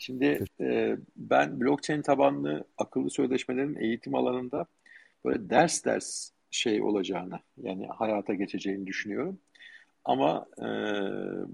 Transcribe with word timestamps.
Şimdi 0.00 0.44
e, 0.60 0.96
ben 1.16 1.60
blockchain 1.60 2.02
tabanlı 2.02 2.64
akıllı 2.78 3.10
sözleşmelerin 3.10 3.76
eğitim 3.76 4.14
alanında 4.14 4.66
böyle 5.24 5.50
ders 5.50 5.84
ders 5.84 6.30
şey 6.50 6.82
olacağını 6.82 7.40
yani 7.62 7.86
hayata 7.86 8.34
geçeceğini 8.34 8.86
düşünüyorum. 8.86 9.38
Ama 10.04 10.46
e, 10.58 10.64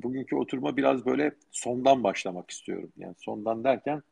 bugünkü 0.03 0.37
oturma 0.37 0.77
biraz 0.77 1.07
böyle 1.07 1.33
sondan 1.51 2.05
başlamak 2.05 2.51
istiyorum. 2.51 2.93
Yani 2.97 3.15
sondan 3.19 3.65
derken 3.65 4.03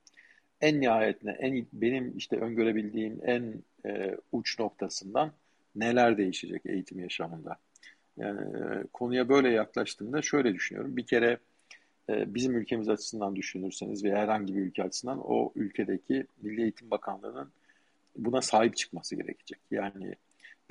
en 0.61 0.81
nihayetine, 0.81 1.31
en 1.31 1.67
benim 1.73 2.17
işte 2.17 2.37
öngörebildiğim 2.37 3.21
en 3.25 3.63
e, 3.87 4.17
uç 4.33 4.59
noktasından 4.59 5.33
neler 5.77 6.19
değişecek 6.19 6.67
eğitim 6.67 7.01
yaşamında. 7.01 7.57
Yani 8.17 8.41
e, 8.41 8.85
konuya 8.93 9.29
böyle 9.29 9.51
yaklaştığımda 9.51 10.23
şöyle 10.23 10.55
düşünüyorum. 10.55 10.97
Bir 10.97 11.07
kere 11.07 11.39
bizim 12.09 12.57
ülkemiz 12.57 12.89
açısından 12.89 13.37
düşünürseniz 13.37 14.05
veya 14.05 14.19
herhangi 14.19 14.55
bir 14.55 14.61
ülke 14.61 14.83
açısından 14.83 15.21
o 15.25 15.53
ülkedeki 15.55 16.27
Milli 16.43 16.63
Eğitim 16.63 16.91
Bakanlığı'nın 16.91 17.53
buna 18.17 18.43
sahip 18.43 18.77
çıkması 18.77 19.17
gerekecek. 19.17 19.59
Yani 19.71 20.15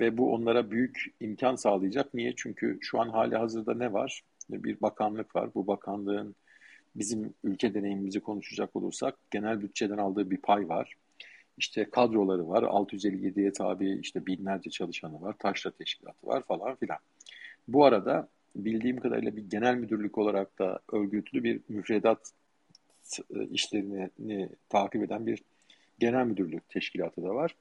ve 0.00 0.18
bu 0.18 0.32
onlara 0.32 0.70
büyük 0.70 1.14
imkan 1.20 1.56
sağlayacak. 1.56 2.14
Niye? 2.14 2.32
Çünkü 2.36 2.78
şu 2.80 3.00
an 3.00 3.08
hali 3.08 3.36
hazırda 3.36 3.74
ne 3.74 3.92
var? 3.92 4.22
Bir 4.50 4.80
bakanlık 4.80 5.36
var. 5.36 5.54
Bu 5.54 5.66
bakanlığın 5.66 6.34
bizim 6.96 7.34
ülke 7.44 7.74
deneyimimizi 7.74 8.20
konuşacak 8.20 8.76
olursak 8.76 9.14
genel 9.30 9.60
bütçeden 9.60 9.98
aldığı 9.98 10.30
bir 10.30 10.36
pay 10.36 10.68
var. 10.68 10.94
İşte 11.58 11.90
kadroları 11.90 12.48
var. 12.48 12.62
657'ye 12.62 13.52
tabi 13.52 13.98
işte 14.02 14.26
binlerce 14.26 14.70
çalışanı 14.70 15.22
var. 15.22 15.34
Taşra 15.38 15.70
teşkilatı 15.70 16.26
var 16.26 16.42
falan 16.42 16.74
filan. 16.76 16.98
Bu 17.68 17.84
arada 17.84 18.28
bildiğim 18.56 19.00
kadarıyla 19.00 19.36
bir 19.36 19.50
genel 19.50 19.74
müdürlük 19.74 20.18
olarak 20.18 20.58
da 20.58 20.80
örgütlü 20.92 21.44
bir 21.44 21.60
müfredat 21.68 22.32
e, 23.34 23.44
işlerini 23.44 24.48
takip 24.68 25.02
eden 25.02 25.26
bir 25.26 25.42
genel 25.98 26.26
müdürlük 26.26 26.68
teşkilatı 26.68 27.22
da 27.22 27.34
var. 27.34 27.56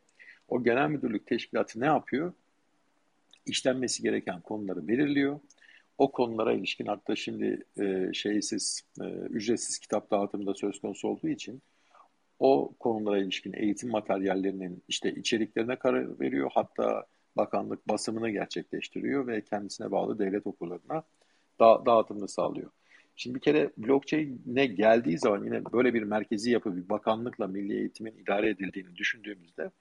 O 0.47 0.63
genel 0.63 0.89
müdürlük 0.89 1.27
teşkilatı 1.27 1.79
ne 1.79 1.85
yapıyor? 1.85 2.33
İşlenmesi 3.45 4.03
gereken 4.03 4.41
konuları 4.41 4.87
belirliyor. 4.87 5.39
O 5.97 6.11
konulara 6.11 6.53
ilişkin 6.53 6.85
hatta 6.85 7.15
şimdi 7.15 7.65
e, 7.79 8.13
şeysiz, 8.13 8.81
e, 9.01 9.03
ücretsiz 9.05 9.79
kitap 9.79 10.11
dağıtımı 10.11 10.45
da 10.45 10.53
söz 10.53 10.81
konusu 10.81 11.07
olduğu 11.07 11.29
için 11.29 11.61
o 12.39 12.73
konulara 12.79 13.17
ilişkin 13.17 13.53
eğitim 13.53 13.89
materyallerinin 13.89 14.83
işte 14.87 15.11
içeriklerine 15.11 15.75
karar 15.75 16.19
veriyor. 16.19 16.51
Hatta 16.53 17.05
bakanlık 17.37 17.87
basımını 17.87 18.29
gerçekleştiriyor 18.29 19.27
ve 19.27 19.41
kendisine 19.41 19.91
bağlı 19.91 20.19
devlet 20.19 20.47
okullarına 20.47 21.03
da 21.59 21.85
dağıtımını 21.85 22.27
sağlıyor. 22.27 22.69
Şimdi 23.15 23.35
bir 23.35 23.41
kere 23.41 23.69
blockchain'e 23.77 24.65
geldiği 24.65 25.19
zaman 25.19 25.45
yine 25.45 25.65
böyle 25.65 25.93
bir 25.93 26.03
merkezi 26.03 26.51
yapı 26.51 26.75
bir 26.75 26.89
bakanlıkla 26.89 27.47
milli 27.47 27.77
eğitimin 27.77 28.17
idare 28.17 28.49
edildiğini 28.49 28.95
düşündüğümüzde 28.95 29.71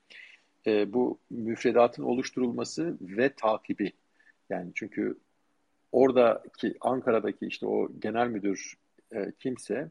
e, 0.66 0.92
bu 0.92 1.18
müfredatın 1.30 2.02
oluşturulması 2.02 2.96
ve 3.00 3.32
takibi 3.32 3.92
yani 4.50 4.70
çünkü 4.74 5.18
oradaki 5.92 6.74
Ankara'daki 6.80 7.46
işte 7.46 7.66
o 7.66 7.88
genel 7.98 8.26
müdür 8.26 8.74
e, 9.12 9.32
kimse 9.38 9.90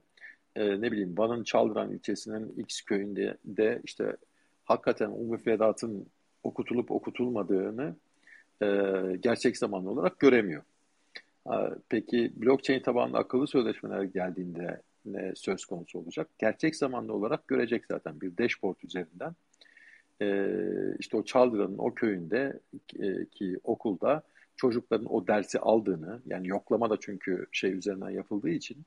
e, 0.56 0.82
ne 0.82 0.92
bileyim 0.92 1.18
Van'ın 1.18 1.44
Çaldıran 1.44 1.92
ilçesinin 1.92 2.54
X 2.58 2.82
köyünde 2.82 3.38
de 3.46 3.82
işte 3.84 4.18
hakikaten 4.64 5.10
o 5.10 5.18
müfredatın 5.18 6.08
okutulup 6.44 6.92
okutulmadığını 6.92 7.96
e, 8.62 8.68
gerçek 9.20 9.58
zamanlı 9.58 9.90
olarak 9.90 10.20
göremiyor. 10.20 10.64
Peki 11.90 12.32
blockchain 12.36 12.82
tabanlı 12.82 13.18
akıllı 13.18 13.48
sözleşmeler 13.48 14.04
geldiğinde 14.04 14.82
ne 15.06 15.36
söz 15.36 15.66
konusu 15.66 16.00
olacak? 16.00 16.28
Gerçek 16.40 16.76
zamanlı 16.76 17.14
olarak 17.14 17.48
görecek 17.48 17.86
zaten 17.88 18.22
bir 18.22 18.38
dashboard 18.38 18.76
üzerinden. 18.84 19.36
E, 20.22 20.48
işte 21.00 21.18
o 21.18 21.24
Çaldıran'ın 21.24 21.78
o 21.78 21.94
köyünde 21.94 22.60
e, 23.00 23.26
ki 23.26 23.60
okulda 23.64 24.24
çocukların 24.56 25.14
o 25.14 25.28
dersi 25.28 25.60
aldığını 25.60 26.20
yani 26.26 26.48
yoklama 26.48 26.90
da 26.90 26.98
çünkü 27.00 27.46
şey 27.52 27.74
üzerinden 27.74 28.10
yapıldığı 28.10 28.50
için 28.50 28.78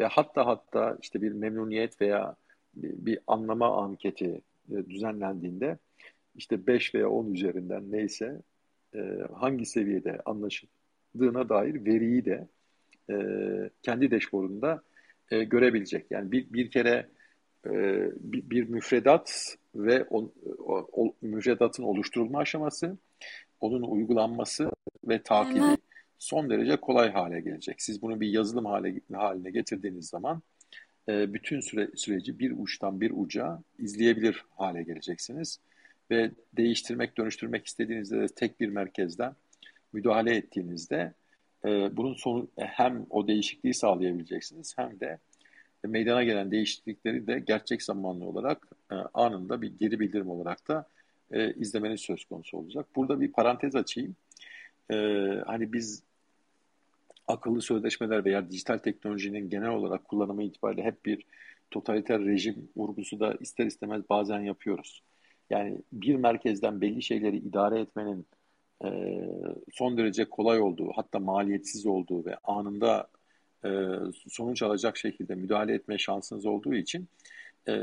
ve 0.00 0.06
hatta 0.06 0.46
hatta 0.46 0.98
işte 1.02 1.22
bir 1.22 1.32
memnuniyet 1.32 2.00
veya 2.00 2.36
bir, 2.74 3.06
bir 3.06 3.18
anlama 3.26 3.82
anketi 3.82 4.40
e, 4.70 4.90
düzenlendiğinde 4.90 5.78
işte 6.34 6.66
5 6.66 6.94
veya 6.94 7.08
10 7.08 7.32
üzerinden 7.32 7.92
neyse 7.92 8.42
e, 8.94 8.98
hangi 9.34 9.66
seviyede 9.66 10.20
anlaşıldığına 10.24 11.48
dair 11.48 11.84
veriyi 11.84 12.24
de 12.24 12.48
e, 13.10 13.16
kendi 13.82 14.10
dashboardunda 14.10 14.82
e, 15.30 15.44
görebilecek. 15.44 16.06
Yani 16.10 16.32
bir, 16.32 16.52
bir 16.52 16.70
kere 16.70 17.08
e, 17.66 17.72
bir, 18.14 18.50
bir 18.50 18.68
müfredat 18.68 19.56
ve 19.74 20.06
o, 20.10 20.32
o, 20.58 20.88
o 20.92 21.14
müfredatın 21.22 21.82
oluşturulma 21.82 22.38
aşaması, 22.38 22.96
onun 23.60 23.82
uygulanması 23.82 24.70
ve 25.04 25.22
takibi 25.22 25.76
son 26.18 26.50
derece 26.50 26.76
kolay 26.76 27.12
hale 27.12 27.40
gelecek. 27.40 27.82
Siz 27.82 28.02
bunu 28.02 28.20
bir 28.20 28.28
yazılım 28.28 28.64
hale, 28.64 29.00
haline 29.12 29.50
getirdiğiniz 29.50 30.08
zaman 30.08 30.42
e, 31.08 31.34
bütün 31.34 31.60
süre, 31.60 31.88
süreci 31.94 32.38
bir 32.38 32.52
uçtan 32.58 33.00
bir 33.00 33.12
uca 33.14 33.62
izleyebilir 33.78 34.44
hale 34.50 34.82
geleceksiniz 34.82 35.60
ve 36.10 36.30
değiştirmek, 36.56 37.18
dönüştürmek 37.18 37.66
istediğinizde 37.66 38.20
de 38.20 38.26
tek 38.26 38.60
bir 38.60 38.68
merkezden 38.68 39.34
müdahale 39.92 40.36
ettiğinizde 40.36 41.14
e, 41.64 41.96
bunun 41.96 42.14
sonu 42.14 42.48
hem 42.56 43.06
o 43.10 43.28
değişikliği 43.28 43.74
sağlayabileceksiniz 43.74 44.78
hem 44.78 45.00
de 45.00 45.18
meydana 45.84 46.24
gelen 46.24 46.50
değişiklikleri 46.50 47.26
de 47.26 47.38
gerçek 47.38 47.82
zamanlı 47.82 48.24
olarak 48.24 48.68
e, 48.92 48.94
anında 48.94 49.62
bir 49.62 49.78
geri 49.78 50.00
bildirim 50.00 50.30
olarak 50.30 50.68
da 50.68 50.88
e, 51.30 51.54
izlemeniz 51.54 52.00
söz 52.00 52.24
konusu 52.24 52.56
olacak. 52.56 52.86
Burada 52.96 53.20
bir 53.20 53.32
parantez 53.32 53.76
açayım. 53.76 54.16
E, 54.90 54.96
hani 55.46 55.72
biz 55.72 56.02
akıllı 57.28 57.62
sözleşmeler 57.62 58.24
veya 58.24 58.50
dijital 58.50 58.78
teknolojinin 58.78 59.50
genel 59.50 59.68
olarak 59.68 60.04
kullanımı 60.04 60.42
itibariyle 60.42 60.82
hep 60.82 61.04
bir 61.04 61.26
totaliter 61.70 62.24
rejim 62.24 62.68
vurgusu 62.76 63.20
da 63.20 63.34
ister 63.40 63.66
istemez 63.66 64.02
bazen 64.10 64.40
yapıyoruz. 64.40 65.02
Yani 65.50 65.78
bir 65.92 66.14
merkezden 66.14 66.80
belli 66.80 67.02
şeyleri 67.02 67.36
idare 67.36 67.80
etmenin 67.80 68.26
e, 68.84 68.88
son 69.72 69.96
derece 69.98 70.24
kolay 70.24 70.60
olduğu, 70.60 70.92
hatta 70.96 71.18
maliyetsiz 71.18 71.86
olduğu 71.86 72.24
ve 72.24 72.36
anında 72.44 73.08
e, 73.64 73.70
sonuç 74.28 74.62
alacak 74.62 74.96
şekilde 74.96 75.34
müdahale 75.34 75.74
etme 75.74 75.98
şansınız 75.98 76.46
olduğu 76.46 76.74
için 76.74 77.08
e, 77.68 77.82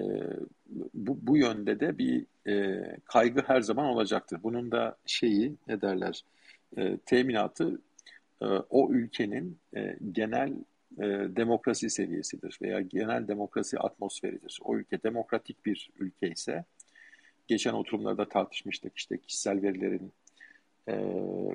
bu, 0.93 1.17
bu 1.21 1.37
yönde 1.37 1.79
de 1.79 1.97
bir 1.97 2.25
e, 2.47 2.83
kaygı 3.05 3.41
her 3.47 3.61
zaman 3.61 3.85
olacaktır. 3.85 4.39
Bunun 4.43 4.71
da 4.71 4.97
şeyi 5.05 5.55
ne 5.67 5.81
derler 5.81 6.25
e, 6.77 6.97
teminatı 6.97 7.81
e, 8.41 8.45
o 8.45 8.91
ülkenin 8.91 9.57
e, 9.75 9.97
genel 10.11 10.53
e, 10.97 11.05
demokrasi 11.35 11.89
seviyesidir 11.89 12.59
veya 12.61 12.81
genel 12.81 13.27
demokrasi 13.27 13.79
atmosferidir. 13.79 14.59
O 14.63 14.77
ülke 14.77 15.03
demokratik 15.03 15.65
bir 15.65 15.89
ülke 15.99 16.29
ise 16.29 16.65
geçen 17.51 17.73
oturumlarda 17.73 18.29
tartışmıştık 18.29 18.97
işte 18.97 19.17
kişisel 19.17 19.61
verilerin 19.61 20.11
e, 20.87 20.95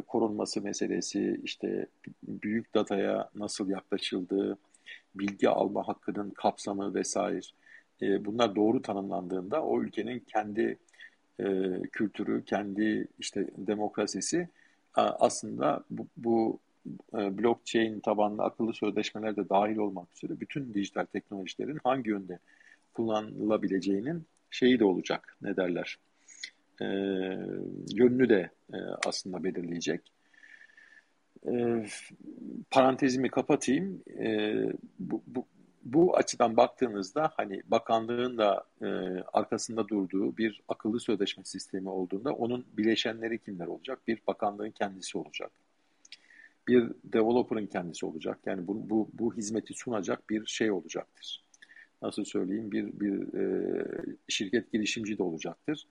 korunması 0.06 0.62
meselesi, 0.62 1.40
işte 1.44 1.86
büyük 2.22 2.74
dataya 2.74 3.30
nasıl 3.34 3.70
yaklaşıldığı, 3.70 4.58
bilgi 5.14 5.48
alma 5.48 5.88
hakkının 5.88 6.30
kapsamı 6.30 6.94
vesaire. 6.94 7.46
E, 8.02 8.24
bunlar 8.24 8.56
doğru 8.56 8.82
tanımlandığında 8.82 9.62
o 9.62 9.82
ülkenin 9.82 10.18
kendi 10.18 10.78
e, 11.40 11.46
kültürü, 11.92 12.44
kendi 12.44 13.08
işte 13.18 13.46
demokrasisi 13.56 14.48
aslında 14.94 15.84
bu, 15.90 16.06
bu 16.16 16.58
e, 17.14 17.38
blockchain 17.38 18.00
tabanlı 18.00 18.42
akıllı 18.42 18.74
sözleşmeler 18.74 19.36
de 19.36 19.48
dahil 19.48 19.76
olmak 19.76 20.08
üzere 20.16 20.40
bütün 20.40 20.74
dijital 20.74 21.04
teknolojilerin 21.04 21.80
hangi 21.84 22.10
yönde 22.10 22.38
kullanılabileceğinin 22.94 24.26
şeyi 24.50 24.78
de 24.78 24.84
olacak 24.84 25.36
ne 25.42 25.56
derler 25.56 25.98
e, 26.80 26.86
yönünü 27.94 28.28
de 28.28 28.50
e, 28.72 28.76
aslında 29.06 29.44
belirleyecek. 29.44 30.12
E, 31.46 31.86
parantezimi 32.70 33.28
kapatayım. 33.28 34.02
E, 34.18 34.54
bu, 34.98 35.22
bu, 35.26 35.46
bu 35.82 36.16
açıdan 36.16 36.56
baktığınızda 36.56 37.32
hani 37.36 37.62
bakanlığın 37.66 38.38
da 38.38 38.64
e, 38.82 38.86
arkasında 39.32 39.88
durduğu 39.88 40.36
bir 40.36 40.62
akıllı 40.68 41.00
sözleşme 41.00 41.44
sistemi 41.44 41.88
olduğunda 41.88 42.32
onun 42.32 42.66
bileşenleri 42.72 43.38
kimler 43.38 43.66
olacak? 43.66 43.98
Bir 44.08 44.20
bakanlığın 44.26 44.70
kendisi 44.70 45.18
olacak. 45.18 45.50
Bir 46.68 46.90
developer'ın 47.04 47.66
kendisi 47.66 48.06
olacak. 48.06 48.38
Yani 48.46 48.66
bu, 48.66 48.90
bu, 48.90 49.08
bu 49.12 49.36
hizmeti 49.36 49.74
sunacak 49.74 50.30
bir 50.30 50.46
şey 50.46 50.70
olacaktır. 50.70 51.42
Nasıl 52.02 52.24
söyleyeyim? 52.24 52.72
Bir, 52.72 53.00
bir 53.00 53.38
e, 53.38 53.85
şirket 54.28 54.72
girişimci 54.72 55.18
de 55.18 55.22
olacaktır. 55.22 55.86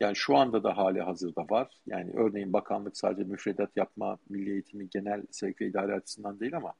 Yani 0.00 0.16
şu 0.16 0.36
anda 0.36 0.62
da 0.62 0.76
hali 0.76 1.00
hazırda 1.00 1.42
var. 1.50 1.68
Yani 1.86 2.10
örneğin 2.14 2.52
bakanlık 2.52 2.96
sadece 2.96 3.24
müfredat 3.24 3.76
yapma, 3.76 4.18
milli 4.28 4.50
eğitimi 4.50 4.90
genel 4.90 5.22
sevk 5.30 5.60
ve 5.60 5.66
idare 5.66 5.94
açısından 5.94 6.40
değil 6.40 6.56
ama 6.56 6.74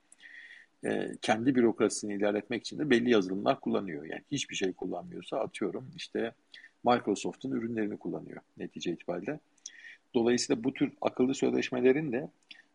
e, 0.84 1.12
kendi 1.22 1.54
bürokrasisini 1.54 2.14
ilerletmek 2.14 2.60
için 2.60 2.78
de 2.78 2.90
belli 2.90 3.10
yazılımlar 3.10 3.60
kullanıyor. 3.60 4.04
Yani 4.04 4.22
hiçbir 4.32 4.56
şey 4.56 4.72
kullanmıyorsa 4.72 5.40
atıyorum 5.40 5.90
işte 5.96 6.32
Microsoft'un 6.84 7.50
ürünlerini 7.50 7.98
kullanıyor 7.98 8.40
netice 8.56 8.92
itibariyle. 8.92 9.40
Dolayısıyla 10.14 10.64
bu 10.64 10.74
tür 10.74 10.92
akıllı 11.00 11.34
sözleşmelerin 11.34 12.12
de 12.12 12.28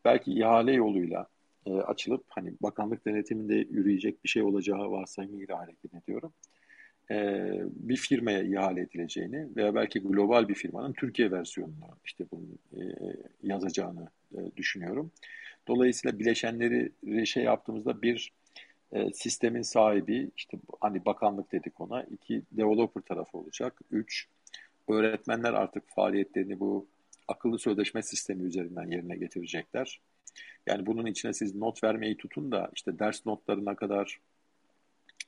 belki 0.06 0.34
ihale 0.34 0.74
yoluyla 0.74 1.28
e, 1.66 1.74
açılıp 1.74 2.24
hani 2.30 2.54
bakanlık 2.62 3.06
denetiminde 3.06 3.56
yürüyecek 3.56 4.24
bir 4.24 4.30
şey 4.30 4.42
olacağı 4.42 4.92
varsayımıyla 4.92 5.60
hareket 5.60 5.94
ediyorum. 5.94 6.34
E, 7.12 7.50
bir 7.66 7.98
firmaya 7.98 8.44
ihale 8.44 8.82
edileceğini 8.82 9.56
veya 9.56 9.76
belki 9.76 10.00
global 10.00 10.48
bir 10.48 10.56
firmanın 10.56 10.94
Türkiye 10.94 11.32
versiyonunu 11.32 11.98
işte 12.06 12.26
bunun 12.32 12.60
e, 12.74 12.82
yazacağını 13.44 14.08
e, 14.38 14.38
düşünüyorum. 14.58 15.12
Dolayısıyla 15.68 16.20
bileşenleri 16.20 16.92
şey 17.26 17.44
yaptığımızda 17.44 18.02
bir 18.02 18.32
e, 18.92 19.14
sistemin 19.14 19.62
sahibi 19.62 20.32
işte 20.38 20.58
hani 20.82 21.06
bakanlık 21.06 21.52
dedik 21.52 21.82
ona. 21.82 22.04
iki 22.04 22.42
developer 22.52 23.02
tarafı 23.02 23.38
olacak. 23.38 23.80
Üç 23.92 24.28
öğretmenler 24.88 25.54
artık 25.54 25.90
faaliyetlerini 25.90 26.60
bu 26.60 26.88
akıllı 27.28 27.60
sözleşme 27.60 28.04
sistemi 28.04 28.44
üzerinden 28.44 28.92
yerine 28.92 29.16
getirecekler. 29.16 30.00
Yani 30.68 30.86
bunun 30.86 31.06
içine 31.06 31.34
siz 31.34 31.56
not 31.56 31.84
vermeyi 31.84 32.18
tutun 32.18 32.52
da 32.52 32.72
işte 32.76 33.00
ders 33.00 33.26
notlarına 33.26 33.76
kadar 33.76 34.20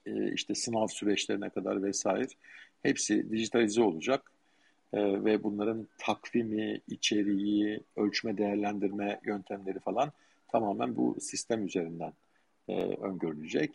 e, 0.05 0.33
işte 0.33 0.55
sınav 0.55 0.87
süreçlerine 0.87 1.49
kadar 1.49 1.83
vesaire 1.83 2.27
hepsi 2.83 3.31
dijitalize 3.31 3.81
olacak. 3.81 4.31
E, 4.93 5.23
ve 5.23 5.43
bunların 5.43 5.87
takvimi, 5.97 6.81
içeriği, 6.87 7.79
ölçme 7.95 8.37
değerlendirme 8.37 9.19
yöntemleri 9.25 9.79
falan 9.79 10.11
tamamen 10.47 10.95
bu 10.95 11.17
sistem 11.19 11.65
üzerinden 11.65 12.13
e, 12.67 12.73
öngörülecek. 12.81 13.71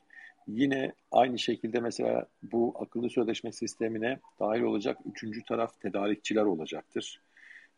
Yine 0.49 0.93
aynı 1.13 1.39
şekilde 1.39 1.81
mesela 1.81 2.27
bu 2.43 2.75
akıllı 2.79 3.11
sözleşme 3.11 3.53
sistemine 3.53 4.19
dahil 4.41 4.63
olacak 4.63 4.99
üçüncü 5.13 5.45
taraf 5.45 5.81
tedarikçiler 5.81 6.43
olacaktır. 6.43 7.21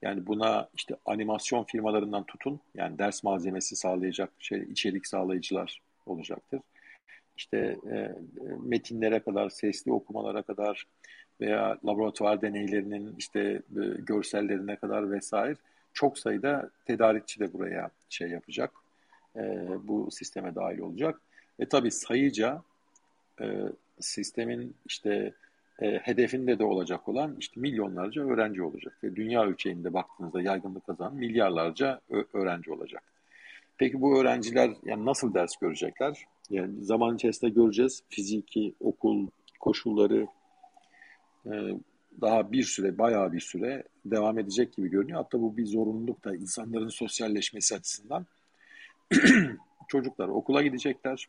Yani 0.02 0.26
buna 0.26 0.68
işte 0.74 0.96
animasyon 1.06 1.64
firmalarından 1.64 2.24
tutun, 2.24 2.60
yani 2.74 2.98
ders 2.98 3.24
malzemesi 3.24 3.76
sağlayacak 3.76 4.32
şey, 4.38 4.62
içerik 4.62 5.06
sağlayıcılar 5.06 5.80
olacaktır. 6.06 6.60
İşte 7.36 7.76
e, 7.92 8.14
metinlere 8.62 9.20
kadar, 9.20 9.50
sesli 9.50 9.92
okumalara 9.92 10.42
kadar 10.42 10.86
veya 11.40 11.78
laboratuvar 11.86 12.42
deneylerinin 12.42 13.14
işte 13.18 13.40
e, 13.40 13.82
görsellerine 13.98 14.76
kadar 14.76 15.10
vesaire 15.10 15.56
çok 15.94 16.18
sayıda 16.18 16.70
tedarikçi 16.86 17.40
de 17.40 17.52
buraya 17.52 17.90
şey 18.08 18.28
yapacak, 18.28 18.70
e, 19.36 19.68
bu 19.82 20.10
sisteme 20.10 20.54
dahil 20.54 20.78
olacak. 20.78 21.20
Ve 21.60 21.66
tabii 21.66 21.90
sayıca 21.90 22.62
e, 23.40 23.56
sistemin 24.00 24.74
işte 24.86 25.32
e, 25.82 25.98
hedefinde 25.98 26.58
de 26.58 26.64
olacak 26.64 27.08
olan 27.08 27.36
işte 27.38 27.60
milyonlarca 27.60 28.22
öğrenci 28.22 28.62
olacak. 28.62 28.98
Ve 29.04 29.16
dünya 29.16 29.44
ölçeğinde 29.44 29.92
baktığınızda 29.92 30.42
yaygınlık 30.42 30.86
kazanan 30.86 31.14
milyarlarca 31.14 32.00
öğrenci 32.32 32.72
olacak. 32.72 33.02
Peki 33.78 34.00
bu 34.00 34.20
öğrenciler 34.20 34.70
yani 34.84 35.06
nasıl 35.06 35.34
ders 35.34 35.56
görecekler? 35.56 36.26
Yani 36.52 36.84
zaman 36.84 37.16
içerisinde 37.16 37.50
göreceğiz. 37.50 38.02
Fiziki, 38.08 38.74
okul, 38.80 39.26
koşulları 39.60 40.26
e, 41.46 41.52
daha 42.20 42.52
bir 42.52 42.62
süre, 42.62 42.98
bayağı 42.98 43.32
bir 43.32 43.40
süre 43.40 43.82
devam 44.04 44.38
edecek 44.38 44.72
gibi 44.72 44.88
görünüyor. 44.90 45.18
Hatta 45.18 45.40
bu 45.40 45.56
bir 45.56 45.66
zorunluluk 45.66 46.24
da 46.24 46.36
insanların 46.36 46.88
sosyalleşmesi 46.88 47.74
açısından. 47.74 48.26
Çocuklar 49.88 50.28
okula 50.28 50.62
gidecekler. 50.62 51.28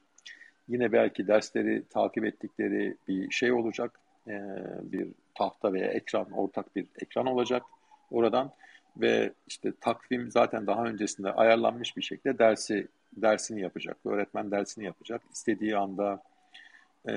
Yine 0.67 0.91
belki 0.91 1.27
dersleri 1.27 1.83
takip 1.89 2.25
ettikleri 2.25 2.97
bir 3.07 3.31
şey 3.31 3.51
olacak. 3.51 3.99
Ee, 4.27 4.41
bir 4.83 5.07
tahta 5.35 5.73
veya 5.73 5.87
ekran, 5.87 6.31
ortak 6.31 6.75
bir 6.75 6.85
ekran 7.01 7.25
olacak 7.25 7.63
oradan 8.11 8.51
ve 8.97 9.33
işte 9.47 9.73
takvim 9.81 10.31
zaten 10.31 10.67
daha 10.67 10.83
öncesinde 10.85 11.31
ayarlanmış 11.31 11.97
bir 11.97 12.01
şekilde 12.01 12.39
dersi 12.39 12.87
dersini 13.17 13.61
yapacak. 13.61 13.97
Öğretmen 14.05 14.51
dersini 14.51 14.85
yapacak. 14.85 15.21
İstediği 15.33 15.77
anda 15.77 16.23
e, 17.07 17.13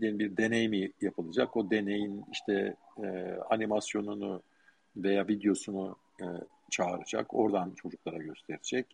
bir 0.00 0.36
deney 0.36 0.68
mi 0.68 0.92
yapılacak? 1.00 1.56
O 1.56 1.70
deneyin 1.70 2.24
işte 2.32 2.76
e, 3.02 3.36
animasyonunu 3.50 4.42
veya 4.96 5.28
videosunu 5.28 5.96
e, 6.20 6.26
çağıracak. 6.70 7.34
Oradan 7.34 7.72
çocuklara 7.76 8.18
gösterecek. 8.18 8.86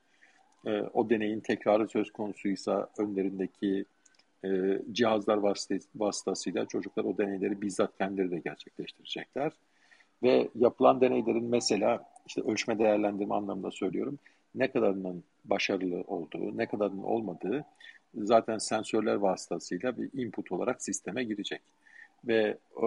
E, 0.67 0.81
o 0.81 1.11
deneyin 1.11 1.41
tekrarı 1.41 1.89
söz 1.89 2.13
konusuysa 2.13 2.89
önlerindeki 2.99 3.85
e, 4.45 4.79
cihazlar 4.93 5.39
vasıtasıyla 5.95 6.67
çocuklar 6.67 7.05
o 7.05 7.19
deneyleri 7.19 7.63
bizzat 7.63 7.99
kendileri 7.99 8.31
de 8.31 8.39
gerçekleştirecekler. 8.39 9.53
Ve 10.23 10.49
yapılan 10.55 11.01
deneylerin 11.01 11.45
mesela 11.45 12.05
işte 12.27 12.43
ölçme 12.43 12.79
değerlendirme 12.79 13.35
anlamında 13.35 13.71
söylüyorum 13.71 14.19
ne 14.55 14.71
kadarının 14.71 15.25
başarılı 15.45 16.01
olduğu, 16.07 16.59
ne 16.59 16.67
kadarının 16.67 17.03
olmadığı 17.03 17.65
zaten 18.15 18.59
sensörler 18.59 19.15
vasıtasıyla 19.15 19.99
bir 19.99 20.11
input 20.13 20.53
olarak 20.53 20.83
sisteme 20.83 21.25
girecek. 21.25 21.63
Ve 22.25 22.59
e, 22.83 22.87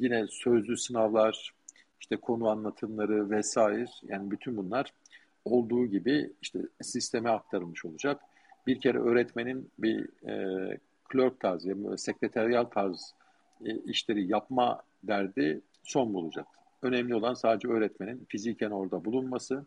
yine 0.00 0.26
sözlü 0.30 0.76
sınavlar, 0.76 1.54
işte 2.00 2.16
konu 2.16 2.48
anlatımları 2.48 3.30
vesaire 3.30 3.86
yani 4.02 4.30
bütün 4.30 4.56
bunlar 4.56 4.92
olduğu 5.44 5.86
gibi 5.86 6.32
işte 6.42 6.58
sisteme 6.82 7.30
aktarılmış 7.30 7.84
olacak. 7.84 8.20
Bir 8.66 8.80
kere 8.80 8.98
öğretmenin 8.98 9.70
bir 9.78 10.28
e, 10.28 10.78
clerk 11.12 11.40
tarzı, 11.40 11.68
yani 11.68 11.98
sekreteryal 11.98 12.64
tarz 12.64 13.14
e, 13.64 13.76
işleri 13.76 14.26
yapma 14.26 14.82
derdi 15.02 15.60
son 15.82 16.14
bulacak. 16.14 16.46
Önemli 16.82 17.14
olan 17.14 17.34
sadece 17.34 17.68
öğretmenin 17.68 18.26
fiziken 18.28 18.70
orada 18.70 19.04
bulunması, 19.04 19.66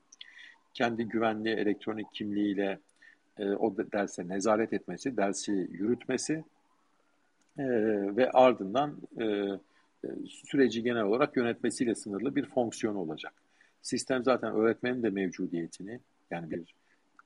kendi 0.74 1.06
güvenli 1.06 1.50
elektronik 1.50 2.14
kimliğiyle 2.14 2.80
e, 3.38 3.50
o 3.50 3.78
derse 3.78 4.28
nezaret 4.28 4.74
etmesi, 4.74 5.18
dersi 5.18 5.52
yürütmesi 5.52 6.44
e, 7.58 7.66
ve 8.16 8.32
ardından 8.32 8.98
e, 9.20 9.26
e, 9.26 10.08
süreci 10.28 10.84
genel 10.84 11.04
olarak 11.04 11.38
yönetmesiyle 11.38 11.96
sınırlı 11.96 12.36
bir 12.36 12.46
fonksiyon 12.46 12.96
olacak. 12.96 13.34
Sistem 13.82 14.24
zaten 14.24 14.54
öğretmenin 14.54 15.04
de 15.04 15.10
mevcudiyetini, 15.10 16.00
yani 16.32 16.52
bir 16.52 16.76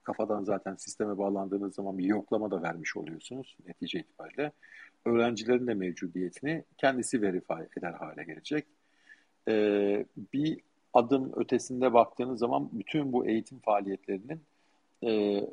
kafadan 0.04 0.44
zaten 0.44 0.76
sisteme 0.76 1.18
bağlandığınız 1.18 1.76
zaman 1.76 1.98
bir 1.98 2.04
yoklama 2.04 2.52
da 2.52 2.62
vermiş 2.62 2.98
oluyorsunuz 2.98 3.58
netice 3.68 4.00
itibariyle. 4.00 4.52
Öğrencilerin 5.06 5.68
de 5.68 5.74
mevcudiyetini 5.74 6.64
kendisi 6.78 7.22
verify 7.22 7.62
eder 7.78 7.94
hale 7.94 8.24
gelecek. 8.24 8.66
Ee, 9.48 10.06
bir 10.34 10.60
adım 10.96 11.32
ötesinde 11.36 11.94
baktığınız 11.94 12.40
zaman 12.40 12.70
bütün 12.74 13.14
bu 13.14 13.28
eğitim 13.28 13.60
faaliyetlerinin 13.60 14.42
e, 15.02 15.12
e, 15.12 15.46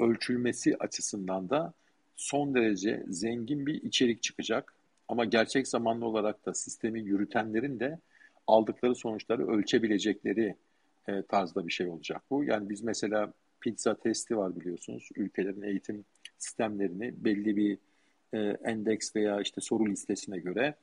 ölçülmesi 0.00 0.76
açısından 0.76 1.50
da 1.50 1.72
son 2.16 2.54
derece 2.54 3.04
zengin 3.08 3.66
bir 3.66 3.82
içerik 3.82 4.22
çıkacak. 4.22 4.74
Ama 5.08 5.24
gerçek 5.24 5.68
zamanlı 5.68 6.06
olarak 6.06 6.46
da 6.46 6.54
sistemi 6.54 7.00
yürütenlerin 7.00 7.80
de 7.80 7.98
aldıkları 8.46 8.94
sonuçları 8.94 9.48
ölçebilecekleri 9.48 10.54
e, 11.08 11.22
tarzda 11.22 11.66
bir 11.66 11.72
şey 11.72 11.86
olacak 11.86 12.22
bu. 12.30 12.44
Yani 12.44 12.70
biz 12.70 12.82
mesela 12.82 13.32
pizza 13.60 13.94
testi 13.94 14.36
var 14.36 14.56
biliyorsunuz. 14.56 15.08
Ülkelerin 15.16 15.62
eğitim 15.62 16.04
sistemlerini 16.38 17.24
belli 17.24 17.56
bir 17.56 17.78
e, 18.32 18.38
endeks 18.64 19.16
veya 19.16 19.40
işte 19.40 19.60
soru 19.60 19.86
listesine 19.86 20.38
göre 20.38 20.74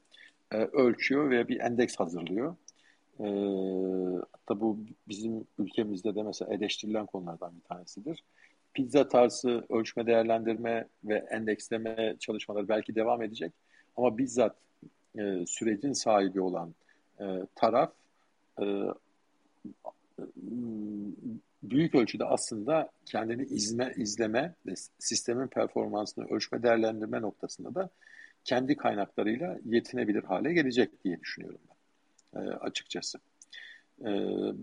e, 0.51 0.57
ölçüyor 0.57 1.29
ve 1.29 1.47
bir 1.47 1.59
endeks 1.59 1.95
hazırlıyor. 1.95 2.55
E, 3.19 3.25
hatta 4.31 4.61
bu 4.61 4.79
bizim 5.07 5.47
ülkemizde 5.59 6.15
de 6.15 6.23
mesela 6.23 6.53
eleştirilen 6.53 7.05
konulardan 7.05 7.55
bir 7.55 7.61
tanesidir. 7.61 8.23
Pizza 8.73 9.07
tarzı 9.07 9.65
ölçme, 9.69 10.05
değerlendirme 10.05 10.87
ve 11.03 11.15
endeksleme 11.15 12.15
çalışmaları 12.19 12.67
belki 12.67 12.95
devam 12.95 13.21
edecek. 13.21 13.53
Ama 13.97 14.17
bizzat 14.17 14.55
e, 15.17 15.45
sürecin 15.47 15.93
sahibi 15.93 16.41
olan 16.41 16.73
e, 17.19 17.25
taraf 17.55 17.91
e, 18.61 18.65
büyük 21.63 21.95
ölçüde 21.95 22.25
aslında 22.25 22.89
kendini 23.05 23.43
izme, 23.43 23.93
izleme 23.97 24.55
ve 24.65 24.73
sistemin 24.99 25.47
performansını 25.47 26.25
ölçme, 26.25 26.63
değerlendirme 26.63 27.21
noktasında 27.21 27.75
da 27.75 27.89
kendi 28.43 28.77
kaynaklarıyla 28.77 29.57
yetinebilir 29.65 30.23
hale 30.23 30.53
gelecek 30.53 31.03
diye 31.03 31.19
düşünüyorum 31.19 31.59
ben 31.69 31.72
e, 32.35 32.39
açıkçası. 32.39 33.17
E, 34.01 34.09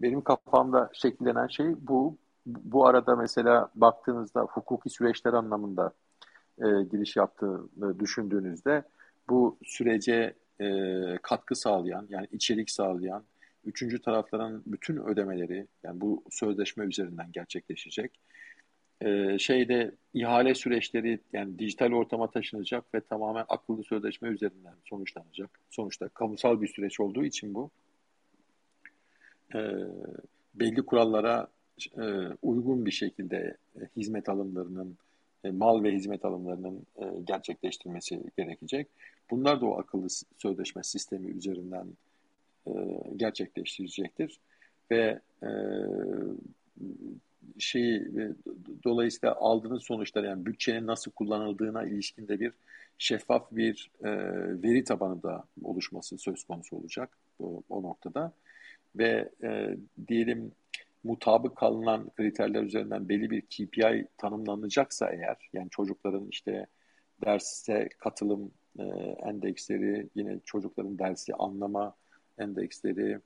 benim 0.03 0.23
kafamda 0.23 0.91
şekillenen 0.93 1.47
şey 1.47 1.67
bu. 1.81 2.17
Bu 2.47 2.87
arada 2.87 3.17
mesela 3.17 3.71
baktığınızda 3.75 4.41
hukuki 4.41 4.91
süreçler 4.91 5.33
anlamında 5.33 5.93
e, 6.59 6.65
giriş 6.65 7.17
yaptığını 7.17 8.01
düşündüğünüzde 8.01 8.83
bu 9.29 9.59
sürece 9.65 10.35
katkı 11.23 11.55
sağlayan 11.55 12.07
yani 12.11 12.27
içerik 12.33 12.71
sağlayan 12.71 13.25
Üçüncü 13.65 14.03
tarafların 14.03 14.63
bütün 14.67 14.97
ödemeleri 14.97 15.67
yani 15.83 16.01
bu 16.01 16.25
sözleşme 16.31 16.85
üzerinden 16.85 17.33
gerçekleşecek. 17.33 18.21
E, 19.01 19.39
şeyde 19.39 19.93
ihale 20.15 20.55
süreçleri 20.55 21.21
yani 21.33 21.59
dijital 21.59 21.93
ortama 21.93 22.31
taşınacak 22.31 22.95
ve 22.95 23.01
tamamen 23.01 23.45
akıllı 23.49 23.85
sözleşme 23.85 24.29
üzerinden 24.29 24.75
sonuçlanacak. 24.85 25.51
Sonuçta 25.71 26.09
kamusal 26.09 26.61
bir 26.61 26.69
süreç 26.69 27.01
olduğu 27.01 27.25
için 27.25 27.55
bu 27.55 27.71
e, 29.55 29.59
belli 30.55 30.83
kurallara 30.83 31.49
e, 31.97 32.05
uygun 32.43 32.87
bir 32.87 32.91
şekilde 32.91 33.57
hizmet 33.97 34.29
alımlarının 34.29 34.97
e, 35.45 35.51
mal 35.51 35.83
ve 35.83 35.93
hizmet 35.93 36.25
alımlarının 36.25 36.87
e, 36.97 37.05
gerçekleştirilmesi 37.25 38.23
gerekecek. 38.37 38.89
Bunlar 39.31 39.61
da 39.61 39.67
o 39.67 39.79
akıllı 39.79 40.07
sözleşme 40.39 40.83
sistemi 40.83 41.31
üzerinden 41.31 41.87
e, 42.67 42.73
gerçekleştirecektir 43.17 44.41
ve 44.91 45.21
e, 45.43 45.51
şeyi 47.59 48.09
dolayısıyla 48.85 49.35
aldığınız 49.35 49.83
sonuçlar 49.83 50.25
yani 50.25 50.47
bütçenin 50.47 50.87
nasıl 50.87 51.11
kullanıldığına 51.11 51.85
ilişkinde 51.85 52.41
bir 52.41 52.53
şeffaf 52.99 53.53
bir 53.53 53.91
e, 54.05 54.11
veri 54.63 54.85
tabanı 54.85 55.23
da 55.23 55.45
oluşması 55.63 56.19
söz 56.19 56.45
konusu 56.45 56.77
olacak 56.77 57.19
o, 57.39 57.63
o 57.69 57.83
noktada. 57.83 58.33
Ve 58.97 59.29
e, 59.43 59.77
diyelim 60.09 60.53
mutabık 61.05 61.57
kalınan 61.57 62.11
kriterler 62.11 62.63
üzerinden 62.63 63.09
belli 63.09 63.31
bir 63.31 63.41
KPI 63.41 64.09
tanımlanacaksa 64.19 65.11
eğer 65.11 65.37
yani 65.53 65.71
çocukların 65.71 66.29
işte 66.31 66.67
derse 67.25 67.89
katılım 67.99 68.51
e, 68.79 68.85
endeksleri 69.23 70.09
yine 70.15 70.41
çocukların 70.45 70.99
dersi 70.99 71.35
anlama 71.35 71.95
endeksleri 72.39 73.19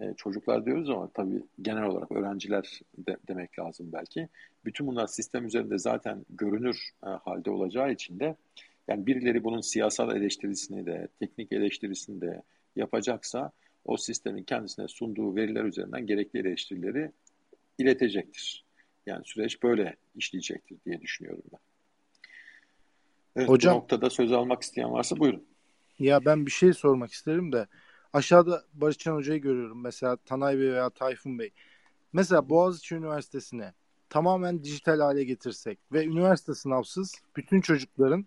e, 0.00 0.14
çocuklar 0.16 0.66
diyoruz 0.66 0.90
ama 0.90 1.10
tabii 1.14 1.42
genel 1.62 1.84
olarak 1.84 2.12
öğrenciler 2.12 2.80
de, 2.98 3.16
demek 3.28 3.58
lazım 3.58 3.90
belki. 3.92 4.28
Bütün 4.64 4.86
bunlar 4.86 5.06
sistem 5.06 5.46
üzerinde 5.46 5.78
zaten 5.78 6.24
görünür 6.30 6.90
e, 7.06 7.08
halde 7.08 7.50
olacağı 7.50 7.92
için 7.92 8.20
de 8.20 8.36
yani 8.88 9.06
birileri 9.06 9.44
bunun 9.44 9.60
siyasal 9.60 10.16
eleştirisini 10.16 10.86
de 10.86 11.08
teknik 11.20 11.52
eleştirisini 11.52 12.20
de 12.20 12.42
yapacaksa 12.76 13.52
o 13.84 13.96
sistemin 13.96 14.42
kendisine 14.42 14.88
sunduğu 14.88 15.36
veriler 15.36 15.64
üzerinden 15.64 16.06
gerekli 16.06 16.38
eleştirileri 16.38 17.10
iletecektir. 17.78 18.64
Yani 19.06 19.22
süreç 19.24 19.62
böyle 19.62 19.96
işleyecektir 20.16 20.76
diye 20.86 21.00
düşünüyorum 21.00 21.42
ben. 21.52 21.60
Evet, 23.36 23.48
Hocam, 23.48 23.74
bu 23.74 23.78
noktada 23.78 24.10
söz 24.10 24.32
almak 24.32 24.62
isteyen 24.62 24.92
varsa 24.92 25.16
buyurun. 25.16 25.44
Ya 25.98 26.24
ben 26.24 26.46
bir 26.46 26.50
şey 26.50 26.72
sormak 26.72 27.12
isterim 27.12 27.52
de 27.52 27.66
aşağıda 28.12 28.64
Barışcan 28.74 29.14
Hoca'yı 29.14 29.40
görüyorum. 29.40 29.82
Mesela 29.82 30.16
Tanay 30.16 30.58
Bey 30.58 30.72
veya 30.72 30.90
Tayfun 30.90 31.38
Bey. 31.38 31.50
Mesela 32.12 32.48
Boğaziçi 32.48 32.94
Üniversitesi'ne 32.94 33.74
tamamen 34.08 34.64
dijital 34.64 35.00
hale 35.00 35.24
getirsek 35.24 35.78
ve 35.92 36.04
üniversite 36.04 36.54
sınavsız 36.54 37.14
bütün 37.36 37.60
çocukların 37.60 38.26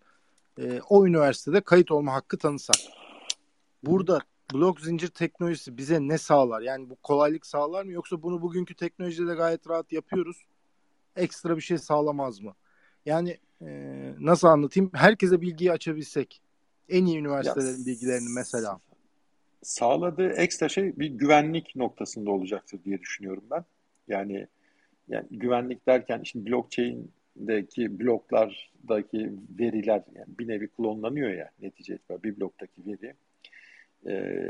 e, 0.59 0.81
o 0.89 1.07
üniversitede 1.07 1.61
kayıt 1.61 1.91
olma 1.91 2.13
hakkı 2.13 2.37
tanısak. 2.37 2.75
Burada 3.83 4.19
blok 4.53 4.81
zincir 4.81 5.07
teknolojisi 5.07 5.77
bize 5.77 5.99
ne 5.99 6.17
sağlar? 6.17 6.61
Yani 6.61 6.89
bu 6.89 6.95
kolaylık 6.95 7.45
sağlar 7.45 7.83
mı 7.83 7.91
yoksa 7.91 8.21
bunu 8.21 8.41
bugünkü 8.41 8.75
teknolojide 8.75 9.33
gayet 9.33 9.69
rahat 9.69 9.91
yapıyoruz. 9.91 10.37
Ekstra 11.15 11.55
bir 11.55 11.61
şey 11.61 11.77
sağlamaz 11.77 12.39
mı? 12.39 12.53
Yani 13.05 13.37
e, 13.61 13.67
nasıl 14.19 14.47
anlatayım? 14.47 14.91
Herkese 14.93 15.41
bilgiyi 15.41 15.71
açabilsek. 15.71 16.41
En 16.89 17.05
iyi 17.05 17.17
üniversitelerin 17.17 17.79
ya, 17.79 17.85
bilgilerini 17.85 18.29
mesela. 18.29 18.79
Sağladığı 19.63 20.29
ekstra 20.29 20.69
şey 20.69 20.99
bir 20.99 21.07
güvenlik 21.07 21.75
noktasında 21.75 22.31
olacaktır 22.31 22.79
diye 22.85 22.99
düşünüyorum 22.99 23.43
ben. 23.51 23.65
Yani 24.07 24.47
yani 25.07 25.25
güvenlik 25.31 25.87
derken 25.87 26.21
şimdi 26.23 26.51
blockchain'deki 26.51 27.99
bloklardaki 27.99 29.31
veriler 29.59 30.03
yani 30.15 30.27
bir 30.39 30.47
nevi 30.47 30.67
klonlanıyor 30.67 31.29
ya 31.33 31.51
netice 31.61 31.95
itibariyle 31.95 32.23
bir 32.23 32.39
bloktaki 32.39 32.81
veri 32.85 33.13
e, 34.07 34.41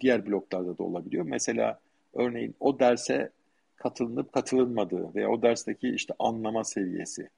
diğer 0.00 0.26
bloklarda 0.26 0.78
da 0.78 0.82
olabiliyor. 0.82 1.24
Mesela 1.24 1.80
örneğin 2.14 2.54
o 2.60 2.78
derse 2.78 3.30
katılınıp 3.76 4.32
katılınmadığı 4.32 5.14
veya 5.14 5.30
o 5.30 5.42
dersteki 5.42 5.88
işte 5.88 6.14
anlama 6.18 6.64
seviyesi. 6.64 7.28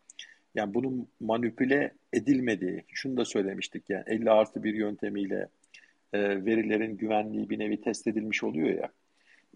Yani 0.54 0.74
bunun 0.74 1.08
manipüle 1.20 1.92
edilmediği, 2.12 2.84
şunu 2.88 3.16
da 3.16 3.24
söylemiştik 3.24 3.90
yani 3.90 4.04
50 4.06 4.30
artı 4.30 4.64
bir 4.64 4.74
yöntemiyle 4.74 5.48
e, 6.14 6.44
verilerin 6.44 6.96
güvenliği 6.96 7.50
bir 7.50 7.58
nevi 7.58 7.80
test 7.80 8.06
edilmiş 8.06 8.44
oluyor 8.44 8.68
ya. 8.68 8.88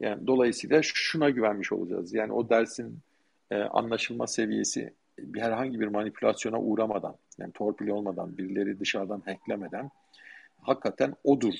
Yani 0.00 0.26
dolayısıyla 0.26 0.80
şuna 0.82 1.30
güvenmiş 1.30 1.72
olacağız. 1.72 2.14
Yani 2.14 2.32
o 2.32 2.50
dersin 2.50 2.98
e, 3.50 3.56
anlaşılma 3.56 4.26
seviyesi 4.26 4.92
bir 5.18 5.40
herhangi 5.40 5.80
bir 5.80 5.86
manipülasyona 5.86 6.60
uğramadan, 6.60 7.16
yani 7.38 7.52
torpil 7.52 7.88
olmadan, 7.88 8.38
birileri 8.38 8.80
dışarıdan 8.80 9.20
hacklemeden 9.20 9.90
hakikaten 10.60 11.14
odur 11.24 11.54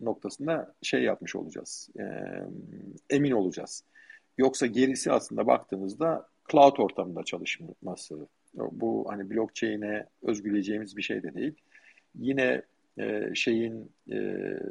noktasında 0.00 0.74
şey 0.82 1.02
yapmış 1.02 1.36
olacağız. 1.36 1.90
E, 1.98 2.04
emin 3.10 3.30
olacağız. 3.30 3.84
Yoksa 4.38 4.66
gerisi 4.66 5.12
aslında 5.12 5.46
baktığımızda 5.46 6.28
cloud 6.50 6.76
ortamında 6.78 7.22
çalışması. 7.24 8.26
Bu 8.54 9.06
hani 9.08 9.30
blockchain'e 9.30 10.06
özgüleyeceğimiz 10.22 10.96
bir 10.96 11.02
şey 11.02 11.22
de 11.22 11.34
değil. 11.34 11.54
Yine 12.14 12.62
e, 13.00 13.34
şeyin 13.34 13.92
e, 14.12 14.18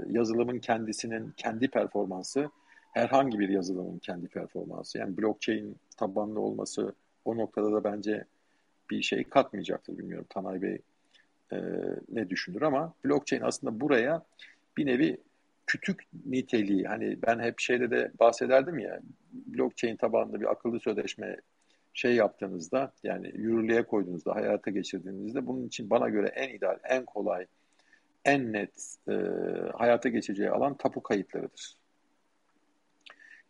yazılımın 0.07 0.59
kendisinin 0.59 1.33
kendi 1.37 1.67
performansı 1.67 2.49
herhangi 2.93 3.39
bir 3.39 3.49
yazılımın 3.49 3.99
kendi 3.99 4.27
performansı. 4.27 4.97
Yani 4.97 5.17
blockchain 5.17 5.77
tabanlı 5.97 6.39
olması 6.39 6.93
o 7.25 7.37
noktada 7.37 7.71
da 7.71 7.83
bence 7.83 8.25
bir 8.89 9.01
şey 9.01 9.23
katmayacaktır. 9.23 9.97
Bilmiyorum 9.97 10.25
Tanay 10.29 10.61
Bey 10.61 10.81
e, 11.51 11.57
ne 12.09 12.29
düşünür 12.29 12.61
ama 12.61 12.93
blockchain 13.05 13.41
aslında 13.41 13.81
buraya 13.81 14.23
bir 14.77 14.85
nevi 14.85 15.17
kütük 15.67 16.07
niteliği 16.25 16.83
hani 16.83 17.17
ben 17.27 17.39
hep 17.39 17.59
şeyde 17.59 17.91
de 17.91 18.11
bahsederdim 18.19 18.79
ya 18.79 18.99
blockchain 19.31 19.95
tabanlı 19.95 20.41
bir 20.41 20.51
akıllı 20.51 20.79
sözleşme 20.79 21.37
şey 21.93 22.15
yaptığınızda 22.15 22.91
yani 23.03 23.31
yürürlüğe 23.35 23.83
koyduğunuzda 23.83 24.35
hayata 24.35 24.71
geçirdiğinizde 24.71 25.47
bunun 25.47 25.67
için 25.67 25.89
bana 25.89 26.09
göre 26.09 26.27
en 26.27 26.49
ideal 26.49 26.77
en 26.83 27.05
kolay 27.05 27.45
en 28.25 28.53
net 28.53 28.95
e, 29.07 29.13
hayata 29.77 30.09
geçeceği 30.09 30.49
alan 30.49 30.77
tapu 30.77 31.03
kayıtlarıdır. 31.03 31.79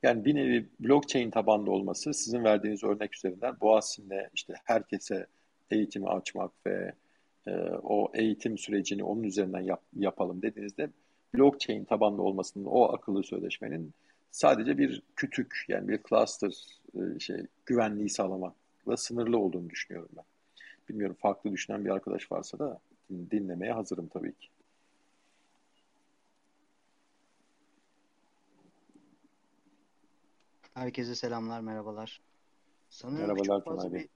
Yani 0.03 0.25
bir 0.25 0.35
nevi 0.35 0.69
blockchain 0.79 1.31
tabanlı 1.31 1.71
olması 1.71 2.13
sizin 2.13 2.43
verdiğiniz 2.43 2.83
örnek 2.83 3.15
üzerinden 3.15 3.55
Boğaziçi'nde 3.61 4.29
işte 4.33 4.53
herkese 4.63 5.27
eğitimi 5.71 6.09
açmak 6.09 6.51
ve 6.65 6.93
e, 7.47 7.51
o 7.83 8.11
eğitim 8.13 8.57
sürecini 8.57 9.03
onun 9.03 9.23
üzerinden 9.23 9.61
yap, 9.61 9.81
yapalım 9.95 10.41
dediğinizde 10.41 10.89
blockchain 11.35 11.85
tabanlı 11.85 12.21
olmasının 12.21 12.65
o 12.65 12.83
akıllı 12.93 13.23
sözleşmenin 13.23 13.93
sadece 14.31 14.77
bir 14.77 15.01
kütük 15.15 15.65
yani 15.67 15.87
bir 15.87 15.99
cluster 16.09 16.53
e, 16.95 17.19
şey 17.19 17.45
güvenliği 17.65 18.09
sağlamakla 18.09 18.97
sınırlı 18.97 19.37
olduğunu 19.37 19.69
düşünüyorum 19.69 20.09
ben. 20.17 20.25
Bilmiyorum 20.89 21.15
farklı 21.19 21.51
düşünen 21.51 21.85
bir 21.85 21.89
arkadaş 21.89 22.31
varsa 22.31 22.59
da 22.59 22.79
dinlemeye 23.31 23.73
hazırım 23.73 24.07
tabii 24.07 24.33
ki. 24.33 24.49
Herkese 30.79 31.15
selamlar, 31.15 31.61
merhabalar. 31.61 32.21
Sanırım 32.89 33.21
Merhabalar 33.21 33.45
çok 33.45 33.65
fazla 33.65 33.93
bir 33.93 34.09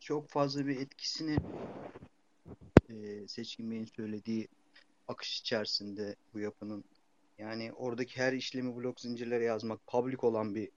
çok 0.00 0.28
fazla 0.28 0.66
bir 0.66 0.80
etkisini 0.80 1.36
e, 2.88 3.28
Seçkin 3.28 3.70
Bey'in 3.70 3.84
söylediği 3.84 4.48
akış 5.08 5.40
içerisinde 5.40 6.16
bu 6.34 6.40
yapının. 6.40 6.84
Yani 7.38 7.72
oradaki 7.72 8.20
her 8.20 8.32
işlemi 8.32 8.76
blok 8.76 9.00
zincirlere 9.00 9.44
yazmak, 9.44 9.86
public 9.86 10.16
olan 10.22 10.54
bir 10.54 10.70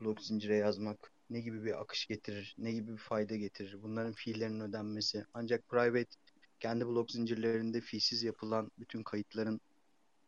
blok 0.00 0.20
zincire 0.20 0.56
yazmak 0.56 1.12
ne 1.30 1.40
gibi 1.40 1.64
bir 1.64 1.80
akış 1.80 2.06
getirir, 2.06 2.54
ne 2.58 2.72
gibi 2.72 2.92
bir 2.92 2.98
fayda 2.98 3.36
getirir? 3.36 3.82
Bunların 3.82 4.12
fiillerinin 4.12 4.60
ödenmesi. 4.60 5.24
Ancak 5.34 5.68
private 5.68 6.16
kendi 6.60 6.86
blok 6.86 7.10
zincirlerinde 7.10 7.80
fiilsiz 7.80 8.22
yapılan 8.22 8.70
bütün 8.78 9.02
kayıtların 9.02 9.60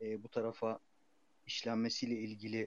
e, 0.01 0.23
bu 0.23 0.29
tarafa 0.29 0.79
işlenmesiyle 1.47 2.15
ilgili 2.15 2.67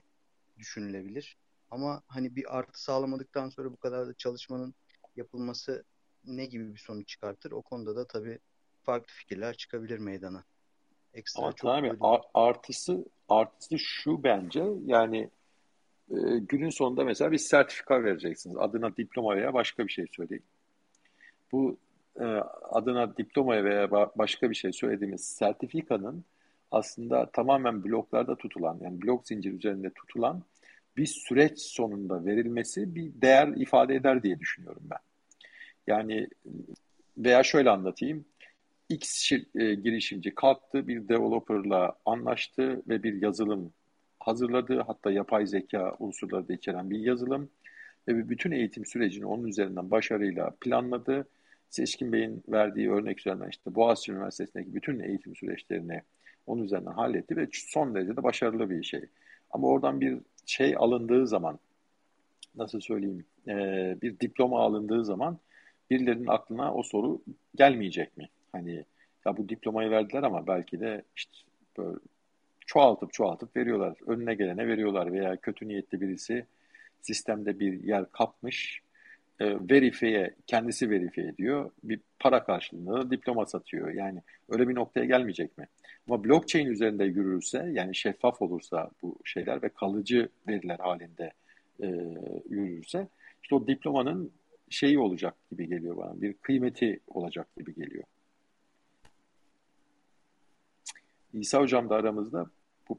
düşünülebilir. 0.58 1.36
Ama 1.74 2.02
hani 2.06 2.36
bir 2.36 2.58
artı 2.58 2.82
sağlamadıktan 2.82 3.48
sonra 3.48 3.72
bu 3.72 3.76
kadar 3.76 4.06
da 4.06 4.14
çalışmanın 4.14 4.74
yapılması 5.16 5.84
ne 6.24 6.46
gibi 6.46 6.74
bir 6.74 6.78
sonuç 6.78 7.08
çıkartır? 7.08 7.52
O 7.52 7.62
konuda 7.62 7.96
da 7.96 8.06
tabii 8.06 8.38
farklı 8.82 9.14
fikirler 9.14 9.56
çıkabilir 9.56 9.98
meydana. 9.98 10.44
Ekstra 11.14 11.42
Ama 11.42 11.52
çok 11.52 11.70
tabii 11.70 11.92
artısı 12.34 13.04
artısı 13.28 13.78
şu 13.78 14.24
bence 14.24 14.64
yani 14.86 15.30
e, 16.10 16.16
günün 16.38 16.70
sonunda 16.70 17.04
mesela 17.04 17.32
bir 17.32 17.38
sertifika 17.38 18.04
vereceksiniz. 18.04 18.56
Adına 18.56 18.96
diploma 18.96 19.36
veya 19.36 19.54
başka 19.54 19.86
bir 19.86 19.92
şey 19.92 20.06
söyleyin. 20.16 20.44
Bu 21.52 21.76
e, 22.20 22.24
adına 22.70 23.16
diploma 23.16 23.64
veya 23.64 23.90
başka 23.90 24.50
bir 24.50 24.54
şey 24.54 24.72
söylediğimiz 24.72 25.24
sertifikanın 25.24 26.24
aslında 26.70 27.30
tamamen 27.30 27.84
bloklarda 27.84 28.36
tutulan 28.36 28.78
yani 28.82 29.02
blok 29.02 29.28
zincir 29.28 29.52
üzerinde 29.52 29.90
tutulan 29.90 30.42
bir 30.96 31.06
süreç 31.06 31.60
sonunda 31.60 32.24
verilmesi 32.24 32.94
bir 32.94 33.12
değer 33.22 33.48
ifade 33.48 33.94
eder 33.94 34.22
diye 34.22 34.40
düşünüyorum 34.40 34.82
ben. 34.90 34.98
Yani 35.86 36.28
veya 37.18 37.42
şöyle 37.42 37.70
anlatayım. 37.70 38.24
X 38.88 39.12
şir, 39.12 39.46
e, 39.60 39.74
girişimci 39.74 40.34
kalktı, 40.34 40.88
bir 40.88 41.08
developerla 41.08 41.96
anlaştı 42.04 42.82
ve 42.88 43.02
bir 43.02 43.22
yazılım 43.22 43.72
hazırladı. 44.20 44.84
Hatta 44.86 45.10
yapay 45.10 45.46
zeka 45.46 45.96
unsurları 45.98 46.48
da 46.48 46.52
içeren 46.52 46.90
bir 46.90 46.98
yazılım 46.98 47.50
ve 48.08 48.28
bütün 48.28 48.50
eğitim 48.50 48.86
sürecini 48.86 49.26
onun 49.26 49.44
üzerinden 49.44 49.90
başarıyla 49.90 50.50
planladı. 50.60 51.28
Seçkin 51.70 52.12
Bey'in 52.12 52.44
verdiği 52.48 52.90
örnek 52.90 53.20
üzerinden 53.20 53.48
işte 53.48 53.74
Boğaziçi 53.74 54.12
Üniversitesi'ndeki 54.12 54.74
bütün 54.74 55.00
eğitim 55.00 55.36
süreçlerini 55.36 56.02
onun 56.46 56.64
üzerinden 56.64 56.92
halletti 56.92 57.36
ve 57.36 57.48
son 57.52 57.94
derece 57.94 58.16
de 58.16 58.22
başarılı 58.22 58.70
bir 58.70 58.82
şey. 58.82 59.04
Ama 59.50 59.68
oradan 59.68 60.00
bir 60.00 60.18
şey 60.46 60.74
alındığı 60.78 61.26
zaman, 61.26 61.58
nasıl 62.56 62.80
söyleyeyim, 62.80 63.24
bir 64.02 64.20
diploma 64.20 64.60
alındığı 64.60 65.04
zaman 65.04 65.38
birilerinin 65.90 66.26
aklına 66.26 66.74
o 66.74 66.82
soru 66.82 67.22
gelmeyecek 67.54 68.16
mi? 68.16 68.28
Hani 68.52 68.84
ya 69.26 69.36
bu 69.36 69.48
diplomayı 69.48 69.90
verdiler 69.90 70.22
ama 70.22 70.46
belki 70.46 70.80
de 70.80 71.02
işte 71.16 71.32
böyle 71.78 71.98
çoğaltıp 72.66 73.12
çoğaltıp 73.12 73.56
veriyorlar. 73.56 73.96
Önüne 74.06 74.34
gelene 74.34 74.68
veriyorlar 74.68 75.12
veya 75.12 75.36
kötü 75.36 75.68
niyetli 75.68 76.00
birisi 76.00 76.46
sistemde 77.02 77.60
bir 77.60 77.82
yer 77.82 78.12
kapmış, 78.12 78.80
e, 79.40 79.56
verifiye, 79.70 80.34
kendisi 80.46 80.90
verifiye 80.90 81.26
ediyor. 81.26 81.70
Bir 81.84 82.00
para 82.18 82.44
karşılığında 82.44 82.92
da 82.92 83.10
diploma 83.10 83.46
satıyor. 83.46 83.90
Yani 83.90 84.22
öyle 84.48 84.68
bir 84.68 84.74
noktaya 84.74 85.06
gelmeyecek 85.06 85.58
mi? 85.58 85.68
Ama 86.08 86.24
blockchain 86.24 86.66
üzerinde 86.66 87.04
yürürse, 87.04 87.70
yani 87.72 87.94
şeffaf 87.94 88.42
olursa 88.42 88.90
bu 89.02 89.18
şeyler 89.24 89.62
ve 89.62 89.68
kalıcı 89.68 90.28
veriler 90.48 90.78
halinde 90.78 91.32
e, 91.82 91.86
yürürse, 92.48 93.08
işte 93.42 93.54
o 93.54 93.66
diplomanın 93.66 94.32
şeyi 94.70 94.98
olacak 94.98 95.34
gibi 95.50 95.68
geliyor 95.68 95.96
bana. 95.96 96.20
Bir 96.20 96.32
kıymeti 96.32 97.00
olacak 97.06 97.56
gibi 97.56 97.74
geliyor. 97.74 98.04
İsa 101.32 101.60
Hocam 101.60 101.90
da 101.90 101.94
aramızda. 101.94 102.46
Bu, 102.88 102.98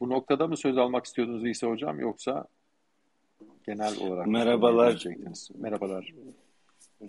bu 0.00 0.10
noktada 0.10 0.46
mı 0.46 0.56
söz 0.56 0.78
almak 0.78 1.06
istiyordunuz 1.06 1.46
İsa 1.46 1.66
Hocam 1.66 2.00
yoksa 2.00 2.46
genel 3.66 4.00
olarak? 4.00 4.26
Merhabalar. 4.26 5.04
Merhabalar. 5.58 6.14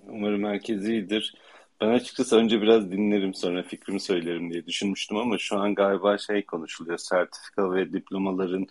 Umarım 0.08 0.44
herkes 0.44 0.88
iyidir. 0.88 1.36
Ben 1.82 1.88
açıkçası 1.88 2.38
önce 2.38 2.62
biraz 2.62 2.92
dinlerim 2.92 3.34
sonra 3.34 3.64
fikrimi 3.64 4.00
söylerim 4.00 4.54
diye 4.54 4.66
düşünmüştüm 4.66 5.18
ama 5.18 5.38
şu 5.38 5.58
an 5.58 5.76
galiba 5.76 6.18
şey 6.18 6.46
konuşuluyor. 6.46 6.98
Sertifika 6.98 7.74
ve 7.74 7.94
diplomaların 7.94 8.68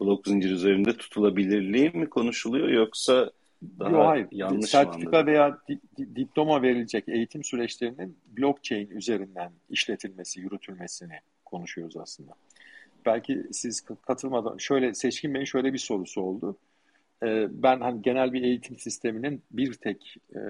blok 0.00 0.26
zincir 0.26 0.50
üzerinde 0.50 0.96
tutulabilirliği 0.96 1.90
mi 1.90 2.10
konuşuluyor 2.10 2.68
yoksa 2.68 3.30
daha 3.78 3.90
Yok, 3.90 4.06
hayır. 4.06 4.26
yanlış 4.32 4.70
Sertifika 4.70 5.26
veya 5.26 5.58
di, 5.68 5.78
di, 5.96 6.16
diploma 6.16 6.62
verilecek 6.62 7.08
eğitim 7.08 7.44
süreçlerinin 7.44 8.16
blockchain 8.38 8.90
üzerinden 8.90 9.52
işletilmesi, 9.70 10.40
yürütülmesini 10.40 11.20
konuşuyoruz 11.44 11.96
aslında. 11.96 12.32
Belki 13.06 13.42
siz 13.52 13.80
katılmadan 14.06 14.56
şöyle 14.56 14.94
Seçkin 14.94 15.34
Bey'in 15.34 15.44
şöyle 15.44 15.72
bir 15.72 15.78
sorusu 15.78 16.20
oldu. 16.20 16.56
Ee, 17.22 17.48
ben 17.50 17.80
hani 17.80 18.02
genel 18.02 18.32
bir 18.32 18.42
eğitim 18.42 18.78
sisteminin 18.78 19.42
bir 19.50 19.72
tek 19.72 20.16
e, 20.34 20.40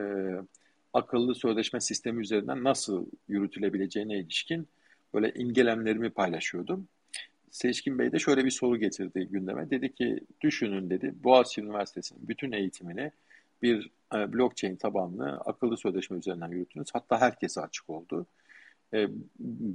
akıllı 0.92 1.34
sözleşme 1.34 1.80
sistemi 1.80 2.22
üzerinden 2.22 2.64
nasıl 2.64 3.06
yürütülebileceğine 3.28 4.18
ilişkin 4.18 4.68
böyle 5.14 5.32
imgelemlerimi 5.34 6.10
paylaşıyordum. 6.10 6.88
Seçkin 7.50 7.98
Bey 7.98 8.12
de 8.12 8.18
şöyle 8.18 8.44
bir 8.44 8.50
soru 8.50 8.76
getirdi 8.76 9.28
gündeme. 9.30 9.70
Dedi 9.70 9.94
ki 9.94 10.20
düşünün 10.40 10.90
dedi 10.90 11.14
Boğaziçi 11.24 11.60
Üniversitesi'nin 11.60 12.28
bütün 12.28 12.52
eğitimini 12.52 13.12
bir 13.62 13.90
e, 14.14 14.32
blockchain 14.32 14.76
tabanlı 14.76 15.30
akıllı 15.30 15.76
sözleşme 15.76 16.18
üzerinden 16.18 16.48
yürüttünüz. 16.48 16.88
Hatta 16.92 17.20
herkese 17.20 17.60
açık 17.60 17.90
oldu. 17.90 18.26
E, 18.94 19.08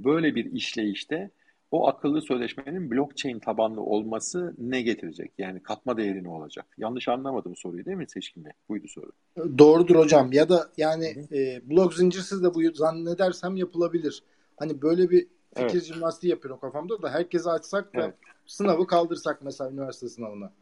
böyle 0.04 0.34
bir 0.34 0.52
işleyişte 0.52 1.30
o 1.76 1.88
akıllı 1.88 2.22
sözleşmenin 2.22 2.90
blockchain 2.90 3.38
tabanlı 3.38 3.80
olması 3.80 4.54
ne 4.58 4.82
getirecek? 4.82 5.32
Yani 5.38 5.62
katma 5.62 5.96
değeri 5.96 6.24
ne 6.24 6.28
olacak? 6.28 6.66
Yanlış 6.78 7.08
anlamadım 7.08 7.56
soruyu 7.56 7.84
değil 7.84 7.96
mi 7.96 8.08
Seçkin 8.08 8.44
Bey? 8.44 8.52
Buydu 8.68 8.88
soru. 8.88 9.12
Doğrudur 9.58 9.96
hocam. 9.96 10.32
Ya 10.32 10.48
da 10.48 10.68
yani 10.76 11.26
e, 11.32 11.70
blok 11.70 11.94
zincirsiz 11.94 12.42
de 12.42 12.54
bu 12.54 12.60
zannedersem 12.74 13.56
yapılabilir. 13.56 14.22
Hani 14.56 14.82
böyle 14.82 15.10
bir 15.10 15.26
fikir 15.54 15.72
evet. 15.72 15.84
jimnastiği 15.84 16.30
yapıyorum 16.30 16.60
kafamda 16.60 17.02
da 17.02 17.10
herkese 17.10 17.50
açsak 17.50 17.94
da 17.94 18.02
evet. 18.02 18.14
sınavı 18.46 18.86
kaldırsak 18.86 19.42
mesela 19.42 19.70
üniversite 19.70 20.08
sınavına. 20.08 20.52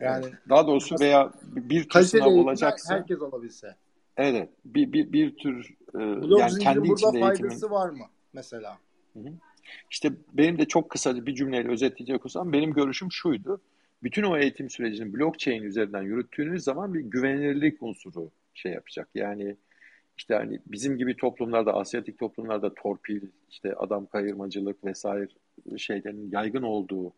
Yani 0.00 0.26
daha 0.48 0.66
doğrusu 0.66 0.96
veya 1.00 1.32
bir 1.42 1.88
tür 1.88 2.02
sınav 2.02 2.30
olacaksa 2.30 2.94
herkes 2.94 3.20
olabilse. 3.20 3.76
Evet. 4.16 4.48
Bir 4.64 4.92
bir 4.92 5.12
bir 5.12 5.36
tür 5.36 5.76
e, 5.94 5.98
Blok 5.98 6.40
yani 6.40 6.58
kendi 6.58 6.80
burada 6.80 6.92
içinde 6.92 7.20
faydası 7.20 7.44
eğitimin... 7.44 7.70
var 7.70 7.90
mı 7.90 8.04
mesela? 8.32 8.78
Hı 9.12 9.20
hı. 9.20 9.32
İşte 9.90 10.12
benim 10.32 10.58
de 10.58 10.64
çok 10.64 10.90
kısaca 10.90 11.26
bir 11.26 11.34
cümleyle 11.34 11.68
özetleyecek 11.68 12.26
olsam 12.26 12.52
benim 12.52 12.72
görüşüm 12.72 13.12
şuydu. 13.12 13.60
Bütün 14.02 14.22
o 14.22 14.38
eğitim 14.38 14.70
sürecini 14.70 15.12
blockchain 15.12 15.62
üzerinden 15.62 16.02
yürüttüğünüz 16.02 16.64
zaman 16.64 16.94
bir 16.94 17.00
güvenilirlik 17.00 17.82
unsuru 17.82 18.30
şey 18.54 18.72
yapacak. 18.72 19.08
Yani 19.14 19.56
işte 20.18 20.34
hani 20.34 20.60
bizim 20.66 20.98
gibi 20.98 21.16
toplumlarda, 21.16 21.74
Asyatik 21.74 22.18
toplumlarda 22.18 22.74
torpil, 22.74 23.22
işte 23.50 23.74
adam 23.74 24.06
kayırmacılık 24.06 24.84
vesaire 24.84 25.28
şeylerin 25.76 26.30
yaygın 26.32 26.62
olduğu 26.62 27.12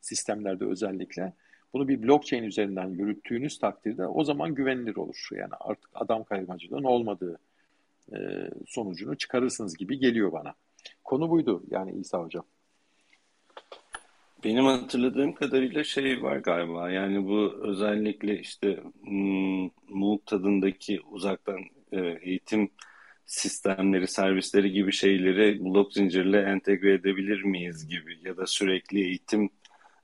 sistemlerde 0.00 0.64
özellikle 0.64 1.32
bunu 1.72 1.88
bir 1.88 2.02
blockchain 2.02 2.42
üzerinden 2.42 2.88
yürüttüğünüz 2.88 3.58
takdirde 3.58 4.06
o 4.06 4.24
zaman 4.24 4.54
güvenilir 4.54 4.96
olur. 4.96 5.28
Yani 5.32 5.52
artık 5.60 5.90
adam 5.94 6.24
kayırmacılığın 6.24 6.84
olmadığı 6.84 7.38
e, 8.12 8.18
sonucunu 8.66 9.16
çıkarırsınız 9.16 9.76
gibi 9.76 9.98
geliyor 9.98 10.32
bana. 10.32 10.54
Konu 11.04 11.30
buydu 11.30 11.62
yani 11.70 11.92
İsa 11.92 12.18
Hocam. 12.18 12.44
Benim 14.44 14.64
hatırladığım 14.64 15.32
kadarıyla 15.32 15.84
şey 15.84 16.22
var 16.22 16.36
galiba 16.36 16.90
yani 16.90 17.24
bu 17.28 17.54
özellikle 17.62 18.40
işte 18.40 18.82
hmm, 19.04 19.70
MOOC 19.88 20.20
tadındaki 20.26 21.00
uzaktan 21.00 21.60
e, 21.92 22.00
eğitim 22.00 22.70
sistemleri, 23.26 24.06
servisleri 24.06 24.72
gibi 24.72 24.92
şeyleri 24.92 25.64
blok 25.64 25.92
zincirle 25.92 26.40
entegre 26.40 26.92
edebilir 26.92 27.42
miyiz 27.42 27.88
gibi 27.88 28.18
ya 28.24 28.36
da 28.36 28.46
sürekli 28.46 29.04
eğitim 29.04 29.50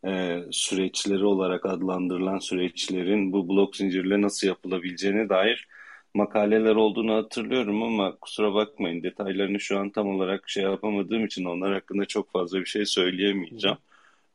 e, 0.04 0.38
süreçleri 0.50 1.24
olarak 1.24 1.66
adlandırılan 1.66 2.38
süreçlerin 2.38 3.32
bu 3.32 3.48
blok 3.48 3.76
zincirle 3.76 4.22
nasıl 4.22 4.46
yapılabileceğine 4.46 5.28
dair 5.28 5.68
makaleler 6.14 6.74
olduğunu 6.76 7.14
hatırlıyorum 7.14 7.82
ama 7.82 8.16
kusura 8.16 8.54
bakmayın 8.54 9.02
detaylarını 9.02 9.60
şu 9.60 9.78
an 9.78 9.90
tam 9.90 10.08
olarak 10.08 10.48
şey 10.48 10.62
yapamadığım 10.62 11.24
için 11.24 11.44
onlar 11.44 11.72
hakkında 11.74 12.04
çok 12.06 12.32
fazla 12.32 12.60
bir 12.60 12.66
şey 12.66 12.86
söyleyemeyeceğim. 12.86 13.78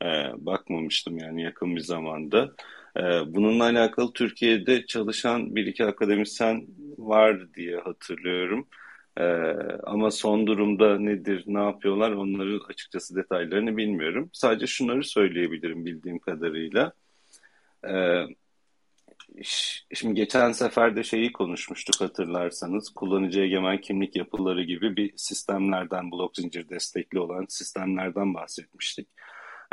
E, 0.02 0.06
bakmamıştım 0.38 1.18
yani 1.18 1.42
yakın 1.44 1.76
bir 1.76 1.82
zamanda. 1.82 2.54
E, 2.98 3.02
bununla 3.36 3.64
alakalı 3.64 4.14
Türkiye'de 4.14 4.86
çalışan 4.86 5.56
bir 5.56 5.66
iki 5.68 5.86
akademisyen 5.86 6.68
var 6.98 7.54
diye 7.54 7.78
hatırlıyorum. 7.78 8.68
Ee, 9.18 9.24
ama 9.84 10.12
son 10.12 10.48
durumda 10.48 11.00
nedir, 11.00 11.44
ne 11.48 11.60
yapıyorlar 11.64 12.12
onları 12.12 12.60
açıkçası 12.70 13.16
detaylarını 13.16 13.78
bilmiyorum. 13.78 14.30
Sadece 14.34 14.68
şunları 14.68 15.04
söyleyebilirim 15.04 15.86
bildiğim 15.86 16.20
kadarıyla. 16.20 16.94
Ee, 17.88 18.26
şimdi 19.94 20.14
geçen 20.14 20.52
sefer 20.52 20.96
de 20.96 21.04
şeyi 21.04 21.32
konuşmuştuk 21.32 22.02
hatırlarsanız. 22.02 22.90
Kullanıcı 22.90 23.42
egemen 23.42 23.82
kimlik 23.82 24.16
yapıları 24.16 24.64
gibi 24.64 24.96
bir 24.96 25.14
sistemlerden, 25.18 26.12
blok 26.12 26.36
zincir 26.36 26.70
destekli 26.70 27.20
olan 27.20 27.46
sistemlerden 27.50 28.34
bahsetmiştik. 28.34 29.08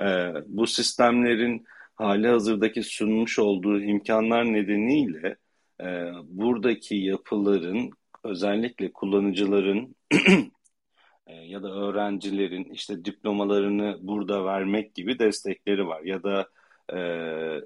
Ee, 0.01 0.33
bu 0.47 0.67
sistemlerin 0.67 1.65
hali 1.95 2.29
hazırdaki 2.29 2.83
sunmuş 2.83 3.39
olduğu 3.39 3.81
imkanlar 3.81 4.45
nedeniyle 4.53 5.37
e, 5.81 5.85
buradaki 6.25 6.97
yapıların 6.97 7.91
özellikle 8.25 8.93
kullanıcıların 8.93 9.97
e, 11.27 11.35
ya 11.35 11.63
da 11.63 11.69
öğrencilerin 11.73 12.65
işte 12.65 13.05
diplomalarını 13.05 13.99
burada 14.01 14.45
vermek 14.45 14.95
gibi 14.95 15.19
destekleri 15.19 15.87
var. 15.87 16.03
Ya 16.03 16.23
da 16.23 16.49
e, 16.93 16.99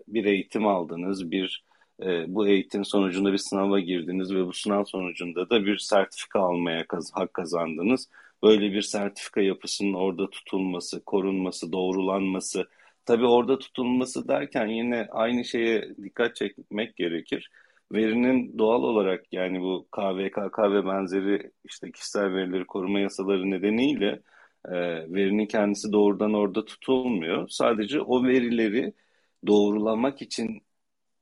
bir 0.09 0.25
eğitim 0.25 0.66
aldınız, 0.66 1.31
bir 1.31 1.64
e, 2.03 2.35
bu 2.35 2.49
eğitim 2.49 2.85
sonucunda 2.85 3.33
bir 3.33 3.39
sınava 3.39 3.81
girdiniz 3.81 4.35
ve 4.35 4.47
bu 4.47 4.53
sınav 4.53 4.85
sonucunda 4.85 5.51
da 5.51 5.67
bir 5.67 5.79
sertifika 5.79 6.41
almaya 6.41 6.87
kaz 6.87 7.11
hak 7.15 7.35
kazandınız. 7.35 8.11
Böyle 8.43 8.73
bir 8.73 8.83
sertifika 8.83 9.41
yapısının 9.41 9.95
orada 9.95 10.31
tutulması, 10.31 11.05
korunması, 11.05 11.73
doğrulanması, 11.73 12.69
tabii 13.07 13.27
orada 13.27 13.59
tutulması 13.59 14.29
derken 14.29 14.67
yine 14.67 15.09
aynı 15.11 15.45
şeye 15.45 15.97
dikkat 16.03 16.37
çekmek 16.37 16.97
gerekir 16.97 17.51
verinin 17.93 18.59
doğal 18.59 18.83
olarak 18.83 19.33
yani 19.33 19.61
bu 19.61 19.89
KVKK 19.93 20.59
ve 20.59 20.87
benzeri 20.87 21.51
işte 21.65 21.93
kişisel 21.93 22.35
verileri 22.35 22.67
koruma 22.67 23.01
yasaları 23.01 23.51
nedeniyle 23.51 24.23
e, 24.69 24.73
verinin 25.15 25.47
kendisi 25.47 25.93
doğrudan 25.93 26.35
orada 26.35 26.65
tutulmuyor. 26.65 27.49
Sadece 27.49 28.01
o 28.01 28.25
verileri 28.25 28.93
doğrulamak 29.47 30.23
için 30.23 30.63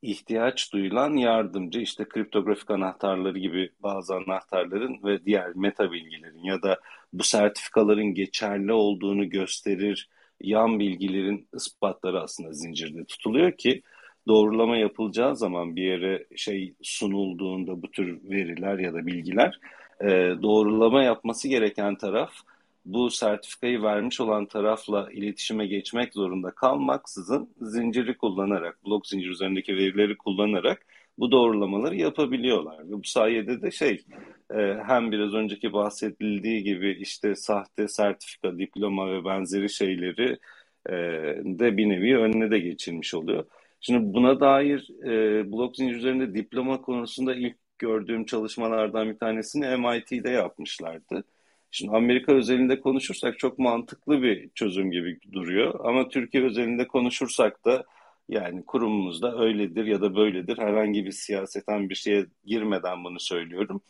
ihtiyaç 0.05 0.73
duyulan 0.73 1.17
yardımcı 1.17 1.81
işte 1.81 2.05
kriptografik 2.05 2.71
anahtarları 2.71 3.39
gibi 3.39 3.71
bazı 3.83 4.15
anahtarların 4.15 4.99
ve 5.05 5.25
diğer 5.25 5.57
meta 5.57 5.93
bilgilerin 5.93 6.43
ya 6.45 6.63
da 6.63 6.81
bu 7.13 7.23
sertifikaların 7.23 8.15
geçerli 8.15 8.73
olduğunu 8.73 9.29
gösterir 9.31 10.09
yan 10.41 10.79
bilgilerin 10.79 11.49
ispatları 11.55 12.23
aslında 12.23 12.53
zincirde 12.53 13.05
tutuluyor 13.05 13.53
ki 13.53 13.83
doğrulama 14.29 14.77
yapılacağı 14.77 15.37
zaman 15.37 15.77
bir 15.77 15.83
yere 15.83 16.27
şey 16.37 16.75
sunulduğunda 16.83 17.83
bu 17.83 17.91
tür 17.91 18.31
veriler 18.31 18.79
ya 18.79 18.95
da 18.95 19.07
bilgiler 19.07 19.59
e, 20.01 20.09
doğrulama 20.43 21.03
yapması 21.03 21.49
gereken 21.49 21.95
taraf 21.95 22.33
bu 22.85 23.11
sertifikayı 23.11 23.83
vermiş 23.83 24.21
olan 24.21 24.47
tarafla 24.47 25.09
iletişime 25.13 25.67
geçmek 25.67 26.15
zorunda 26.15 26.51
kalmaksızın 26.51 27.55
zinciri 27.61 28.17
kullanarak, 28.17 28.85
blok 28.87 29.07
zincir 29.07 29.31
üzerindeki 29.31 29.77
verileri 29.77 30.17
kullanarak 30.17 30.87
bu 31.19 31.33
doğrulamaları 31.33 31.97
yapabiliyorlar. 31.97 32.79
Ve 32.89 32.93
bu 32.93 33.05
sayede 33.05 33.63
de 33.63 33.71
şey 33.71 34.05
e, 34.55 34.79
hem 34.87 35.13
biraz 35.13 35.35
önceki 35.35 35.73
bahsedildiği 35.73 36.63
gibi 36.63 36.93
işte 37.01 37.35
sahte 37.35 37.89
sertifika, 37.89 38.59
diploma 38.59 39.11
ve 39.13 39.25
benzeri 39.25 39.71
şeyleri 39.71 40.39
e, 40.89 40.93
de 41.45 41.77
bir 41.77 41.89
nevi 41.89 42.17
önüne 42.19 42.51
de 42.51 42.59
geçilmiş 42.59 43.15
oluyor. 43.15 43.45
Şimdi 43.81 44.15
buna 44.15 44.41
dair 44.41 44.91
e, 45.05 45.53
blok 45.53 45.77
zincir 45.77 45.97
üzerinde 45.97 46.35
diploma 46.35 46.81
konusunda 46.81 47.35
ilk 47.35 47.57
gördüğüm 47.79 48.25
çalışmalardan 48.25 49.11
bir 49.11 49.19
tanesini 49.19 49.77
MIT'de 49.77 50.31
yapmışlardı. 50.31 51.25
Şimdi 51.77 51.97
Amerika 51.97 52.33
özelinde 52.33 52.81
konuşursak 52.81 53.39
çok 53.39 53.59
mantıklı 53.59 54.23
bir 54.23 54.51
çözüm 54.55 54.91
gibi 54.91 55.19
duruyor. 55.33 55.81
Ama 55.85 56.09
Türkiye 56.09 56.45
özelinde 56.45 56.87
konuşursak 56.87 57.65
da 57.65 57.85
yani 58.29 58.65
kurumumuzda 58.65 59.39
öyledir 59.39 59.85
ya 59.85 60.01
da 60.01 60.17
böyledir. 60.17 60.59
Herhangi 60.59 61.05
bir 61.05 61.13
siyaseten 61.13 61.89
bir 61.89 61.95
şeye 61.95 62.27
girmeden 62.45 63.05
bunu 63.05 63.21
söylüyorum. 63.21 63.81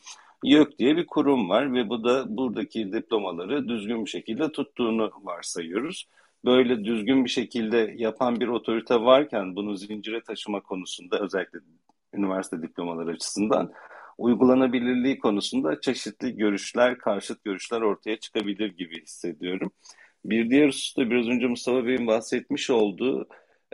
YÖK 0.43 0.79
diye 0.79 0.97
bir 0.97 1.05
kurum 1.05 1.49
var 1.49 1.73
ve 1.73 1.89
bu 1.89 2.03
da 2.03 2.37
buradaki 2.37 2.93
diplomaları 2.93 3.67
düzgün 3.67 4.05
bir 4.05 4.09
şekilde 4.09 4.51
tuttuğunu 4.51 5.11
varsayıyoruz. 5.23 6.09
Böyle 6.45 6.85
düzgün 6.85 7.25
bir 7.25 7.29
şekilde 7.29 7.93
yapan 7.97 8.39
bir 8.39 8.47
otorite 8.47 8.95
varken 8.95 9.55
bunu 9.55 9.75
zincire 9.75 10.21
taşıma 10.21 10.61
konusunda 10.61 11.19
özellikle 11.19 11.59
üniversite 12.13 12.61
diplomaları 12.61 13.11
açısından 13.11 13.71
uygulanabilirliği 14.17 15.19
konusunda 15.19 15.81
çeşitli 15.81 16.37
görüşler, 16.37 16.97
karşıt 16.97 17.43
görüşler 17.43 17.81
ortaya 17.81 18.17
çıkabilir 18.17 18.77
gibi 18.77 19.01
hissediyorum. 19.01 19.71
Bir 20.25 20.49
diğer 20.49 20.67
husus 20.67 20.97
da 20.97 21.09
biraz 21.09 21.27
önce 21.27 21.47
Mustafa 21.47 21.85
Bey'in 21.85 22.07
bahsetmiş 22.07 22.69
olduğu 22.69 23.27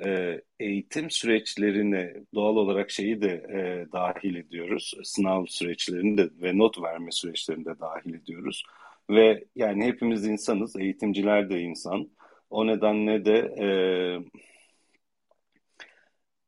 e, 0.06 0.41
eğitim 0.60 1.10
süreçlerine 1.10 2.13
doğal 2.36 2.56
olarak 2.56 2.91
şeyi 2.91 3.21
de 3.21 3.30
e, 3.30 3.91
dahil 3.91 4.36
ediyoruz. 4.36 4.93
Sınav 5.04 5.45
süreçlerini 5.45 6.17
de 6.17 6.30
ve 6.41 6.58
not 6.58 6.82
verme 6.82 7.12
süreçlerini 7.12 7.65
de 7.65 7.80
dahil 7.80 8.13
ediyoruz. 8.13 8.63
Ve 9.10 9.43
yani 9.56 9.86
hepimiz 9.86 10.25
insanız, 10.27 10.75
eğitimciler 10.75 11.49
de 11.49 11.62
insan. 11.62 12.10
O 12.49 12.67
nedenle 12.67 13.25
de 13.25 13.38
e, 13.60 13.67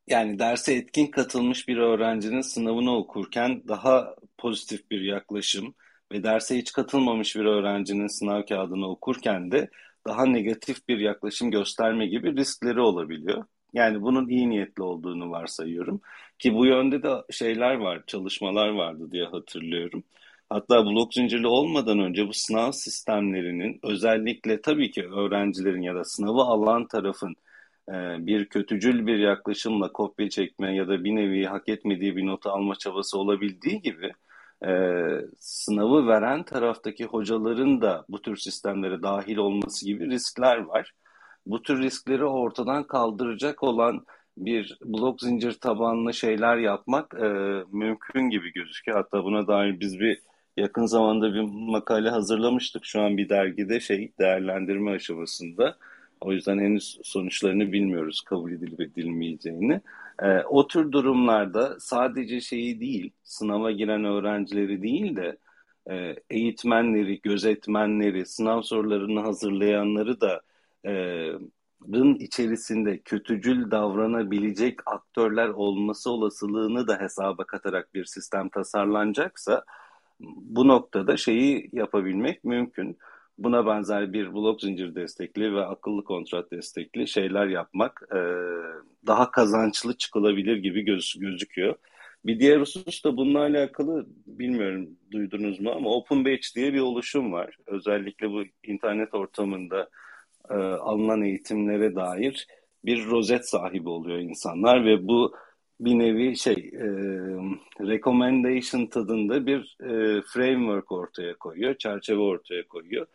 yani 0.08 0.40
derse 0.40 0.74
etkin 0.74 1.08
katılmış 1.08 1.68
bir 1.68 1.78
öğrencinin 1.78 2.42
sınavını 2.42 2.98
okurken 2.98 3.68
daha 3.68 4.16
pozitif 4.38 4.92
bir 4.92 5.02
yaklaşım 5.02 5.76
ve 6.12 6.24
derse 6.24 6.58
hiç 6.58 6.72
katılmamış 6.72 7.36
bir 7.36 7.46
öğrencinin 7.46 8.08
sınav 8.08 8.46
kağıdını 8.46 8.90
okurken 8.90 9.52
de 9.52 9.70
daha 10.08 10.26
negatif 10.26 10.88
bir 10.88 11.00
yaklaşım 11.00 11.52
gösterme 11.52 12.08
gibi 12.08 12.36
riskleri 12.38 12.80
olabiliyor. 12.82 13.46
Yani 13.74 14.02
bunun 14.02 14.28
iyi 14.30 14.50
niyetli 14.50 14.84
olduğunu 14.84 15.32
varsayıyorum. 15.32 16.02
Ki 16.40 16.54
bu 16.54 16.66
yönde 16.66 17.04
de 17.04 17.10
şeyler 17.32 17.76
var, 17.76 18.04
çalışmalar 18.08 18.70
vardı 18.70 19.12
diye 19.12 19.26
hatırlıyorum. 19.26 20.04
Hatta 20.50 20.86
blok 20.86 21.14
zincirli 21.14 21.48
olmadan 21.48 22.00
önce 22.00 22.28
bu 22.28 22.34
sınav 22.34 22.72
sistemlerinin 22.72 23.80
özellikle 23.84 24.62
tabii 24.62 24.92
ki 24.92 25.08
öğrencilerin 25.08 25.82
ya 25.82 25.96
da 25.96 26.04
sınavı 26.04 26.42
alan 26.42 26.88
tarafın 26.88 27.36
bir 28.20 28.46
kötücül 28.46 29.08
bir 29.08 29.20
yaklaşımla 29.20 29.92
kopya 29.92 30.30
çekme 30.30 30.76
ya 30.76 30.88
da 30.88 31.04
bir 31.04 31.16
nevi 31.16 31.46
hak 31.46 31.70
etmediği 31.70 32.16
bir 32.16 32.26
notu 32.26 32.50
alma 32.50 32.76
çabası 32.76 33.18
olabildiği 33.18 33.82
gibi 33.82 34.14
e, 34.66 34.72
sınavı 35.40 36.08
veren 36.08 36.44
taraftaki 36.44 37.06
hocaların 37.06 37.82
da 37.82 38.06
bu 38.10 38.22
tür 38.22 38.38
sistemlere 38.38 39.04
dahil 39.04 39.38
olması 39.38 39.86
gibi 39.86 40.10
riskler 40.10 40.58
var. 40.58 40.92
Bu 41.46 41.62
tür 41.62 41.82
riskleri 41.82 42.26
ortadan 42.26 42.84
kaldıracak 42.84 43.64
olan 43.64 44.06
bir 44.38 44.78
blok 44.86 45.22
zincir 45.22 45.54
tabanlı 45.54 46.14
şeyler 46.14 46.58
yapmak 46.58 47.14
e, 47.14 47.28
mümkün 47.72 48.30
gibi 48.30 48.54
gözüküyor. 48.54 48.98
Hatta 48.98 49.24
buna 49.24 49.48
dair 49.48 49.80
biz 49.80 50.00
bir 50.00 50.22
yakın 50.58 50.86
zamanda 50.86 51.34
bir 51.34 51.42
makale 51.72 52.10
hazırlamıştık. 52.10 52.86
Şu 52.86 53.02
an 53.02 53.18
bir 53.18 53.30
dergide 53.30 53.80
şey 53.80 54.12
değerlendirme 54.20 54.92
aşamasında. 54.92 55.78
O 56.24 56.32
yüzden 56.32 56.60
henüz 56.60 57.00
sonuçlarını 57.04 57.72
bilmiyoruz 57.72 58.22
kabul 58.22 58.52
edilip 58.52 58.82
edilmeyeceğini. 58.82 59.82
E, 60.22 60.40
o 60.40 60.68
tür 60.68 60.92
durumlarda 60.92 61.80
sadece 61.80 62.42
şeyi 62.42 62.80
değil, 62.80 63.12
sınava 63.24 63.72
giren 63.72 64.06
öğrencileri 64.06 64.82
değil 64.82 65.16
de 65.16 65.38
e, 65.90 66.16
eğitmenleri, 66.30 67.22
gözetmenleri, 67.22 68.26
sınav 68.26 68.62
sorularını 68.62 69.20
hazırlayanları 69.20 70.22
da 70.22 70.42
e, 70.86 70.94
içerisinde 72.20 72.98
kötücül 72.98 73.72
davranabilecek 73.72 74.80
aktörler 74.86 75.50
olması 75.50 76.12
olasılığını 76.12 76.88
da 76.88 77.00
hesaba 77.00 77.44
katarak 77.44 77.94
bir 77.94 78.06
sistem 78.06 78.50
tasarlanacaksa 78.50 79.64
bu 80.20 80.68
noktada 80.68 81.18
şeyi 81.18 81.70
yapabilmek 81.74 82.44
mümkün 82.44 82.98
buna 83.44 83.66
benzer 83.66 84.14
bir 84.14 84.34
blok 84.34 84.62
zincir 84.62 84.96
destekli 84.96 85.56
ve 85.56 85.66
akıllı 85.66 86.04
kontrat 86.04 86.52
destekli 86.52 87.08
şeyler 87.08 87.48
yapmak 87.48 88.02
e, 88.12 88.20
daha 89.08 89.32
kazançlı 89.32 89.98
çıkılabilir 89.98 90.58
gibi 90.58 90.82
göz, 90.82 91.16
gözüküyor. 91.20 91.76
Bir 92.26 92.40
diğer 92.40 92.60
husus 92.60 93.04
da 93.04 93.18
bununla 93.18 93.40
alakalı 93.40 94.06
bilmiyorum 94.26 94.90
duydunuz 95.12 95.60
mu 95.60 95.72
ama 95.72 95.90
Open 95.90 96.26
diye 96.56 96.74
bir 96.74 96.80
oluşum 96.80 97.32
var. 97.32 97.58
Özellikle 97.68 98.30
bu 98.30 98.44
internet 98.64 99.14
ortamında 99.14 99.90
e, 100.50 100.54
alınan 100.54 101.22
eğitimlere 101.22 101.96
dair 101.96 102.48
bir 102.86 103.06
rozet 103.06 103.50
sahibi 103.50 103.90
oluyor 103.90 104.20
insanlar 104.20 104.86
ve 104.86 105.08
bu 105.08 105.36
bir 105.80 106.00
nevi 106.00 106.38
şey 106.38 106.72
e, 106.74 106.88
recommendation 107.80 108.86
tadında 108.86 109.46
bir 109.46 109.78
e, 109.82 110.22
framework 110.22 110.92
ortaya 110.92 111.36
koyuyor, 111.38 111.76
çerçeve 111.76 112.20
ortaya 112.20 112.68
koyuyor. 112.68 113.08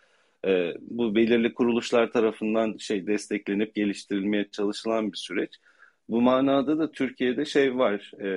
E, 0.47 0.75
bu 0.81 1.15
belirli 1.15 1.55
kuruluşlar 1.55 2.13
tarafından 2.13 2.77
şey 2.77 3.07
desteklenip 3.07 3.75
geliştirilmeye 3.75 4.49
çalışılan 4.51 5.13
bir 5.13 5.19
süreç. 5.19 5.51
Bu 6.09 6.21
manada 6.21 6.79
da 6.79 6.93
Türkiye'de 6.93 7.45
şey 7.45 7.79
var. 7.79 8.13
E, 8.23 8.29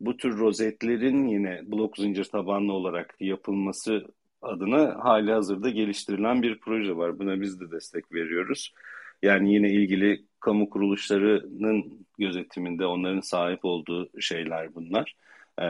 bu 0.00 0.16
tür 0.16 0.38
rozetlerin 0.38 1.26
yine 1.28 1.60
blok 1.66 1.98
zincir 1.98 2.24
tabanlı 2.24 2.72
olarak 2.72 3.16
yapılması 3.20 4.04
adına 4.42 5.04
hali 5.04 5.32
hazırda 5.32 5.70
geliştirilen 5.70 6.42
bir 6.42 6.60
proje 6.60 6.96
var. 6.96 7.18
Buna 7.18 7.40
biz 7.40 7.60
de 7.60 7.70
destek 7.70 8.12
veriyoruz. 8.12 8.72
Yani 9.22 9.54
yine 9.54 9.70
ilgili 9.70 10.24
kamu 10.40 10.70
kuruluşlarının 10.70 12.06
gözetiminde 12.18 12.86
onların 12.86 13.20
sahip 13.20 13.64
olduğu 13.64 14.20
şeyler 14.20 14.74
bunlar, 14.74 15.14
e, 15.60 15.64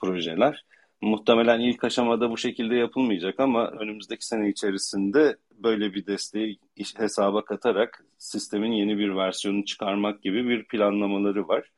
projeler. 0.00 0.64
Muhtemelen 1.02 1.60
ilk 1.60 1.84
aşamada 1.84 2.30
bu 2.30 2.36
şekilde 2.38 2.74
yapılmayacak 2.74 3.40
ama 3.40 3.70
önümüzdeki 3.70 4.26
sene 4.26 4.48
içerisinde 4.48 5.36
böyle 5.50 5.94
bir 5.94 6.06
desteği 6.06 6.58
hesaba 6.96 7.44
katarak 7.44 8.04
sistemin 8.18 8.72
yeni 8.72 8.98
bir 8.98 9.16
versiyonunu 9.16 9.64
çıkarmak 9.64 10.22
gibi 10.22 10.48
bir 10.48 10.64
planlamaları 10.64 11.48
var. 11.48 11.70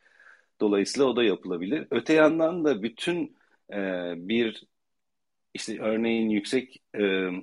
Dolayısıyla 0.61 1.07
o 1.09 1.17
da 1.17 1.25
yapılabilir. 1.25 1.87
Öte 1.91 2.13
yandan 2.15 2.65
da 2.65 2.83
bütün 2.83 3.37
e, 3.73 3.79
bir 4.17 4.65
işte 5.55 5.81
örneğin 5.81 6.31
yüksek 6.31 6.83
e, 6.95 7.03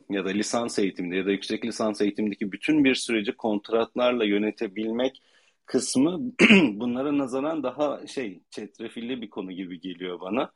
ya 0.10 0.26
da 0.26 0.30
lisans 0.30 0.80
eğitimde 0.80 1.16
ya 1.16 1.26
da 1.26 1.32
yüksek 1.32 1.66
lisans 1.66 2.02
eğitimdeki 2.02 2.52
bütün 2.52 2.84
bir 2.84 2.96
süreci 2.96 3.32
kontratlarla 3.32 4.26
yönetebilmek 4.26 5.24
kısmı 5.66 6.20
bunlara 6.74 7.18
nazaran 7.18 7.64
daha 7.64 8.08
şey 8.08 8.42
çetrefilli 8.50 9.22
bir 9.22 9.30
konu 9.30 9.52
gibi 9.52 9.80
geliyor 9.80 10.20
bana 10.20 10.52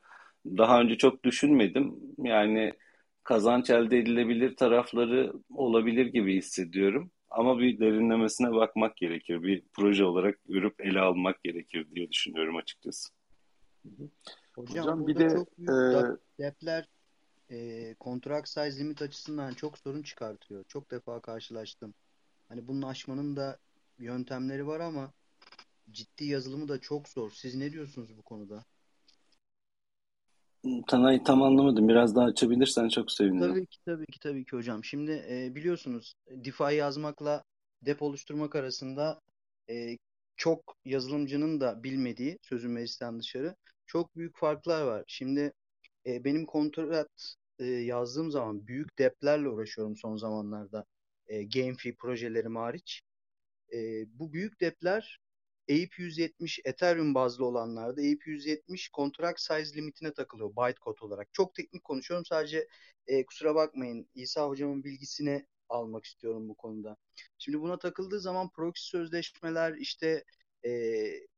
daha 0.45 0.81
önce 0.81 0.97
çok 0.97 1.23
düşünmedim. 1.23 1.95
Yani 2.17 2.73
kazanç 3.23 3.69
elde 3.69 3.99
edilebilir 3.99 4.55
tarafları 4.55 5.34
olabilir 5.53 6.05
gibi 6.05 6.38
hissediyorum. 6.38 7.12
Ama 7.29 7.60
bir 7.60 7.79
derinlemesine 7.79 8.51
bakmak 8.51 8.97
gerekir. 8.97 9.43
Bir 9.43 9.63
proje 9.73 10.03
olarak 10.05 10.39
görüp 10.45 10.81
ele 10.81 10.99
almak 10.99 11.43
gerekir 11.43 11.88
diye 11.95 12.12
düşünüyorum 12.12 12.55
açıkçası. 12.55 13.10
Hocam, 14.55 14.84
Hocam 14.84 15.08
bir 15.08 15.15
de 15.15 15.29
çok 15.29 15.58
büyük 15.58 15.69
e... 15.69 16.43
depler 16.43 16.86
e, 17.51 17.95
contract 18.01 18.47
size 18.47 18.79
limit 18.79 19.01
açısından 19.01 19.53
çok 19.53 19.77
sorun 19.77 20.01
çıkartıyor. 20.01 20.63
Çok 20.63 20.91
defa 20.91 21.19
karşılaştım. 21.19 21.93
Hani 22.49 22.67
bunu 22.67 22.88
aşmanın 22.88 23.36
da 23.36 23.58
yöntemleri 23.99 24.67
var 24.67 24.79
ama 24.79 25.13
ciddi 25.91 26.25
yazılımı 26.25 26.67
da 26.67 26.79
çok 26.79 27.10
zor. 27.10 27.31
Siz 27.31 27.55
ne 27.55 27.71
diyorsunuz 27.71 28.17
bu 28.17 28.21
konuda? 28.21 28.65
Tanay 30.88 31.23
tam 31.23 31.43
anlamadım. 31.43 31.88
Biraz 31.88 32.15
daha 32.15 32.25
açabilirsen 32.25 32.89
çok 32.89 33.12
sevinirim. 33.12 33.49
Tabii 33.49 33.65
ki 33.65 33.78
tabii 33.86 34.06
ki 34.06 34.19
tabii 34.19 34.45
ki 34.45 34.51
hocam. 34.51 34.84
Şimdi 34.84 35.25
e, 35.30 35.56
biliyorsunuz 35.56 36.13
DeFi 36.30 36.75
yazmakla 36.75 37.43
dep 37.82 38.01
oluşturmak 38.01 38.56
arasında 38.56 39.19
e, 39.69 39.97
çok 40.38 40.75
yazılımcının 40.86 41.60
da 41.62 41.84
bilmediği 41.84 42.38
sözün 42.41 42.71
meclisten 42.71 43.19
dışarı 43.19 43.56
çok 43.86 44.15
büyük 44.15 44.38
farklar 44.38 44.82
var. 44.82 45.04
Şimdi 45.08 45.54
e, 46.06 46.23
benim 46.23 46.45
kontrat 46.45 47.36
e, 47.60 47.65
yazdığım 47.65 48.32
zaman 48.32 48.67
büyük 48.67 48.99
deplerle 48.99 49.49
uğraşıyorum 49.49 49.95
son 49.95 50.17
zamanlarda. 50.17 50.86
E, 51.28 51.43
GameFi 51.43 51.95
projelerim 51.95 52.56
hariç. 52.56 53.01
E, 53.73 53.78
bu 54.19 54.34
büyük 54.34 54.62
depler 54.62 55.19
EIP 55.67 55.99
170 55.99 56.60
Ethereum 56.65 57.15
bazlı 57.15 57.45
olanlarda 57.45 58.01
EIP 58.01 58.28
170 58.28 58.91
contract 58.91 59.39
size 59.39 59.75
limitine 59.75 60.13
takılıyor 60.13 60.56
bytecode 60.56 61.06
olarak. 61.06 61.34
Çok 61.34 61.56
teknik 61.56 61.84
konuşuyorum. 61.84 62.25
Sadece 62.25 62.67
e, 63.08 63.25
kusura 63.25 63.56
bakmayın 63.56 64.10
İsa 64.15 64.47
hocamın 64.47 64.84
bilgisini 64.84 65.45
almak 65.69 66.06
istiyorum 66.06 66.49
bu 66.49 66.56
konuda. 66.56 66.97
Şimdi 67.38 67.62
buna 67.62 67.80
takıldığı 67.80 68.19
zaman 68.19 68.49
proxy 68.49 68.89
sözleşmeler 68.89 69.73
işte 69.73 70.23
e, 70.65 70.71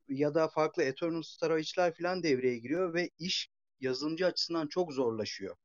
ya 0.09 0.35
da 0.35 0.47
farklı 0.47 0.83
eternal 0.83 1.21
storage'lar 1.21 1.93
falan 1.93 2.23
devreye 2.23 2.57
giriyor 2.57 2.93
ve 2.93 3.09
iş 3.19 3.49
yazılımcı 3.79 4.25
açısından 4.25 4.67
çok 4.67 4.93
zorlaşıyor. 4.93 5.55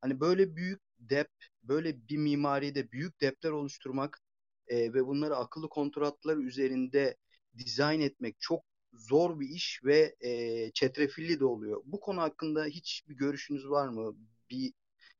Hani 0.00 0.20
böyle 0.20 0.56
büyük 0.56 0.80
dep, 0.98 1.28
böyle 1.62 2.08
bir 2.08 2.16
mimaride 2.16 2.92
büyük 2.92 3.20
depler 3.20 3.50
oluşturmak 3.50 4.20
e, 4.68 4.94
ve 4.94 5.06
bunları 5.06 5.36
akıllı 5.36 5.68
kontratlar 5.68 6.36
üzerinde 6.36 7.16
dizayn 7.58 8.00
etmek 8.00 8.36
çok 8.40 8.64
zor 8.92 9.40
bir 9.40 9.48
iş 9.48 9.80
ve 9.84 10.16
e, 10.20 10.70
çetrefilli 10.70 11.40
de 11.40 11.44
oluyor. 11.44 11.82
Bu 11.86 12.00
konu 12.00 12.20
hakkında 12.20 12.64
hiç 12.64 13.02
bir 13.08 13.14
görüşünüz 13.14 13.68
var 13.68 13.88
mı? 13.88 14.16
Bir 14.50 14.72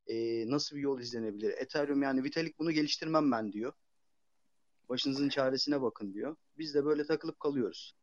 e, 0.07 0.15
nasıl 0.51 0.77
bir 0.77 0.81
yol 0.81 1.01
izlenebilir? 1.01 1.51
Ethereum 1.51 2.03
yani 2.03 2.25
Vitalik 2.25 2.59
bunu 2.59 2.73
geliştirmem 2.73 3.33
ben 3.33 3.53
diyor. 3.53 3.73
Başınızın 4.89 5.29
çaresine 5.29 5.83
bakın 5.83 6.15
diyor. 6.15 6.37
Biz 6.59 6.75
de 6.75 6.85
böyle 6.85 7.07
takılıp 7.07 7.41
kalıyoruz. 7.41 7.95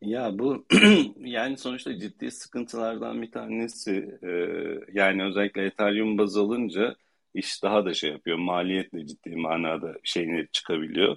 Ya 0.00 0.38
bu 0.38 0.66
yani 1.16 1.56
sonuçta 1.58 1.98
ciddi 1.98 2.30
sıkıntılardan 2.30 3.22
bir 3.22 3.30
tanesi. 3.30 4.18
Ee, 4.22 4.28
yani 4.92 5.24
özellikle 5.24 5.64
Ethereum 5.64 6.18
baz 6.18 6.36
alınca 6.36 6.96
iş 7.34 7.62
daha 7.62 7.84
da 7.84 7.94
şey 7.94 8.10
yapıyor. 8.10 8.38
Maliyetle 8.38 9.06
ciddi 9.06 9.36
manada 9.36 9.94
şeyine 10.04 10.46
çıkabiliyor. 10.52 11.16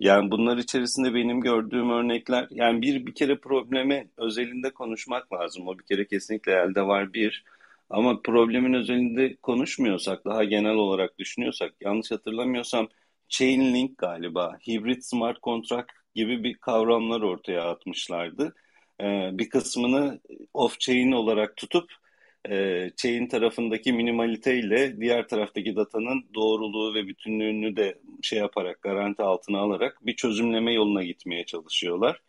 Yani 0.00 0.30
bunlar 0.30 0.56
içerisinde 0.58 1.14
benim 1.14 1.40
gördüğüm 1.40 1.90
örnekler 1.90 2.48
yani 2.50 2.82
bir 2.82 3.06
bir 3.06 3.14
kere 3.14 3.38
probleme 3.38 4.08
özelinde 4.16 4.70
konuşmak 4.70 5.32
lazım. 5.32 5.68
O 5.68 5.78
bir 5.78 5.84
kere 5.84 6.06
kesinlikle 6.06 6.52
elde 6.52 6.82
var 6.86 7.12
bir. 7.12 7.44
Ama 7.90 8.22
problemin 8.22 8.74
özelinde 8.74 9.36
konuşmuyorsak, 9.36 10.24
daha 10.24 10.44
genel 10.44 10.74
olarak 10.74 11.18
düşünüyorsak, 11.18 11.74
yanlış 11.80 12.10
hatırlamıyorsam 12.10 12.88
Chainlink 13.28 13.98
galiba, 13.98 14.58
hibrit 14.68 15.04
smart 15.04 15.42
contract 15.42 15.92
gibi 16.14 16.44
bir 16.44 16.54
kavramlar 16.54 17.20
ortaya 17.20 17.64
atmışlardı. 17.70 18.54
Ee, 19.00 19.30
bir 19.32 19.50
kısmını 19.50 20.20
off-chain 20.54 21.14
olarak 21.14 21.56
tutup 21.56 21.92
e, 22.48 22.90
chain 22.96 23.28
tarafındaki 23.28 23.92
minimaliteyle 23.92 25.00
diğer 25.00 25.28
taraftaki 25.28 25.76
datanın 25.76 26.24
doğruluğu 26.34 26.94
ve 26.94 27.06
bütünlüğünü 27.06 27.76
de 27.76 27.98
şey 28.22 28.38
yaparak 28.38 28.82
garanti 28.82 29.22
altına 29.22 29.58
alarak 29.58 30.06
bir 30.06 30.16
çözümleme 30.16 30.72
yoluna 30.72 31.04
gitmeye 31.04 31.46
çalışıyorlar. 31.46 32.22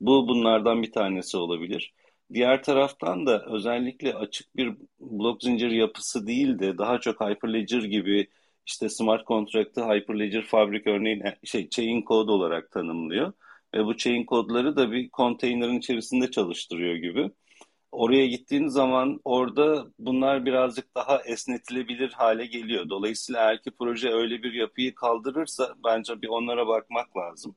Bu 0.00 0.28
bunlardan 0.28 0.82
bir 0.82 0.92
tanesi 0.92 1.36
olabilir. 1.36 1.94
Diğer 2.32 2.62
taraftan 2.62 3.26
da 3.26 3.46
özellikle 3.46 4.14
açık 4.14 4.56
bir 4.56 4.74
blok 5.00 5.42
zincir 5.42 5.70
yapısı 5.70 6.26
değil 6.26 6.58
de 6.58 6.78
daha 6.78 7.00
çok 7.00 7.20
Hyperledger 7.20 7.82
gibi 7.82 8.28
işte 8.66 8.88
smart 8.88 9.26
contract'ı 9.26 9.84
Hyperledger 9.84 10.42
Fabric 10.42 10.90
örneğin 10.90 11.22
şey 11.44 11.68
chain 11.68 12.02
code 12.02 12.30
olarak 12.30 12.70
tanımlıyor. 12.70 13.32
Ve 13.74 13.84
bu 13.86 13.96
chain 13.96 14.24
kodları 14.24 14.76
da 14.76 14.92
bir 14.92 15.10
konteynerin 15.10 15.78
içerisinde 15.78 16.30
çalıştırıyor 16.30 16.94
gibi. 16.96 17.30
Oraya 17.96 18.26
gittiğin 18.26 18.66
zaman 18.66 19.20
orada 19.24 19.86
bunlar 19.98 20.46
birazcık 20.46 20.94
daha 20.94 21.22
esnetilebilir 21.22 22.12
hale 22.12 22.46
geliyor. 22.46 22.88
Dolayısıyla 22.88 23.40
eğer 23.40 23.62
ki 23.62 23.70
proje 23.78 24.10
öyle 24.10 24.42
bir 24.42 24.52
yapıyı 24.52 24.94
kaldırırsa 24.94 25.74
bence 25.84 26.22
bir 26.22 26.28
onlara 26.28 26.66
bakmak 26.66 27.16
lazım. 27.16 27.56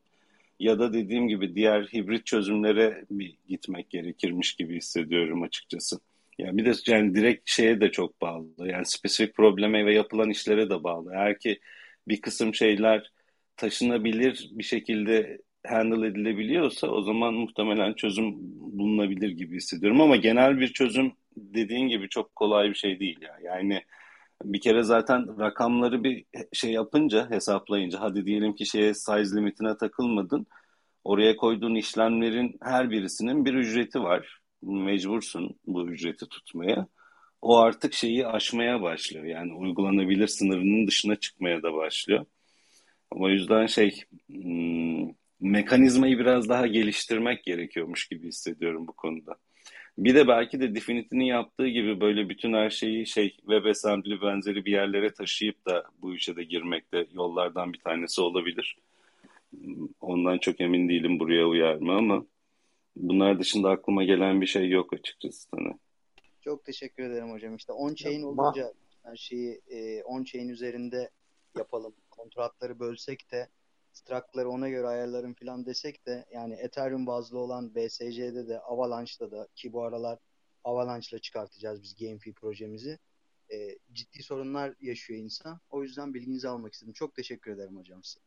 Ya 0.60 0.80
da 0.80 0.94
dediğim 0.94 1.28
gibi 1.28 1.56
diğer 1.56 1.84
hibrit 1.84 2.26
çözümlere 2.26 3.06
bir 3.12 3.38
gitmek 3.48 3.90
gerekirmiş 3.90 4.56
gibi 4.56 4.78
hissediyorum 4.78 5.44
açıkçası. 5.44 6.00
Yani 6.38 6.58
bir 6.58 6.66
de 6.66 6.74
yani 6.88 7.16
direkt 7.16 7.50
şeye 7.50 7.82
de 7.82 7.92
çok 7.92 8.22
bağlı. 8.22 8.48
Yani 8.60 8.86
spesifik 8.86 9.36
probleme 9.36 9.86
ve 9.86 9.94
yapılan 9.94 10.30
işlere 10.30 10.70
de 10.70 10.84
bağlı. 10.84 11.12
Eğer 11.14 11.40
ki 11.40 11.60
bir 12.08 12.22
kısım 12.22 12.56
şeyler 12.56 13.12
taşınabilir 13.58 14.50
bir 14.52 14.64
şekilde 14.64 15.40
handle 15.68 16.08
edilebiliyorsa 16.08 16.88
o 16.88 17.02
zaman 17.02 17.34
muhtemelen 17.34 17.94
çözüm 17.94 18.34
bulunabilir 18.80 19.30
gibi 19.30 19.56
hissediyorum 19.56 20.02
ama 20.02 20.16
genel 20.16 20.60
bir 20.60 20.74
çözüm 20.74 21.12
dediğin 21.38 21.88
gibi 21.88 22.10
çok 22.10 22.36
kolay 22.36 22.70
bir 22.70 22.76
şey 22.76 23.00
değil 23.00 23.22
ya. 23.22 23.38
Yani 23.44 23.84
bir 24.44 24.62
kere 24.62 24.84
zaten 24.84 25.40
rakamları 25.40 26.04
bir 26.04 26.26
şey 26.54 26.72
yapınca 26.72 27.30
hesaplayınca 27.32 28.02
hadi 28.02 28.26
diyelim 28.26 28.56
ki 28.56 28.66
şeye 28.66 28.94
size 28.94 29.38
limitine 29.38 29.78
takılmadın. 29.78 30.48
Oraya 31.04 31.36
koyduğun 31.38 31.76
işlemlerin 31.76 32.58
her 32.62 32.92
birisinin 32.92 33.46
bir 33.46 33.54
ücreti 33.54 34.04
var. 34.04 34.40
Mecbursun 34.62 35.60
bu 35.68 35.90
ücreti 35.90 36.30
tutmaya. 36.30 36.88
O 37.42 37.58
artık 37.58 37.94
şeyi 37.94 38.28
aşmaya 38.28 38.82
başlıyor. 38.82 39.26
Yani 39.26 39.54
uygulanabilir 39.54 40.28
sınırının 40.28 40.88
dışına 40.88 41.16
çıkmaya 41.16 41.64
da 41.64 41.74
başlıyor. 41.74 42.26
O 43.12 43.30
yüzden 43.30 43.66
şey 43.66 44.04
hmm, 44.28 45.10
mekanizmayı 45.40 46.20
biraz 46.20 46.50
daha 46.50 46.68
geliştirmek 46.68 47.44
gerekiyormuş 47.44 48.08
gibi 48.08 48.28
hissediyorum 48.28 48.88
bu 48.88 48.94
konuda. 48.94 49.36
Bir 49.98 50.16
de 50.16 50.28
belki 50.28 50.60
de 50.60 50.76
Definite'nin 50.76 51.26
yaptığı 51.26 51.68
gibi 51.68 52.02
böyle 52.02 52.30
bütün 52.30 52.54
her 52.54 52.70
şeyi 52.70 53.06
şey 53.08 53.30
WebAssembly 53.30 54.22
benzeri 54.22 54.66
bir 54.66 54.72
yerlere 54.72 55.14
taşıyıp 55.14 55.66
da 55.66 55.84
bu 56.02 56.16
işe 56.16 56.36
de 56.36 56.44
girmek 56.44 56.94
de 56.94 57.08
yollardan 57.14 57.74
bir 57.74 57.80
tanesi 57.80 58.22
olabilir. 58.22 58.78
Ondan 60.02 60.38
çok 60.38 60.62
emin 60.62 60.90
değilim 60.90 61.20
buraya 61.20 61.46
uyar 61.46 61.76
mı 61.76 61.94
ama 61.94 62.26
bunlar 62.96 63.40
dışında 63.40 63.70
aklıma 63.70 64.04
gelen 64.04 64.42
bir 64.42 64.46
şey 64.46 64.70
yok 64.70 64.94
açıkçası 64.94 65.48
sana. 65.54 65.74
Çok 66.42 66.66
teşekkür 66.66 67.04
ederim 67.04 67.32
hocam. 67.32 67.56
İşte 67.56 67.74
on-chain 67.74 68.24
olunca 68.24 68.74
her 69.04 69.16
şeyi 69.16 69.62
e, 69.70 70.02
on-chain 70.02 70.52
üzerinde 70.52 71.10
yapalım. 71.58 71.94
Kontratları 72.10 72.80
bölsek 72.80 73.32
de 73.32 73.48
struct'ları 73.94 74.50
ona 74.50 74.70
göre 74.70 74.88
ayarlarım 74.88 75.34
falan 75.34 75.66
desek 75.66 76.06
de 76.06 76.26
yani 76.34 76.54
Ethereum 76.54 77.08
bazlı 77.08 77.40
olan 77.40 77.76
BSC'de 77.76 78.48
de 78.48 78.60
Avalanche'da 78.60 79.32
da 79.32 79.48
ki 79.56 79.74
bu 79.74 79.84
aralar 79.84 80.20
Avalanche'la 80.64 81.20
çıkartacağız 81.20 81.84
biz 81.84 81.96
GameFi 81.96 82.34
projemizi. 82.34 83.00
E, 83.52 83.78
ciddi 83.94 84.24
sorunlar 84.24 84.74
yaşıyor 84.82 85.20
insan. 85.20 85.60
O 85.70 85.84
yüzden 85.84 86.14
bilginizi 86.14 86.50
almak 86.50 86.74
istedim. 86.74 86.94
Çok 86.94 87.16
teşekkür 87.16 87.52
ederim 87.52 87.78
hocam 87.78 88.04
size. 88.04 88.20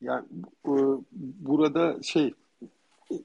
Yani 0.00 0.26
bu, 0.64 1.04
burada 1.12 2.02
şey 2.02 2.34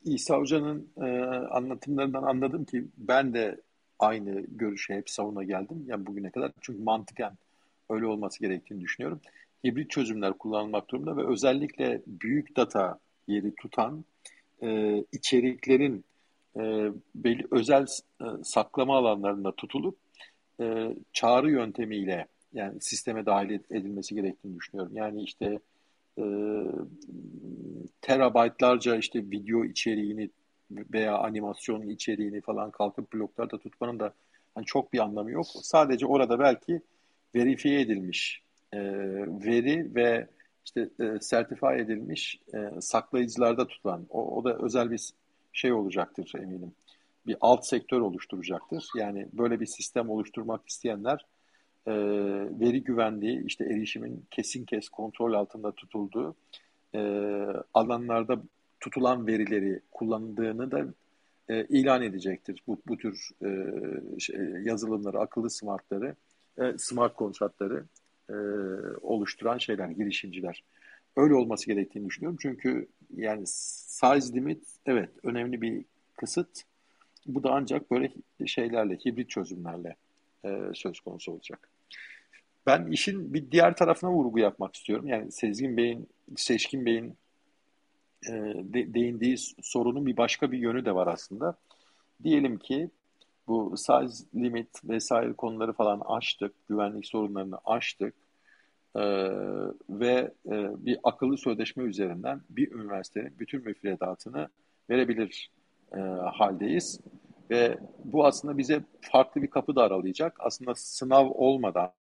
İsa 0.04 0.38
Hoca'nın 0.38 0.90
e, 0.98 1.06
anlatımlarından 1.52 2.24
anladım 2.24 2.66
ki 2.66 2.86
ben 2.98 3.34
de 3.34 3.62
aynı 4.00 4.42
görüşe 4.42 4.94
hep 4.94 5.10
savuna 5.10 5.44
geldim. 5.44 5.84
Yani 5.88 6.06
bugüne 6.06 6.32
kadar 6.32 6.52
çünkü 6.62 6.84
mantıken 6.84 7.38
öyle 7.90 8.06
olması 8.06 8.40
gerektiğini 8.40 8.82
düşünüyorum 8.82 9.22
hibrit 9.66 9.90
çözümler 9.90 10.34
kullanılmak 10.34 10.90
durumunda 10.90 11.18
ve 11.18 11.28
özellikle 11.28 12.02
büyük 12.08 12.58
data 12.58 13.00
yeri 13.28 13.56
tutan 13.56 14.06
e, 14.62 14.98
içeriklerin 15.12 16.06
e, 16.56 16.92
belli 17.16 17.48
özel 17.52 17.86
e, 18.22 18.26
saklama 18.44 18.98
alanlarında 18.98 19.52
tutulup 19.52 19.98
e, 20.62 20.96
çağrı 21.14 21.52
yöntemiyle 21.52 22.28
yani 22.54 22.82
sisteme 22.82 23.26
dahil 23.26 23.60
edilmesi 23.72 24.16
gerektiğini 24.16 24.56
düşünüyorum. 24.56 24.96
Yani 24.96 25.24
işte 25.24 25.60
e, 26.18 26.24
terabaytlarca 28.02 28.96
işte 28.96 29.20
video 29.20 29.66
içeriğini 29.66 30.30
veya 30.72 31.18
animasyon 31.18 31.82
içeriğini 31.82 32.42
falan 32.42 32.72
kalkıp 32.72 33.14
bloklarda 33.14 33.58
tutmanın 33.58 34.00
da 34.00 34.14
hani 34.56 34.66
çok 34.66 34.94
bir 34.94 35.00
anlamı 35.00 35.32
yok. 35.32 35.46
Sadece 35.48 36.06
orada 36.06 36.40
belki 36.40 36.82
verifiye 37.36 37.82
edilmiş 37.82 38.42
e, 38.74 38.80
veri 39.46 39.96
ve 39.96 40.28
işte 40.66 40.90
e, 41.00 41.20
sertify 41.22 41.76
edilmiş 41.80 42.40
e, 42.54 42.82
saklayıcılarda 42.82 43.68
tutulan 43.68 44.08
o, 44.10 44.38
o 44.38 44.44
da 44.44 44.58
özel 44.58 44.92
bir 44.92 45.10
şey 45.54 45.74
olacaktır 45.74 46.32
eminim. 46.36 46.72
Bir 47.28 47.38
alt 47.42 47.66
sektör 47.66 48.02
oluşturacaktır. 48.02 48.90
Yani 48.96 49.28
böyle 49.34 49.60
bir 49.60 49.66
sistem 49.66 50.10
oluşturmak 50.10 50.70
isteyenler 50.70 51.26
e, 51.88 51.94
veri 52.60 52.84
güvenliği, 52.84 53.46
işte 53.46 53.66
erişimin 53.66 54.26
kesin 54.32 54.66
kes 54.66 54.90
kontrol 54.90 55.34
altında 55.34 55.72
tutulduğu 55.72 56.36
e, 56.96 57.00
alanlarda 57.74 58.42
tutulan 58.80 59.28
verileri 59.28 59.82
kullandığını 59.92 60.72
da 60.72 60.86
e, 61.50 61.66
ilan 61.66 62.02
edecektir. 62.02 62.64
Bu, 62.68 62.78
bu 62.88 62.98
tür 62.98 63.30
e, 63.46 63.50
şey, 64.20 64.36
yazılımları, 64.64 65.20
akıllı 65.20 65.50
smartları, 65.50 66.16
e, 66.58 66.74
smart 66.78 67.16
kontratları 67.16 67.86
e, 68.30 68.34
oluşturan 69.02 69.58
şeyler, 69.58 69.90
girişimciler. 69.90 70.64
Öyle 71.16 71.34
olması 71.34 71.68
gerektiğini 71.68 72.06
düşünüyorum. 72.06 72.38
Çünkü 72.42 72.88
yani 73.16 73.44
size 73.46 74.34
limit 74.34 74.64
evet 74.86 75.10
önemli 75.24 75.62
bir 75.62 75.86
kısıt. 76.18 76.62
Bu 77.26 77.44
da 77.44 77.50
ancak 77.52 77.92
böyle 77.92 78.12
şeylerle, 78.46 78.96
hibrit 78.96 79.30
çözümlerle 79.30 79.96
e, 80.46 80.60
söz 80.74 81.00
konusu 81.00 81.32
olacak. 81.32 81.70
Ben 82.66 82.92
işin 82.92 83.34
bir 83.34 83.52
diğer 83.52 83.76
tarafına 83.76 84.12
vurgu 84.12 84.40
yapmak 84.40 84.76
istiyorum. 84.76 85.08
Yani 85.08 85.32
Sezgin 85.32 85.78
Bey'in, 85.78 86.10
Seçkin 86.36 86.86
Bey'in 86.86 87.18
e, 88.26 88.32
de, 88.74 88.94
değindiği 88.94 89.38
sorunun 89.62 90.06
bir 90.06 90.18
başka 90.18 90.52
bir 90.52 90.58
yönü 90.58 90.86
de 90.86 90.96
var 90.96 91.08
aslında. 91.08 91.58
Diyelim 92.24 92.58
ki 92.58 92.90
bu 93.48 93.78
size 93.78 94.26
limit 94.36 94.70
vesaire 94.84 95.34
konuları 95.34 95.74
falan 95.74 96.02
açtık, 96.06 96.68
güvenlik 96.68 97.06
sorunlarını 97.06 97.58
açtık 97.66 98.14
e, 98.96 99.02
ve 99.90 100.32
e, 100.46 100.86
bir 100.86 101.00
akıllı 101.04 101.38
sözleşme 101.38 101.84
üzerinden 101.84 102.42
bir 102.50 102.72
üniversitenin 102.72 103.40
bütün 103.40 103.64
müfredatını 103.64 104.48
verebilir 104.90 105.52
e, 105.96 106.00
haldeyiz. 106.34 107.02
Ve 107.50 107.78
bu 108.04 108.26
aslında 108.26 108.58
bize 108.58 108.84
farklı 109.02 109.42
bir 109.42 109.48
kapı 109.50 109.76
da 109.76 109.84
aralayacak. 109.84 110.36
Aslında 110.40 110.76
sınav 110.76 111.30
olmadan, 111.30 111.92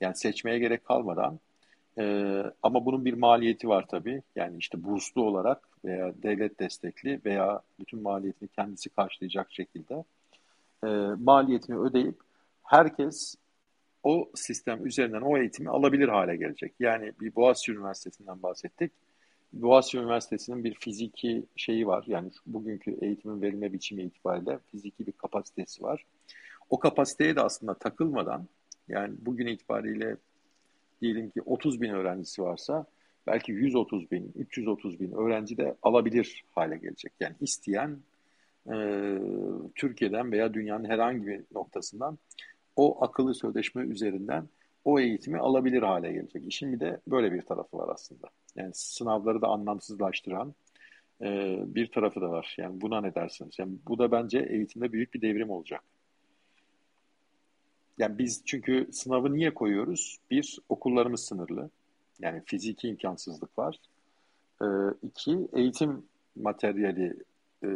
yani 0.00 0.16
seçmeye 0.16 0.58
gerek 0.58 0.84
kalmadan 0.84 1.40
ee, 1.98 2.44
ama 2.62 2.86
bunun 2.86 3.04
bir 3.04 3.14
maliyeti 3.14 3.68
var 3.68 3.86
tabii. 3.88 4.22
Yani 4.36 4.58
işte 4.58 4.84
burslu 4.84 5.22
olarak 5.22 5.68
veya 5.84 6.12
devlet 6.22 6.60
destekli 6.60 7.20
veya 7.24 7.62
bütün 7.80 8.02
maliyetini 8.02 8.48
kendisi 8.48 8.90
karşılayacak 8.90 9.52
şekilde 9.52 10.04
e, 10.84 10.88
maliyetini 11.18 11.78
ödeyip 11.78 12.16
herkes 12.62 13.34
o 14.02 14.30
sistem 14.34 14.86
üzerinden 14.86 15.20
o 15.20 15.38
eğitimi 15.38 15.70
alabilir 15.70 16.08
hale 16.08 16.36
gelecek. 16.36 16.74
Yani 16.80 17.12
bir 17.20 17.34
Boğaziçi 17.34 17.72
Üniversitesi'nden 17.72 18.42
bahsettik. 18.42 18.92
Boğaziçi 19.52 19.98
Üniversitesi'nin 19.98 20.64
bir 20.64 20.74
fiziki 20.74 21.44
şeyi 21.56 21.86
var. 21.86 22.04
Yani 22.06 22.30
bugünkü 22.46 22.98
eğitimin 23.00 23.42
verilme 23.42 23.72
biçimi 23.72 24.02
itibariyle 24.02 24.58
fiziki 24.70 25.06
bir 25.06 25.12
kapasitesi 25.12 25.82
var. 25.82 26.04
O 26.70 26.78
kapasiteye 26.78 27.36
de 27.36 27.40
aslında 27.40 27.74
takılmadan 27.74 28.46
yani 28.88 29.14
bugün 29.20 29.46
itibariyle 29.46 30.16
diyelim 31.02 31.30
ki 31.30 31.42
30 31.42 31.80
bin 31.80 31.90
öğrencisi 31.90 32.42
varsa 32.42 32.86
belki 33.26 33.52
130 33.52 34.10
bin, 34.10 34.32
330 34.36 35.00
bin 35.00 35.12
öğrenci 35.12 35.56
de 35.56 35.74
alabilir 35.82 36.44
hale 36.54 36.76
gelecek. 36.76 37.12
Yani 37.20 37.34
isteyen 37.40 37.98
e, 38.66 38.76
Türkiye'den 39.74 40.32
veya 40.32 40.54
dünyanın 40.54 40.84
herhangi 40.84 41.26
bir 41.26 41.44
noktasından 41.52 42.18
o 42.76 43.04
akıllı 43.04 43.34
sözleşme 43.34 43.82
üzerinden 43.82 44.48
o 44.84 45.00
eğitimi 45.00 45.38
alabilir 45.38 45.82
hale 45.82 46.12
gelecek. 46.12 46.42
İşin 46.46 46.72
bir 46.72 46.80
de 46.80 47.00
böyle 47.06 47.32
bir 47.32 47.42
tarafı 47.42 47.78
var 47.78 47.88
aslında. 47.88 48.26
Yani 48.56 48.70
sınavları 48.74 49.42
da 49.42 49.46
anlamsızlaştıran 49.48 50.54
e, 51.22 51.58
bir 51.66 51.86
tarafı 51.92 52.20
da 52.20 52.30
var. 52.30 52.54
Yani 52.58 52.80
buna 52.80 53.00
ne 53.00 53.14
dersiniz? 53.14 53.58
Yani 53.58 53.72
bu 53.88 53.98
da 53.98 54.12
bence 54.12 54.38
eğitimde 54.38 54.92
büyük 54.92 55.14
bir 55.14 55.20
devrim 55.20 55.50
olacak. 55.50 55.82
Yani 57.98 58.18
biz 58.18 58.42
çünkü 58.46 58.88
sınavı 58.92 59.32
niye 59.32 59.54
koyuyoruz? 59.54 60.18
Bir, 60.30 60.58
okullarımız 60.68 61.24
sınırlı. 61.24 61.70
Yani 62.20 62.42
fiziki 62.46 62.88
imkansızlık 62.88 63.58
var. 63.58 63.76
Ee, 64.62 64.66
iki, 65.02 65.48
eğitim 65.52 66.06
materyali 66.36 67.16
e, 67.64 67.68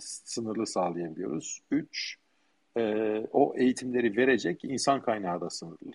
sınırlı 0.00 0.66
sağlayabiliyoruz. 0.66 1.60
Üç, 1.70 2.16
e, 2.76 2.82
o 3.32 3.54
eğitimleri 3.56 4.16
verecek 4.16 4.64
insan 4.64 5.02
kaynağı 5.02 5.40
da 5.40 5.50
sınırlı. 5.50 5.92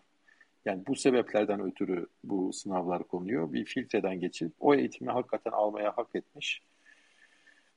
Yani 0.65 0.83
bu 0.87 0.95
sebeplerden 0.95 1.59
ötürü 1.61 2.07
bu 2.23 2.53
sınavlar 2.53 3.03
konuyor. 3.03 3.53
Bir 3.53 3.65
filtreden 3.65 4.19
geçip 4.19 4.51
o 4.59 4.75
eğitimi 4.75 5.11
hakikaten 5.11 5.51
almaya 5.51 5.97
hak 5.97 6.15
etmiş 6.15 6.61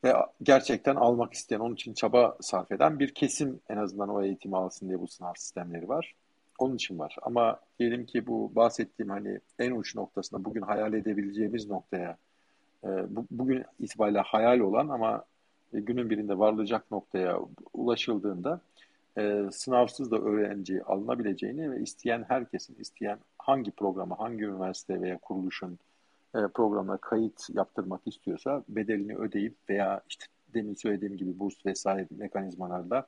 ve 0.04 0.14
gerçekten 0.42 0.96
almak 0.96 1.32
isteyen, 1.32 1.60
onun 1.60 1.74
için 1.74 1.94
çaba 1.94 2.36
sarf 2.40 2.72
eden 2.72 2.98
bir 2.98 3.14
kesim 3.14 3.60
en 3.68 3.76
azından 3.76 4.08
o 4.08 4.22
eğitimi 4.22 4.56
alsın 4.56 4.88
diye 4.88 5.00
bu 5.00 5.08
sınav 5.08 5.32
sistemleri 5.36 5.88
var. 5.88 6.14
Onun 6.58 6.74
için 6.74 6.98
var. 6.98 7.16
Ama 7.22 7.60
diyelim 7.78 8.06
ki 8.06 8.26
bu 8.26 8.52
bahsettiğim 8.54 9.10
hani 9.10 9.40
en 9.58 9.70
uç 9.70 9.94
noktasında 9.94 10.44
bugün 10.44 10.62
hayal 10.62 10.94
edebileceğimiz 10.94 11.70
noktaya 11.70 12.16
e, 12.84 12.88
bu, 12.88 13.26
bugün 13.30 13.64
itibariyle 13.80 14.20
hayal 14.20 14.60
olan 14.60 14.88
ama 14.88 15.24
günün 15.80 16.10
birinde 16.10 16.38
varılacak 16.38 16.90
noktaya 16.90 17.40
ulaşıldığında 17.72 18.60
e, 19.18 19.42
sınavsız 19.52 20.10
da 20.10 20.18
öğrenci 20.18 20.84
alınabileceğini 20.84 21.70
ve 21.70 21.80
isteyen 21.80 22.24
herkesin 22.28 22.76
isteyen 22.80 23.18
hangi 23.38 23.70
programa, 23.70 24.18
hangi 24.18 24.44
üniversite 24.44 25.00
veya 25.00 25.18
kuruluşun 25.18 25.78
e, 26.34 26.38
programına 26.54 26.96
kayıt 26.96 27.50
yaptırmak 27.54 28.00
istiyorsa 28.06 28.64
bedelini 28.68 29.16
ödeyip 29.16 29.54
veya 29.68 30.02
işte 30.08 30.26
demin 30.54 30.74
söylediğim 30.74 31.16
gibi 31.16 31.38
burs 31.38 31.66
vesaire 31.66 32.06
mekanizmalarla 32.10 33.06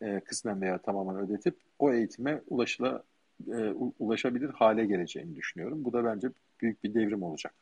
e, 0.00 0.20
kısmen 0.20 0.60
veya 0.60 0.78
tamamen 0.78 1.16
ödetip 1.16 1.56
o 1.78 1.92
eğitime 1.92 2.40
ulaşıla, 2.48 3.02
e, 3.48 3.70
ulaşabilir 3.98 4.50
hale 4.50 4.86
geleceğini 4.86 5.36
düşünüyorum. 5.36 5.84
Bu 5.84 5.92
da 5.92 6.04
bence 6.04 6.28
büyük 6.60 6.84
bir 6.84 6.94
devrim 6.94 7.22
olacak. 7.22 7.54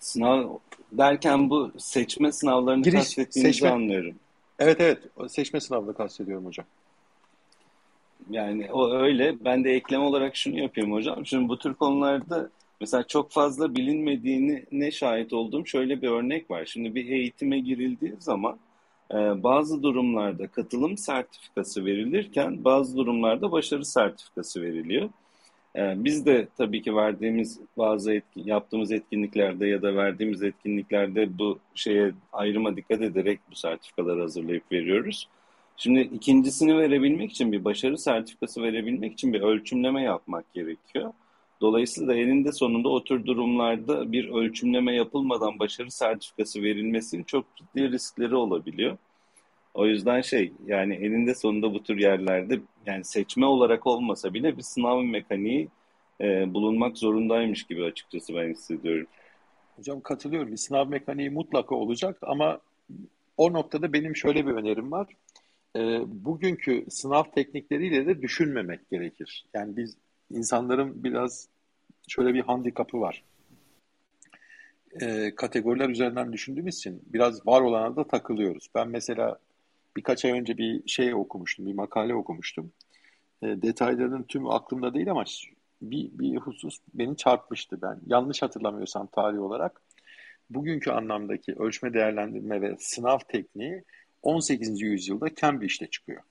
Sınav 0.00 0.48
derken 0.92 1.50
bu 1.50 1.70
seçme 1.78 2.32
sınavlarını 2.32 2.82
Giriş, 2.82 2.98
kastettiğinizi 2.98 3.52
seçme, 3.54 3.70
anlıyorum. 3.70 4.14
Evet 4.58 4.80
evet 4.80 4.98
seçme 5.28 5.60
sınavını 5.60 5.94
kastediyorum 5.94 6.46
hocam. 6.46 6.66
Yani 8.30 8.72
o 8.72 8.92
öyle. 8.92 9.44
Ben 9.44 9.64
de 9.64 9.70
ekleme 9.70 10.04
olarak 10.04 10.36
şunu 10.36 10.58
yapayım 10.58 10.92
hocam. 10.92 11.26
Şimdi 11.26 11.48
bu 11.48 11.58
tür 11.58 11.74
konularda 11.74 12.50
mesela 12.80 13.06
çok 13.06 13.30
fazla 13.30 13.74
bilinmediğini 13.74 14.64
ne 14.72 14.90
şahit 14.90 15.32
olduğum 15.32 15.66
şöyle 15.66 16.02
bir 16.02 16.08
örnek 16.08 16.50
var. 16.50 16.64
Şimdi 16.64 16.94
bir 16.94 17.08
eğitime 17.08 17.58
girildiği 17.58 18.14
zaman 18.18 18.58
e, 19.10 19.42
bazı 19.42 19.82
durumlarda 19.82 20.46
katılım 20.46 20.98
sertifikası 20.98 21.84
verilirken 21.84 22.64
bazı 22.64 22.96
durumlarda 22.96 23.52
başarı 23.52 23.84
sertifikası 23.84 24.62
veriliyor. 24.62 25.10
E, 25.76 25.94
biz 26.04 26.26
de 26.26 26.48
tabii 26.56 26.82
ki 26.82 26.96
verdiğimiz 26.96 27.60
bazı 27.78 28.12
etkin, 28.12 28.44
yaptığımız 28.44 28.92
etkinliklerde 28.92 29.66
ya 29.66 29.82
da 29.82 29.96
verdiğimiz 29.96 30.42
etkinliklerde 30.42 31.38
bu 31.38 31.58
şeye 31.74 32.12
ayrıma 32.32 32.76
dikkat 32.76 33.02
ederek 33.02 33.40
bu 33.50 33.54
sertifikaları 33.56 34.20
hazırlayıp 34.20 34.72
veriyoruz. 34.72 35.28
Şimdi 35.76 36.00
ikincisini 36.00 36.78
verebilmek 36.78 37.30
için 37.30 37.52
bir 37.52 37.64
başarı 37.64 37.98
sertifikası 37.98 38.62
verebilmek 38.62 39.12
için 39.12 39.32
bir 39.32 39.40
ölçümleme 39.40 40.02
yapmak 40.02 40.54
gerekiyor. 40.54 41.12
Dolayısıyla 41.60 42.14
eninde 42.14 42.52
sonunda 42.52 42.88
o 42.88 43.04
tür 43.04 43.26
durumlarda 43.26 44.12
bir 44.12 44.28
ölçümleme 44.28 44.94
yapılmadan 44.94 45.58
başarı 45.58 45.90
sertifikası 45.90 46.62
verilmesinin 46.62 47.22
çok 47.24 47.44
ciddi 47.56 47.92
riskleri 47.92 48.34
olabiliyor. 48.36 48.98
O 49.76 49.86
yüzden 49.86 50.20
şey 50.20 50.52
yani 50.66 50.94
eninde 50.94 51.34
sonunda 51.34 51.74
bu 51.74 51.82
tür 51.82 51.98
yerlerde 51.98 52.60
yani 52.86 53.04
seçme 53.04 53.46
olarak 53.46 53.86
olmasa 53.86 54.34
bile 54.34 54.56
bir 54.56 54.62
sınav 54.62 55.02
mekaniği 55.02 55.68
e, 56.20 56.54
bulunmak 56.54 56.98
zorundaymış 56.98 57.64
gibi 57.64 57.84
açıkçası 57.84 58.34
ben 58.34 58.50
hissediyorum. 58.50 59.06
Hocam 59.76 60.00
katılıyorum. 60.00 60.52
Bir 60.52 60.56
sınav 60.56 60.88
mekaniği 60.88 61.30
mutlaka 61.30 61.74
olacak 61.74 62.18
ama 62.22 62.60
o 63.36 63.52
noktada 63.52 63.92
benim 63.92 64.16
şöyle 64.16 64.46
bir 64.46 64.52
önerim 64.52 64.92
var. 64.92 65.06
E, 65.76 66.00
bugünkü 66.06 66.86
sınav 66.90 67.24
teknikleriyle 67.34 68.06
de 68.06 68.22
düşünmemek 68.22 68.90
gerekir. 68.90 69.46
Yani 69.54 69.76
biz 69.76 69.96
insanların 70.30 71.04
biraz 71.04 71.48
şöyle 72.08 72.34
bir 72.34 72.40
handikapı 72.40 73.00
var. 73.00 73.22
E, 75.00 75.34
kategoriler 75.34 75.88
üzerinden 75.88 76.32
düşündüğümüz 76.32 76.78
için 76.78 77.02
biraz 77.06 77.46
var 77.46 77.60
olana 77.60 77.96
da 77.96 78.08
takılıyoruz. 78.08 78.68
Ben 78.74 78.88
mesela 78.88 79.38
birkaç 79.96 80.24
ay 80.24 80.30
önce 80.30 80.58
bir 80.58 80.88
şey 80.88 81.14
okumuştum, 81.14 81.66
bir 81.66 81.74
makale 81.74 82.14
okumuştum. 82.14 82.72
E, 83.42 83.46
detaylarının 83.46 84.22
tüm 84.22 84.50
aklımda 84.50 84.94
değil 84.94 85.10
ama 85.10 85.24
bir, 85.82 86.10
bir 86.12 86.36
husus 86.36 86.78
beni 86.94 87.16
çarpmıştı 87.16 87.82
ben. 87.82 88.00
Yanlış 88.06 88.42
hatırlamıyorsam 88.42 89.06
tarih 89.06 89.40
olarak. 89.40 89.80
Bugünkü 90.50 90.90
anlamdaki 90.90 91.54
ölçme, 91.54 91.94
değerlendirme 91.94 92.60
ve 92.60 92.76
sınav 92.78 93.18
tekniği 93.28 93.84
18. 94.22 94.80
yüzyılda 94.80 95.34
Cambridge'de 95.34 95.90
çıkıyor. 95.90 96.22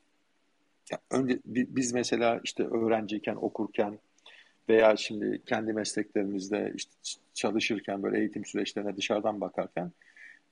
Ya 0.92 1.00
önce 1.12 1.40
biz 1.46 1.94
mesela 1.94 2.42
işte 2.44 2.64
öğrenciyken, 2.64 3.36
okurken 3.36 4.00
veya 4.70 4.98
şimdi 4.98 5.42
kendi 5.46 5.74
mesleklerimizde 5.74 6.74
işte 6.76 6.92
çalışırken 7.34 8.04
böyle 8.04 8.20
eğitim 8.20 8.46
süreçlerine 8.46 8.98
dışarıdan 8.98 9.42
bakarken 9.42 9.92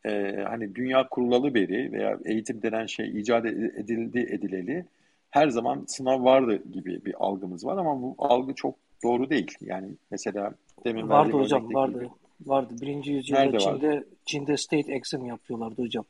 e, 0.05 0.43
hani 0.47 0.75
dünya 0.75 1.09
kurulalı 1.09 1.53
beri 1.53 1.91
veya 1.91 2.19
eğitim 2.25 2.61
denen 2.61 2.85
şey 2.85 3.19
icat 3.19 3.45
edildi 3.45 4.19
edileli 4.19 4.85
her 5.29 5.49
zaman 5.49 5.83
sınav 5.87 6.23
vardı 6.23 6.63
gibi 6.71 7.05
bir 7.05 7.15
algımız 7.19 7.65
var 7.65 7.77
ama 7.77 8.01
bu 8.01 8.15
algı 8.17 8.53
çok 8.53 8.75
doğru 9.03 9.29
değil. 9.29 9.57
Yani 9.61 9.87
mesela 10.11 10.53
demin 10.85 11.09
vardı 11.09 11.33
hocam 11.33 11.73
vardı. 11.73 11.99
Gibi, 11.99 12.09
vardı. 12.45 12.73
Birinci 12.81 13.11
yüzyılda 13.11 13.39
Nerede 13.39 13.59
Çin'de 13.59 13.87
vardı? 13.89 14.07
Çin'de 14.25 14.57
state 14.57 14.93
exam 14.93 15.25
yapıyorlardı 15.25 15.81
hocam. 15.81 16.05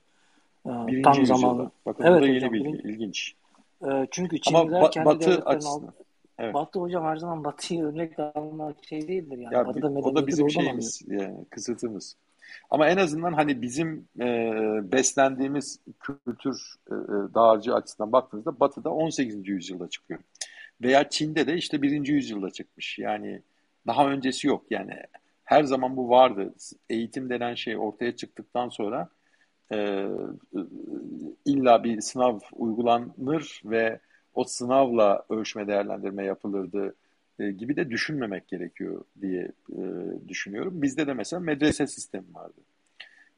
Ee, 0.66 0.70
Birinci 0.70 1.02
tam 1.02 1.20
yüzyılda. 1.20 1.40
zamanı. 1.40 1.72
Bakın 1.86 2.04
evet, 2.04 2.22
bu 2.22 2.24
da 2.24 2.28
yeni 2.28 2.38
hocam, 2.38 2.54
bilgi. 2.54 2.88
İlginç. 2.88 3.34
Ee, 3.86 4.08
çünkü 4.12 4.42
Çinliler 4.42 4.62
Ama 4.62 4.88
ba- 4.88 4.92
kendi 4.92 5.06
batı 5.06 5.42
açısından. 5.46 5.94
Evet. 6.40 6.54
Batı 6.54 6.80
hocam 6.80 7.04
her 7.04 7.18
zaman 7.18 7.44
Batı'yı 7.44 7.84
örnek 7.84 8.20
almak 8.20 8.86
şey 8.86 9.08
değildir 9.08 9.38
yani. 9.38 9.54
Ya, 9.54 9.68
Batı'da 9.68 9.88
o 9.88 10.16
da 10.16 10.28
bizim 10.28 10.50
şeyimiz, 10.50 11.02
yani, 11.08 11.46
kısıtımız. 11.50 12.16
Ama 12.70 12.88
en 12.88 12.98
azından 12.98 13.34
hani 13.34 13.62
bizim 13.62 14.08
e, 14.20 14.26
beslendiğimiz 14.92 15.80
kültür 16.00 16.76
e, 16.92 16.94
e 16.94 17.34
dağarcığı 17.34 17.76
açısından 17.76 18.12
baktığınızda 18.12 18.60
Batı'da 18.60 18.90
18. 18.90 19.48
yüzyılda 19.48 19.90
çıkıyor. 19.90 20.20
Veya 20.82 21.10
Çin'de 21.10 21.48
de 21.48 21.56
işte 21.56 21.82
1. 21.82 22.08
yüzyılda 22.08 22.50
çıkmış. 22.52 23.00
Yani 23.00 23.42
daha 23.88 24.10
öncesi 24.10 24.48
yok. 24.48 24.66
Yani 24.70 24.94
her 25.44 25.64
zaman 25.64 25.98
bu 25.98 26.10
vardı. 26.10 26.54
Eğitim 26.90 27.30
denen 27.30 27.56
şey 27.56 27.78
ortaya 27.78 28.16
çıktıktan 28.16 28.70
sonra 28.70 29.10
e, 29.74 30.08
illa 31.46 31.84
bir 31.84 32.02
sınav 32.02 32.40
uygulanır 32.54 33.62
ve 33.66 34.00
o 34.34 34.44
sınavla 34.44 35.26
ölçme 35.30 35.68
değerlendirme 35.68 36.26
yapılırdı 36.26 36.96
e, 37.44 37.52
gibi 37.52 37.76
de 37.76 37.90
düşünmemek 37.90 38.48
gerekiyor 38.48 39.04
diye 39.22 39.52
e, 39.72 39.82
düşünüyorum. 40.28 40.82
Bizde 40.82 41.08
de 41.08 41.14
mesela 41.14 41.40
medrese 41.40 41.88
sistemi 41.88 42.34
vardı. 42.34 42.62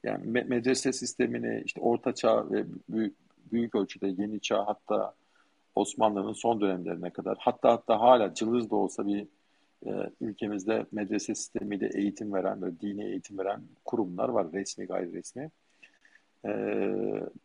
Yani 0.04 0.26
me- 0.26 0.48
medrese 0.48 0.94
sistemini 0.94 1.62
işte 1.66 1.82
orta 1.82 2.16
çağ 2.16 2.52
ve 2.52 2.66
büyük, 2.90 3.16
büyük 3.52 3.76
ölçüde 3.76 4.08
yeni 4.08 4.40
çağ 4.40 4.68
hatta 4.68 5.14
Osmanlı'nın 5.76 6.34
son 6.34 6.62
dönemlerine 6.62 7.10
kadar 7.10 7.38
hatta 7.40 7.72
hatta 7.72 8.00
hala 8.00 8.34
cılız 8.34 8.72
da 8.72 8.76
olsa 8.76 9.08
bir 9.08 9.28
e, 9.86 9.92
ülkemizde 10.22 10.86
medrese 10.92 11.36
sistemiyle 11.36 11.90
eğitim 11.94 12.34
veren 12.34 12.62
ve 12.62 12.80
dini 12.82 13.06
eğitim 13.06 13.38
veren 13.38 13.62
kurumlar 13.86 14.30
var 14.30 14.48
resmi 14.54 14.86
gayri 14.86 15.14
resmi. 15.14 15.52
E, 16.46 16.52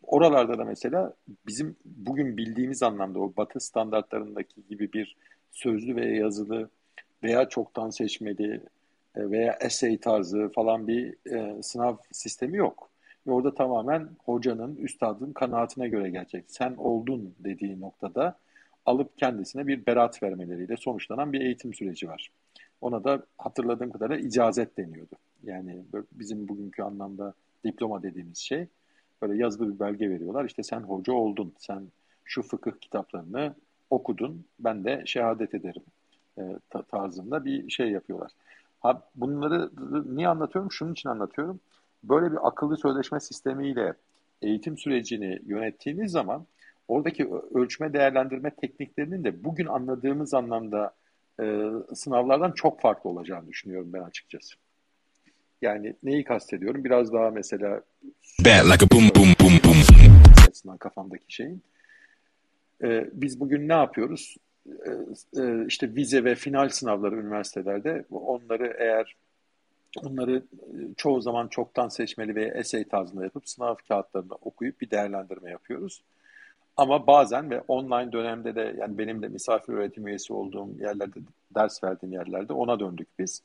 oralarda 0.02 0.58
da 0.58 0.64
mesela 0.64 1.14
bizim 1.46 1.76
bugün 1.84 2.36
bildiğimiz 2.36 2.82
anlamda 2.82 3.18
o 3.18 3.32
batı 3.36 3.60
standartlarındaki 3.60 4.66
gibi 4.68 4.92
bir 4.92 5.16
sözlü 5.52 5.96
veya 5.96 6.16
yazılı 6.16 6.70
veya 7.22 7.48
çoktan 7.48 7.90
seçmeli 7.90 8.60
e, 9.16 9.30
veya 9.30 9.58
essay 9.60 9.98
tarzı 9.98 10.48
falan 10.54 10.88
bir 10.88 11.14
e, 11.32 11.62
sınav 11.62 11.96
sistemi 12.12 12.56
yok. 12.56 12.90
Ve 13.26 13.32
orada 13.32 13.54
tamamen 13.54 14.08
hocanın, 14.24 14.76
üstadın 14.76 15.32
kanaatine 15.32 15.88
göre 15.88 16.10
gelecek. 16.10 16.44
Sen 16.48 16.74
oldun 16.74 17.34
dediği 17.38 17.80
noktada 17.80 18.38
alıp 18.86 19.18
kendisine 19.18 19.66
bir 19.66 19.86
berat 19.86 20.22
vermeleriyle 20.22 20.76
sonuçlanan 20.76 21.32
bir 21.32 21.40
eğitim 21.40 21.74
süreci 21.74 22.08
var. 22.08 22.30
Ona 22.80 23.04
da 23.04 23.22
hatırladığım 23.38 23.90
kadarıyla 23.90 24.28
icazet 24.28 24.76
deniyordu. 24.78 25.16
Yani 25.42 25.82
bizim 26.12 26.48
bugünkü 26.48 26.82
anlamda 26.82 27.34
diploma 27.64 28.02
dediğimiz 28.02 28.38
şey 28.38 28.66
böyle 29.22 29.42
yazılı 29.42 29.74
bir 29.74 29.80
belge 29.80 30.10
veriyorlar. 30.10 30.44
İşte 30.44 30.62
sen 30.62 30.80
hoca 30.80 31.12
oldun, 31.12 31.54
sen 31.58 31.88
şu 32.24 32.42
fıkıh 32.42 32.72
kitaplarını 32.80 33.54
okudun, 33.90 34.44
ben 34.58 34.84
de 34.84 35.02
şehadet 35.06 35.54
ederim 35.54 35.82
e, 36.38 36.42
tarzında 36.90 37.44
bir 37.44 37.70
şey 37.70 37.90
yapıyorlar. 37.90 38.30
Ha, 38.80 39.02
bunları 39.14 39.70
niye 40.16 40.28
anlatıyorum? 40.28 40.72
Şunun 40.72 40.92
için 40.92 41.08
anlatıyorum. 41.08 41.60
Böyle 42.04 42.32
bir 42.32 42.48
akıllı 42.48 42.76
sözleşme 42.76 43.20
sistemiyle 43.20 43.94
eğitim 44.42 44.78
sürecini 44.78 45.38
yönettiğiniz 45.46 46.12
zaman 46.12 46.46
oradaki 46.88 47.30
ölçme 47.54 47.92
değerlendirme 47.92 48.50
tekniklerinin 48.50 49.24
de 49.24 49.44
bugün 49.44 49.66
anladığımız 49.66 50.34
anlamda 50.34 50.94
e, 51.40 51.70
sınavlardan 51.94 52.52
çok 52.52 52.80
farklı 52.80 53.10
olacağını 53.10 53.48
düşünüyorum 53.48 53.92
ben 53.92 54.02
açıkçası. 54.02 54.54
Yani 55.62 55.94
neyi 56.02 56.24
kastediyorum? 56.24 56.84
Biraz 56.84 57.12
daha 57.12 57.30
mesela 57.30 57.82
like 58.40 58.84
a 58.84 58.90
boom 58.92 59.08
boom 59.16 59.34
boom 59.40 59.58
boom 59.64 59.80
kafamdaki 60.78 61.24
şeyin. 61.34 61.62
Ee, 62.82 63.10
biz 63.12 63.40
bugün 63.40 63.68
ne 63.68 63.72
yapıyoruz? 63.72 64.36
Ee, 64.66 65.42
e, 65.42 65.66
işte 65.66 65.94
vize 65.94 66.24
ve 66.24 66.34
final 66.34 66.68
sınavları 66.68 67.16
üniversitelerde 67.16 68.04
onları 68.10 68.76
eğer 68.78 69.16
onları 70.02 70.36
e, 70.36 70.42
çoğu 70.96 71.20
zaman 71.20 71.48
çoktan 71.48 71.88
seçmeli 71.88 72.34
ve 72.34 72.44
essay 72.44 72.84
tarzında 72.84 73.24
yapıp 73.24 73.48
sınav 73.48 73.74
kağıtlarını 73.88 74.34
okuyup 74.34 74.80
bir 74.80 74.90
değerlendirme 74.90 75.50
yapıyoruz. 75.50 76.02
Ama 76.76 77.06
bazen 77.06 77.50
ve 77.50 77.60
online 77.60 78.12
dönemde 78.12 78.54
de 78.54 78.74
yani 78.78 78.98
benim 78.98 79.22
de 79.22 79.28
misafir 79.28 79.72
öğretim 79.72 80.06
üyesi 80.06 80.32
olduğum 80.32 80.68
yerlerde, 80.80 81.20
ders 81.54 81.84
verdiğim 81.84 82.12
yerlerde 82.12 82.52
ona 82.52 82.80
döndük 82.80 83.08
biz. 83.18 83.42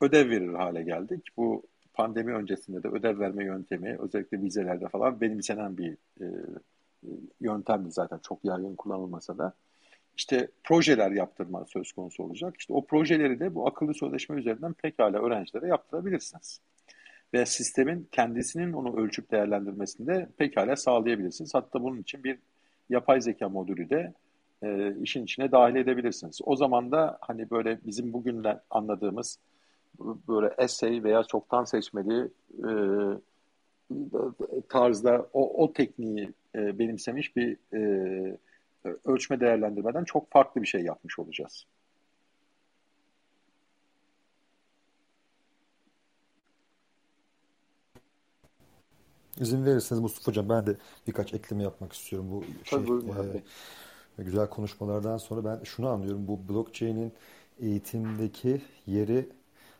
Ödev 0.00 0.30
verir 0.30 0.54
hale 0.54 0.82
geldik. 0.82 1.22
Bu 1.36 1.62
pandemi 1.94 2.34
öncesinde 2.34 2.82
de 2.82 2.88
ödev 2.88 3.18
verme 3.18 3.44
yöntemi 3.44 3.96
özellikle 3.98 4.42
vizelerde 4.42 4.88
falan 4.88 5.20
benimsenen 5.20 5.78
bir 5.78 5.92
e, 6.20 6.26
yöntemdi 7.40 7.90
zaten 7.90 8.18
çok 8.18 8.44
yaygın 8.44 8.76
kullanılmasa 8.76 9.38
da. 9.38 9.52
İşte 10.16 10.48
projeler 10.64 11.10
yaptırma 11.10 11.64
söz 11.64 11.92
konusu 11.92 12.22
olacak. 12.22 12.54
İşte 12.58 12.72
o 12.72 12.84
projeleri 12.86 13.40
de 13.40 13.54
bu 13.54 13.68
akıllı 13.68 13.94
sözleşme 13.94 14.36
üzerinden 14.36 14.72
pekala 14.72 15.22
öğrencilere 15.22 15.68
yaptırabilirsiniz. 15.68 16.60
Ve 17.34 17.46
sistemin 17.46 18.08
kendisinin 18.12 18.72
onu 18.72 18.96
ölçüp 18.96 19.30
değerlendirmesinde 19.30 20.28
pekala 20.36 20.76
sağlayabilirsiniz. 20.76 21.54
Hatta 21.54 21.82
bunun 21.82 22.00
için 22.00 22.24
bir 22.24 22.38
yapay 22.90 23.20
zeka 23.20 23.48
modülü 23.48 23.90
de 23.90 24.14
e, 24.62 24.94
işin 25.02 25.24
içine 25.24 25.52
dahil 25.52 25.74
edebilirsiniz. 25.74 26.38
O 26.44 26.56
zaman 26.56 26.92
da 26.92 27.18
hani 27.20 27.50
böyle 27.50 27.78
bizim 27.86 28.12
bugünle 28.12 28.60
anladığımız 28.70 29.38
böyle 30.28 30.54
essay 30.58 31.04
veya 31.04 31.22
çoktan 31.22 31.64
seçmeli 31.64 32.28
e, 32.58 32.70
tarzda 34.68 35.28
o, 35.32 35.64
o 35.64 35.72
tekniği 35.72 36.32
e, 36.58 36.78
benimsemiş 36.78 37.36
bir 37.36 37.56
e, 37.72 38.38
ölçme 39.04 39.40
değerlendirmeden 39.40 40.04
çok 40.04 40.30
farklı 40.30 40.62
bir 40.62 40.66
şey 40.66 40.82
yapmış 40.82 41.18
olacağız. 41.18 41.66
İzin 49.40 49.64
verirseniz 49.64 50.00
Mustafa 50.02 50.30
Hocam 50.30 50.48
ben 50.48 50.66
de 50.66 50.76
birkaç 51.06 51.34
ekleme 51.34 51.62
yapmak 51.62 51.92
istiyorum 51.92 52.30
bu 52.30 52.44
şey, 52.64 52.78
e, 54.18 54.22
güzel 54.22 54.48
konuşmalardan 54.48 55.16
sonra 55.16 55.44
ben 55.44 55.64
şunu 55.64 55.88
anlıyorum 55.88 56.28
bu 56.28 56.48
blockchain'in 56.48 57.12
eğitimdeki 57.60 58.62
yeri 58.86 59.28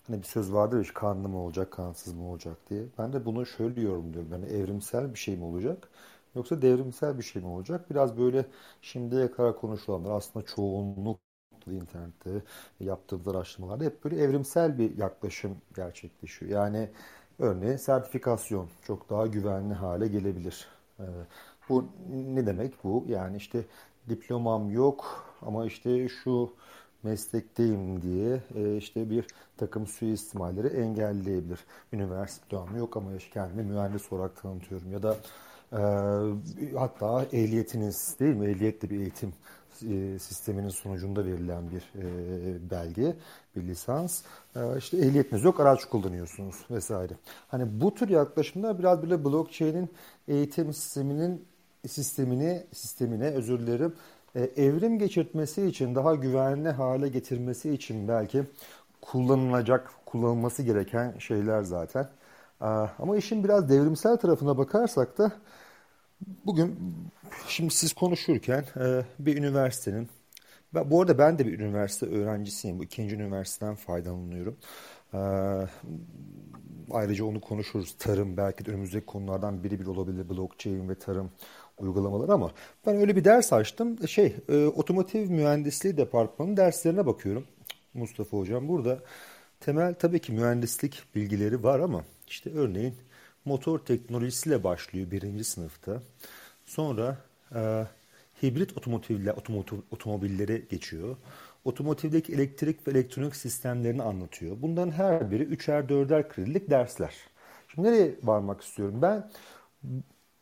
hani 0.07 0.18
bir 0.18 0.26
söz 0.26 0.53
vardır 0.53 0.87
ya 0.87 0.93
kanlı 0.95 1.29
mı 1.29 1.39
olacak 1.39 1.70
kansız 1.70 2.14
mı 2.14 2.31
olacak 2.31 2.57
diye. 2.70 2.83
Ben 2.99 3.12
de 3.12 3.24
bunu 3.24 3.47
şöyle 3.47 3.81
yorumluyorum 3.81 4.33
yani 4.33 4.47
evrimsel 4.47 5.14
bir 5.14 5.18
şey 5.18 5.37
mi 5.37 5.45
olacak 5.45 5.89
yoksa 6.39 6.62
devrimsel 6.62 7.18
bir 7.18 7.22
şey 7.22 7.43
mi 7.43 7.49
olacak? 7.49 7.91
Biraz 7.91 8.18
böyle 8.18 8.47
şimdiye 8.82 9.30
kadar 9.30 9.57
konuşulanlar 9.57 10.11
aslında 10.11 10.47
çoğunluk 10.47 11.20
internette 11.66 12.43
yaptığımız 12.80 13.28
araştırmalarda 13.28 13.84
hep 13.84 14.05
böyle 14.05 14.16
evrimsel 14.22 14.78
bir 14.78 14.99
yaklaşım 14.99 15.57
gerçekleşiyor. 15.76 16.53
Yani 16.53 16.91
örneğin 17.39 17.76
sertifikasyon 17.76 18.68
çok 18.86 19.11
daha 19.11 19.26
güvenli 19.26 19.74
hale 19.74 20.09
gelebilir. 20.09 20.68
Ee, 21.01 21.05
bu 21.68 21.84
ne 22.34 22.47
demek 22.47 22.84
bu? 22.84 23.05
Yani 23.09 23.36
işte 23.36 23.64
diplomam 24.09 24.70
yok 24.70 25.24
ama 25.43 25.66
işte 25.66 26.09
şu 26.09 26.53
meslekteyim 27.03 28.03
diye 28.03 28.41
e, 28.55 28.76
işte 28.76 29.11
bir 29.11 29.26
takım 29.57 29.86
suistimalleri 29.86 30.66
engelleyebilir. 30.68 31.59
Üniversitem 31.93 32.76
yok 32.76 32.97
ama 32.97 33.11
kendimi 33.34 33.62
mühendis 33.62 34.12
olarak 34.12 34.36
tanıtıyorum 34.43 34.93
ya 34.93 35.03
da 35.03 35.16
hatta 36.77 37.27
ehliyetiniz 37.33 38.16
değil 38.21 38.35
mi? 38.35 38.47
Ehliyetli 38.47 38.91
bir 38.91 39.01
eğitim 39.01 39.33
e, 39.83 40.19
sisteminin 40.19 40.69
sonucunda 40.69 41.25
verilen 41.25 41.71
bir 41.71 42.01
e, 42.03 42.71
belge, 42.71 43.16
bir 43.57 43.62
lisans. 43.62 44.23
E, 44.57 44.79
işte 44.79 44.97
ehliyetiniz 44.97 45.45
yok, 45.45 45.61
araç 45.61 45.85
kullanıyorsunuz 45.85 46.57
vesaire. 46.71 47.12
Hani 47.49 47.81
bu 47.81 47.95
tür 47.95 48.09
yaklaşımda 48.09 48.79
biraz 48.79 49.03
bile 49.03 49.25
blockchain'in 49.25 49.89
eğitim 50.29 50.73
sisteminin 50.73 51.45
sistemini 51.87 52.66
sistemine 52.73 53.31
özür 53.31 53.59
dilerim 53.59 53.95
e, 54.35 54.41
evrim 54.41 54.99
geçirtmesi 54.99 55.66
için 55.66 55.95
daha 55.95 56.14
güvenli 56.14 56.69
hale 56.69 57.09
getirmesi 57.09 57.71
için 57.71 58.09
belki 58.09 58.43
kullanılacak, 59.01 59.91
kullanılması 60.07 60.62
gereken 60.62 61.19
şeyler 61.19 61.62
zaten. 61.62 62.09
E, 62.63 62.67
ama 62.99 63.17
işin 63.17 63.45
biraz 63.45 63.69
devrimsel 63.69 64.17
tarafına 64.17 64.59
bakarsak 64.59 65.19
da 65.19 65.33
bugün 66.47 66.79
şimdi 67.49 67.75
siz 67.75 67.93
konuşurken 67.93 68.65
e, 68.77 69.05
bir 69.19 69.37
üniversitenin 69.37 70.09
bu 70.75 71.01
arada 71.01 71.19
ben 71.19 71.39
de 71.39 71.47
bir 71.47 71.59
üniversite 71.59 72.07
öğrencisiyim. 72.07 72.79
Bu 72.79 72.85
ikinci 72.85 73.15
üniversiteden 73.15 73.75
faydalanıyorum. 73.75 74.57
ayrıca 76.91 77.25
onu 77.25 77.41
konuşuruz. 77.41 77.97
Tarım 77.99 78.37
belki 78.37 78.65
de 78.65 78.71
önümüzdeki 78.71 79.07
konulardan 79.07 79.65
biri 79.65 79.81
bir 79.81 79.87
olabilir. 79.87 80.29
Blockchain 80.29 80.89
ve 80.89 80.95
tarım 80.95 81.31
uygulamaları 81.79 82.33
ama 82.33 82.53
ben 82.87 82.97
öyle 82.97 83.17
bir 83.17 83.25
ders 83.25 83.53
açtım. 83.53 84.09
Şey, 84.09 84.37
e, 84.49 84.67
otomotiv 84.67 85.31
mühendisliği 85.31 85.97
departmanının 85.97 86.57
derslerine 86.57 87.07
bakıyorum. 87.07 87.45
Mustafa 87.95 88.39
hocam 88.39 88.69
burada 88.69 88.99
Temel 89.61 89.95
tabii 89.95 90.19
ki 90.19 90.33
mühendislik 90.33 91.03
bilgileri 91.15 91.63
var 91.63 91.81
ama 91.81 92.05
işte 92.31 92.51
örneğin 92.55 92.95
motor 93.45 93.79
teknolojisiyle 93.79 94.64
başlıyor 94.64 95.11
birinci 95.11 95.45
sınıfta. 95.45 96.03
Sonra 96.66 97.18
e, 97.55 97.87
hibrit 98.43 98.79
otomotivler, 98.79 99.33
otomotiv, 99.35 99.76
otomobilleri 99.91 100.66
geçiyor. 100.70 101.16
Otomotivdeki 101.64 102.33
elektrik 102.35 102.89
ve 102.89 102.91
elektronik 102.93 103.37
sistemlerini 103.37 104.03
anlatıyor. 104.03 104.57
Bunların 104.62 104.91
her 104.91 105.31
biri 105.31 105.43
üçer 105.43 105.89
dörder 105.89 106.29
kredilik 106.29 106.70
dersler. 106.70 107.14
Şimdi 107.68 107.89
nereye 107.89 108.16
varmak 108.22 108.62
istiyorum? 108.62 109.03
Ben 109.03 109.31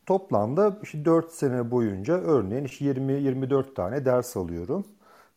toplamda 0.05 0.79
işte 0.83 1.05
4 1.05 1.31
sene 1.31 1.71
boyunca 1.71 2.13
örneğin 2.13 2.63
işte 2.65 2.85
20-24 2.85 3.73
tane 3.75 4.05
ders 4.05 4.37
alıyorum. 4.37 4.87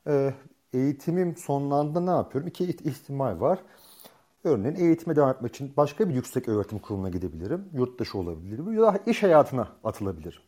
Ee, 0.06 0.34
eğitimim 0.72 1.36
sonlandığında 1.36 2.00
ne 2.00 2.10
yapıyorum? 2.10 2.48
İki 2.48 2.64
ihtimal 2.64 3.40
var. 3.40 3.58
Örneğin 4.44 4.74
eğitime 4.74 5.16
devam 5.16 5.30
etmek 5.30 5.54
için 5.54 5.72
başka 5.76 6.08
bir 6.08 6.14
yüksek 6.14 6.48
öğretim 6.48 6.78
kurumuna 6.78 7.08
gidebilirim. 7.08 7.68
Yurt 7.72 8.00
dışı 8.00 8.18
olabilirim 8.18 8.72
ya 8.72 8.82
da 8.82 8.98
iş 9.06 9.22
hayatına 9.22 9.68
atılabilirim. 9.84 10.40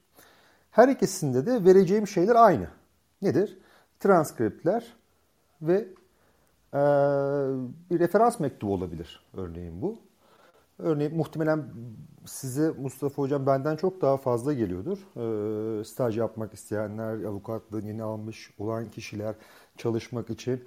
Her 0.70 0.88
ikisinde 0.88 1.46
de 1.46 1.64
vereceğim 1.64 2.06
şeyler 2.06 2.34
aynı. 2.34 2.68
Nedir? 3.22 3.58
Transkriptler 4.00 4.96
ve 5.62 5.74
e, 6.74 6.80
bir 7.90 7.98
referans 7.98 8.40
mektubu 8.40 8.74
olabilir 8.74 9.26
örneğin 9.34 9.82
bu. 9.82 9.98
Örneğin 10.78 11.16
muhtemelen 11.16 11.64
size 12.24 12.70
Mustafa 12.70 13.22
Hocam 13.22 13.46
benden 13.46 13.76
çok 13.76 14.00
daha 14.00 14.16
fazla 14.16 14.52
geliyordur. 14.52 14.98
E, 15.80 15.84
staj 15.84 16.18
yapmak 16.18 16.54
isteyenler, 16.54 17.24
avukatlığını 17.24 17.86
yeni 17.86 18.02
almış 18.02 18.50
olan 18.58 18.90
kişiler 18.90 19.34
çalışmak 19.76 20.30
için. 20.30 20.64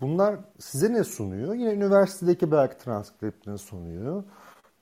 Bunlar 0.00 0.36
size 0.58 0.92
ne 0.92 1.04
sunuyor? 1.04 1.54
Yine 1.54 1.72
üniversitedeki 1.72 2.52
belki 2.52 2.78
transkriptini 2.78 3.58
sunuyor. 3.58 4.24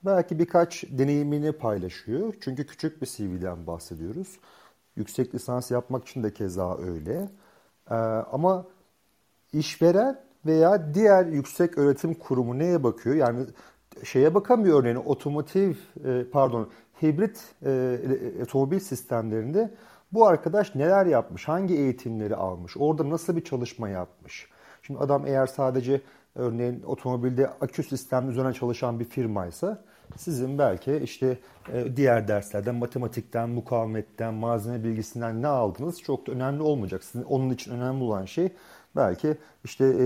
Belki 0.05 0.39
birkaç 0.39 0.83
deneyimini 0.83 1.51
paylaşıyor. 1.51 2.33
Çünkü 2.41 2.65
küçük 2.65 3.01
bir 3.01 3.07
CV'den 3.07 3.67
bahsediyoruz. 3.67 4.39
Yüksek 4.95 5.35
lisans 5.35 5.71
yapmak 5.71 6.07
için 6.07 6.23
de 6.23 6.33
keza 6.33 6.77
öyle. 6.77 7.29
Ee, 7.91 7.95
ama 8.31 8.65
işveren 9.53 10.19
veya 10.45 10.93
diğer 10.93 11.25
yüksek 11.25 11.77
öğretim 11.77 12.13
kurumu 12.13 12.59
neye 12.59 12.83
bakıyor? 12.83 13.15
Yani 13.15 13.45
şeye 14.03 14.35
bakamıyor 14.35 14.79
örneğin 14.79 14.95
otomotiv 14.95 15.75
e, 16.05 16.25
pardon 16.31 16.69
hibrit 17.01 17.55
e, 17.65 17.99
otomobil 18.43 18.79
sistemlerinde 18.79 19.73
bu 20.11 20.27
arkadaş 20.27 20.75
neler 20.75 21.05
yapmış, 21.05 21.47
hangi 21.47 21.73
eğitimleri 21.75 22.35
almış, 22.35 22.77
orada 22.77 23.09
nasıl 23.09 23.35
bir 23.35 23.43
çalışma 23.43 23.89
yapmış. 23.89 24.49
Şimdi 24.85 24.99
adam 24.99 25.27
eğer 25.27 25.47
sadece 25.47 26.01
örneğin 26.35 26.83
otomobilde 26.83 27.47
akü 27.47 27.83
sistemi 27.83 28.31
üzerine 28.31 28.53
çalışan 28.53 28.99
bir 28.99 29.05
firmaysa 29.05 29.83
sizin 30.17 30.57
belki 30.57 30.95
işte 30.95 31.37
e, 31.73 31.97
diğer 31.97 32.27
derslerden 32.27 32.75
matematikten, 32.75 33.49
mukavemetten, 33.49 34.33
malzeme 34.33 34.83
bilgisinden 34.83 35.41
ne 35.41 35.47
aldınız 35.47 36.01
çok 36.01 36.27
da 36.27 36.31
önemli 36.31 36.61
olmayacak. 36.61 37.03
Sizin 37.03 37.23
onun 37.23 37.49
için 37.49 37.71
önemli 37.71 38.03
olan 38.03 38.25
şey 38.25 38.49
belki 38.95 39.37
işte 39.63 39.85
e, 39.85 40.03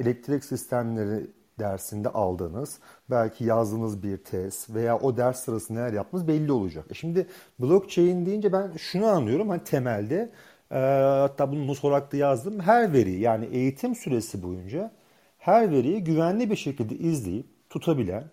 elektrik 0.00 0.44
sistemleri 0.44 1.26
dersinde 1.58 2.08
aldığınız, 2.08 2.78
belki 3.10 3.44
yazdığınız 3.44 4.02
bir 4.02 4.16
test 4.16 4.74
veya 4.74 4.98
o 4.98 5.16
ders 5.16 5.44
sırasında 5.44 5.78
neler 5.78 5.92
yaptınız 5.92 6.28
belli 6.28 6.52
olacak. 6.52 6.84
E 6.90 6.94
şimdi 6.94 7.26
blockchain 7.58 8.26
deyince 8.26 8.52
ben 8.52 8.72
şunu 8.78 9.06
anlıyorum 9.06 9.48
hani 9.48 9.64
temelde 9.64 10.30
e, 10.70 10.78
hatta 11.20 11.52
bunu 11.52 11.74
da 12.12 12.16
yazdım. 12.16 12.60
Her 12.60 12.92
veri 12.92 13.20
yani 13.20 13.46
eğitim 13.46 13.94
süresi 13.94 14.42
boyunca 14.42 14.90
her 15.38 15.70
veriyi 15.70 16.04
güvenli 16.04 16.50
bir 16.50 16.56
şekilde 16.56 16.94
izleyip 16.94 17.46
tutabilen 17.70 18.24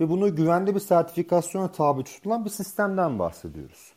ve 0.00 0.08
bunu 0.08 0.36
güvenli 0.36 0.74
bir 0.74 0.80
sertifikasyona 0.80 1.72
tabi 1.72 2.04
tutulan 2.04 2.44
bir 2.44 2.50
sistemden 2.50 3.18
bahsediyoruz. 3.18 3.92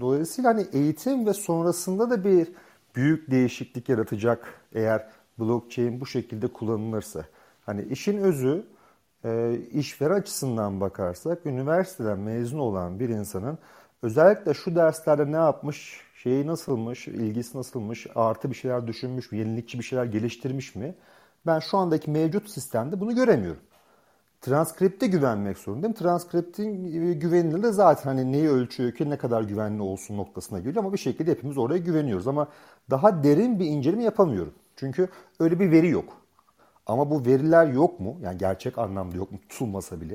Dolayısıyla 0.00 0.50
hani 0.50 0.66
eğitim 0.72 1.26
ve 1.26 1.32
sonrasında 1.32 2.10
da 2.10 2.24
bir 2.24 2.48
büyük 2.96 3.30
değişiklik 3.30 3.88
yaratacak 3.88 4.60
eğer 4.72 5.06
blockchain 5.38 6.00
bu 6.00 6.06
şekilde 6.06 6.46
kullanılırsa. 6.46 7.24
Hani 7.66 7.82
işin 7.82 8.18
özü 8.18 8.66
e, 9.24 9.58
işveren 9.72 10.20
açısından 10.20 10.80
bakarsak 10.80 11.46
üniversiteden 11.46 12.18
mezun 12.18 12.58
olan 12.58 13.00
bir 13.00 13.08
insanın 13.08 13.58
özellikle 14.02 14.54
şu 14.54 14.76
derslerde 14.76 15.32
ne 15.32 15.36
yapmış, 15.36 16.00
şeyi 16.26 16.46
nasılmış, 16.46 17.08
ilgisi 17.08 17.58
nasılmış, 17.58 18.06
artı 18.14 18.50
bir 18.50 18.54
şeyler 18.54 18.86
düşünmüş 18.86 19.32
mü, 19.32 19.38
yenilikçi 19.38 19.78
bir 19.78 19.84
şeyler 19.84 20.04
geliştirmiş 20.04 20.74
mi? 20.74 20.94
Ben 21.46 21.58
şu 21.58 21.78
andaki 21.78 22.10
mevcut 22.10 22.50
sistemde 22.50 23.00
bunu 23.00 23.14
göremiyorum. 23.14 23.60
Transkripte 24.40 25.06
güvenmek 25.06 25.58
zorundayım. 25.58 25.94
Transkriptin 25.94 26.84
güvenilirliği 27.20 27.72
zaten 27.72 28.02
hani 28.10 28.32
neyi 28.32 28.48
ölçüyor 28.48 28.92
ki 28.92 29.10
ne 29.10 29.18
kadar 29.18 29.42
güvenli 29.42 29.82
olsun 29.82 30.16
noktasına 30.16 30.58
geliyor 30.58 30.76
ama 30.76 30.92
bir 30.92 30.98
şekilde 30.98 31.30
hepimiz 31.30 31.58
oraya 31.58 31.78
güveniyoruz. 31.78 32.28
Ama 32.28 32.48
daha 32.90 33.24
derin 33.24 33.58
bir 33.60 33.66
inceleme 33.66 34.04
yapamıyorum. 34.04 34.54
Çünkü 34.76 35.08
öyle 35.40 35.60
bir 35.60 35.70
veri 35.70 35.88
yok. 35.88 36.22
Ama 36.86 37.10
bu 37.10 37.26
veriler 37.26 37.66
yok 37.66 38.00
mu? 38.00 38.16
Yani 38.22 38.38
gerçek 38.38 38.78
anlamda 38.78 39.16
yok 39.16 39.32
mu? 39.32 39.38
Tutulmasa 39.48 40.00
bile. 40.00 40.14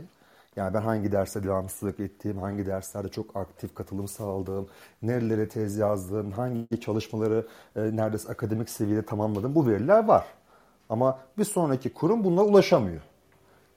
Yani 0.55 0.73
ben 0.73 0.81
hangi 0.81 1.11
derste 1.11 1.43
devamsızlık 1.43 1.99
ettiğim, 1.99 2.37
hangi 2.37 2.65
derslerde 2.65 3.09
çok 3.09 3.35
aktif 3.35 3.75
katılım 3.75 4.07
sağladığım, 4.07 4.67
nerelere 5.01 5.49
tez 5.49 5.77
yazdığım, 5.77 6.31
hangi 6.31 6.81
çalışmaları 6.81 7.47
e, 7.75 7.81
neredeyse 7.81 8.29
akademik 8.29 8.69
seviyede 8.69 9.05
tamamladım 9.05 9.55
bu 9.55 9.67
veriler 9.67 10.05
var. 10.07 10.25
Ama 10.89 11.19
bir 11.37 11.43
sonraki 11.43 11.93
kurum 11.93 12.23
bunlara 12.23 12.45
ulaşamıyor. 12.45 13.01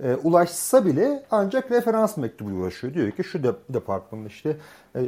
E, 0.03 0.15
ulaşsa 0.15 0.85
bile 0.87 1.27
ancak 1.31 1.71
referans 1.71 2.17
mektubu 2.17 2.51
ulaşıyor. 2.51 2.95
Diyor 2.95 3.11
ki 3.11 3.25
şu 3.25 3.43
de, 3.43 3.53
departmanın 3.69 4.27
işte 4.27 4.57
e, 4.95 5.01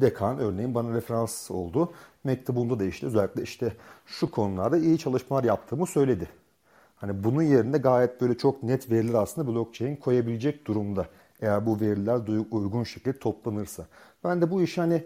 dekan 0.00 0.38
örneğin 0.38 0.74
bana 0.74 0.94
referans 0.94 1.50
oldu. 1.50 1.92
Mektubunda 2.24 2.80
da 2.80 2.84
işte 2.84 3.06
özellikle 3.06 3.42
işte 3.42 3.72
şu 4.06 4.30
konularda 4.30 4.76
iyi 4.76 4.98
çalışmalar 4.98 5.44
yaptığımı 5.44 5.86
söyledi. 5.86 6.28
Hani 7.04 7.24
bunun 7.24 7.42
yerine 7.42 7.78
gayet 7.78 8.20
böyle 8.20 8.38
çok 8.38 8.62
net 8.62 8.90
veriler 8.90 9.14
aslında 9.14 9.48
blockchain 9.52 9.96
koyabilecek 9.96 10.66
durumda. 10.66 11.06
Eğer 11.40 11.66
bu 11.66 11.80
veriler 11.80 12.20
uygun 12.50 12.84
şekilde 12.84 13.18
toplanırsa. 13.18 13.86
Ben 14.24 14.42
de 14.42 14.50
bu 14.50 14.62
iş 14.62 14.78
hani 14.78 15.04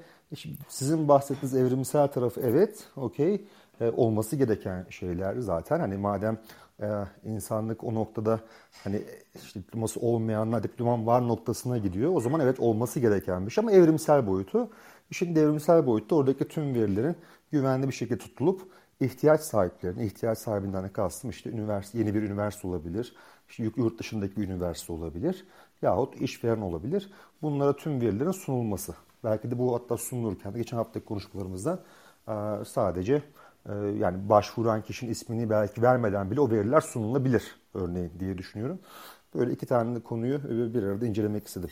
sizin 0.69 1.09
bahsettiğiniz 1.09 1.55
evrimsel 1.55 2.09
tarafı 2.09 2.41
evet 2.41 2.85
okey 2.97 3.45
e, 3.81 3.91
olması 3.91 4.37
gereken 4.37 4.87
şeyler 4.91 5.37
zaten. 5.39 5.81
Hani 5.81 5.97
madem 5.97 6.39
e, 6.83 6.87
insanlık 7.25 7.85
o 7.85 7.95
noktada 7.95 8.41
hani 8.85 9.03
işte 9.43 9.61
diploması 9.61 10.01
olmayanlar 10.01 10.63
diplomam 10.63 11.07
var 11.07 11.29
noktasına 11.29 11.79
gidiyor. 11.79 12.15
O 12.15 12.21
zaman 12.21 12.41
evet 12.41 12.61
olması 12.61 13.01
gereken 13.01 13.47
bir 13.47 13.51
şey 13.51 13.63
ama 13.63 13.73
evrimsel 13.73 14.27
boyutu. 14.27 14.71
İşin 15.11 15.35
devrimsel 15.35 15.87
boyutta 15.87 16.17
oradaki 16.17 16.49
tüm 16.49 16.75
verilerin 16.75 17.17
güvenli 17.53 17.89
bir 17.89 17.95
şekilde 17.95 18.19
tutulup 18.19 18.78
ihtiyaç 19.01 19.41
sahiplerine, 19.41 20.07
ihtiyaç 20.07 20.39
sahibinden 20.39 20.85
de 20.85 20.93
kastım 20.93 21.31
işte 21.31 21.51
üniversite, 21.51 21.99
yeni 21.99 22.15
bir 22.15 22.23
üniversite 22.23 22.69
olabilir, 22.69 23.15
işte 23.49 23.71
yurt 23.77 23.99
dışındaki 23.99 24.37
bir 24.37 24.49
üniversite 24.49 24.93
olabilir 24.93 25.47
yahut 25.83 26.21
işveren 26.21 26.61
olabilir. 26.61 27.11
Bunlara 27.43 27.77
tüm 27.77 28.01
verilerin 28.01 28.31
sunulması. 28.31 28.95
Belki 29.25 29.51
de 29.51 29.59
bu 29.59 29.75
hatta 29.75 29.97
sunulurken 29.97 30.55
geçen 30.55 30.77
haftaki 30.77 31.07
konuşmalarımızda 31.07 31.85
sadece 32.67 33.23
yani 33.99 34.29
başvuran 34.29 34.83
kişinin 34.83 35.11
ismini 35.11 35.51
belki 35.51 35.83
vermeden 35.83 36.31
bile 36.31 36.41
o 36.41 36.51
veriler 36.51 36.81
sunulabilir 36.81 37.57
örneğin 37.75 38.13
diye 38.21 38.39
düşünüyorum. 38.39 38.79
Böyle 39.35 39.53
iki 39.53 39.67
tane 39.67 40.01
konuyu 40.01 40.43
bir 40.75 40.83
arada 40.83 41.07
incelemek 41.07 41.47
istedim. 41.47 41.71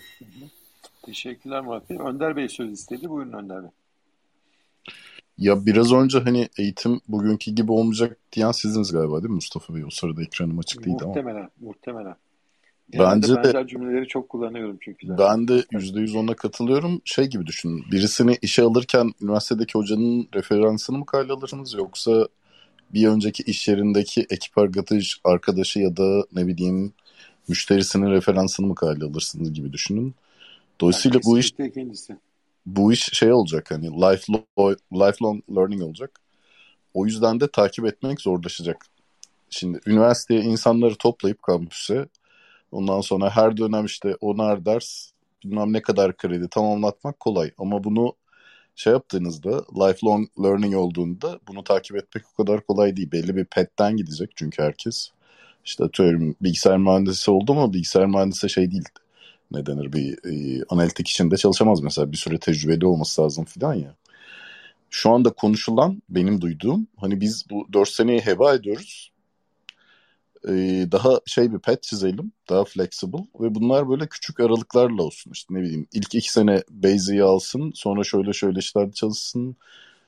Teşekkürler 1.03 1.61
Murat 1.61 1.91
Bey. 1.91 1.99
Önder 1.99 2.37
Bey 2.37 2.49
söz 2.49 2.73
istedi. 2.73 3.11
Buyurun 3.11 3.33
Önder 3.33 3.63
Bey. 3.63 3.71
Ya 5.39 5.67
biraz 5.67 5.93
önce 5.93 6.19
hani 6.19 6.49
eğitim 6.59 7.01
bugünkü 7.09 7.51
gibi 7.51 7.73
olmayacak 7.73 8.17
diyen 8.33 8.53
sizdiniz 8.53 8.93
galiba 8.93 9.23
değil 9.23 9.31
mi 9.31 9.35
Mustafa 9.35 9.75
Bey? 9.75 9.85
O 9.85 9.91
sırada 9.91 10.23
ekranım 10.23 10.59
açık 10.59 10.85
değildi 10.85 10.97
ama. 11.01 11.07
Muhtemelen, 11.07 11.51
muhtemelen. 11.61 12.17
Bence 12.93 13.33
de 13.33 13.37
benzer 13.37 13.67
cümleleri 13.67 14.09
çok 14.09 14.29
kullanıyorum 14.29 14.79
çünkü. 14.81 15.07
Zaten. 15.07 15.27
Ben 15.27 15.49
de 15.49 15.65
%100 15.73 16.19
ona 16.19 16.35
katılıyorum. 16.35 17.01
Şey 17.05 17.27
gibi 17.27 17.47
düşünün. 17.47 17.85
Birisini 17.93 18.39
işe 18.43 18.63
alırken 18.63 19.13
üniversitedeki 19.23 19.73
hocanın 19.79 20.29
referansını 20.35 20.99
mı 20.99 21.07
kayda 21.07 21.35
alırsınız 21.35 21.75
yoksa 21.75 22.29
bir 22.95 23.09
önceki 23.09 23.43
iş 23.43 23.69
yerindeki 23.69 24.27
ekip 24.31 24.59
arkadaş, 24.59 25.21
arkadaşı 25.25 25.81
ya 25.81 25.97
da 25.97 26.25
ne 26.33 26.47
bileyim 26.47 26.93
müşterisinin 27.49 28.11
referansını 28.11 28.67
mı 28.67 28.75
kayda 28.75 29.07
alırsınız 29.07 29.53
gibi 29.53 29.73
düşünün. 29.73 30.15
Dolayısıyla 30.81 31.17
yani 31.17 31.25
bu 31.25 31.39
iş 31.39 31.53
ikincisi 31.59 32.17
bu 32.67 32.93
iş 32.93 33.01
şey 33.13 33.33
olacak 33.33 33.71
hani 33.71 33.87
lifelong, 33.87 34.79
lifelong 34.93 35.43
learning 35.57 35.83
olacak. 35.83 36.21
O 36.95 37.07
yüzden 37.07 37.41
de 37.41 37.49
takip 37.51 37.87
etmek 37.87 38.21
zorlaşacak. 38.21 38.87
Şimdi 39.51 39.81
üniversiteye 39.87 40.41
insanları 40.41 40.95
toplayıp 40.97 41.43
kampüse 41.43 42.09
ondan 42.73 43.01
sonra 43.01 43.31
her 43.31 43.57
dönem 43.57 43.85
işte 43.85 44.17
onar 44.21 44.65
ders 44.65 45.11
bilmem 45.45 45.73
ne 45.73 45.83
kadar 45.83 46.17
kredi 46.17 46.49
tamamlatmak 46.49 47.21
kolay. 47.21 47.51
Ama 47.59 47.85
bunu 47.85 48.15
şey 48.77 48.93
yaptığınızda 48.93 49.65
lifelong 49.87 50.29
learning 50.43 50.77
olduğunda 50.77 51.41
bunu 51.49 51.65
takip 51.65 51.97
etmek 51.97 52.25
o 52.33 52.37
kadar 52.37 52.67
kolay 52.67 52.97
değil. 52.97 53.13
Belli 53.13 53.37
bir 53.37 53.45
petten 53.45 53.97
gidecek 53.97 54.31
çünkü 54.37 54.63
herkes. 54.63 55.11
işte 55.65 55.85
atıyorum 55.85 56.37
bilgisayar 56.41 56.79
mühendisi 56.79 57.31
oldu 57.31 57.53
ama 57.53 57.73
bilgisayar 57.73 58.07
mühendisi 58.07 58.51
şey 58.51 58.71
değil. 58.71 58.85
Ne 59.51 59.67
denir 59.67 59.93
bir 59.93 60.19
e, 60.25 60.65
analitik 60.69 61.09
işinde 61.09 61.37
çalışamaz 61.37 61.81
mesela 61.81 62.13
bir 62.13 62.17
süre 62.17 62.39
tecrübeli 62.39 62.87
olması 62.87 63.23
lazım 63.23 63.45
filan 63.45 63.75
ya. 63.75 63.95
Şu 64.91 65.11
anda 65.11 65.31
konuşulan 65.31 66.03
benim 66.09 66.41
duyduğum 66.41 66.87
hani 66.97 67.21
biz 67.21 67.47
bu 67.51 67.69
4 67.73 67.89
seneyi 67.89 68.21
heba 68.21 68.55
ediyoruz 68.55 69.13
e, 70.49 70.53
daha 70.93 71.21
şey 71.27 71.53
bir 71.53 71.59
pet 71.59 71.83
çizelim. 71.83 72.33
Daha 72.49 72.65
flexible 72.65 73.27
ve 73.41 73.55
bunlar 73.55 73.89
böyle 73.89 74.07
küçük 74.07 74.41
aralıklarla 74.41 75.03
olsun. 75.03 75.31
İşte 75.33 75.55
ne 75.55 75.61
bileyim 75.63 75.87
ilk 75.93 76.15
iki 76.15 76.33
sene 76.33 76.63
Basic'i 76.71 77.23
alsın 77.23 77.73
sonra 77.75 78.05
şöyle 78.05 78.33
şöyle 78.33 78.59
işlerde 78.59 78.93
çalışsın. 78.93 79.57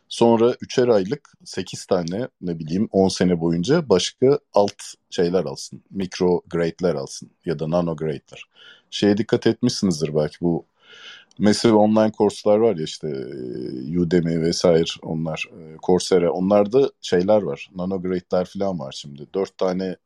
Sonra 0.09 0.55
üçer 0.61 0.89
aylık 0.89 1.33
sekiz 1.45 1.87
tane 1.87 2.29
ne 2.41 2.59
bileyim 2.59 2.89
on 2.93 3.09
sene 3.09 3.41
boyunca 3.41 3.89
başka 3.89 4.39
alt 4.55 4.83
şeyler 5.11 5.45
alsın. 5.45 5.83
Mikro 5.91 6.43
grade'ler 6.51 6.95
alsın 6.95 7.31
ya 7.45 7.59
da 7.59 7.71
nano 7.71 7.97
grade'ler. 7.97 8.45
Şeye 8.91 9.17
dikkat 9.17 9.47
etmişsinizdir 9.47 10.15
belki 10.15 10.37
bu 10.41 10.65
Massive 11.39 11.73
online 11.73 12.13
kurslar 12.13 12.59
var 12.59 12.77
ya 12.77 12.85
işte 12.85 13.09
Udemy 13.99 14.41
vesaire 14.43 14.85
onlar, 15.03 15.49
Coursera 15.87 16.33
onlarda 16.33 16.91
şeyler 17.01 17.43
var. 17.43 17.71
Nano 17.77 18.03
grade'ler 18.03 18.45
falan 18.45 18.79
var 18.79 18.93
şimdi. 18.93 19.27
Dört 19.35 19.59
tane 19.59 19.97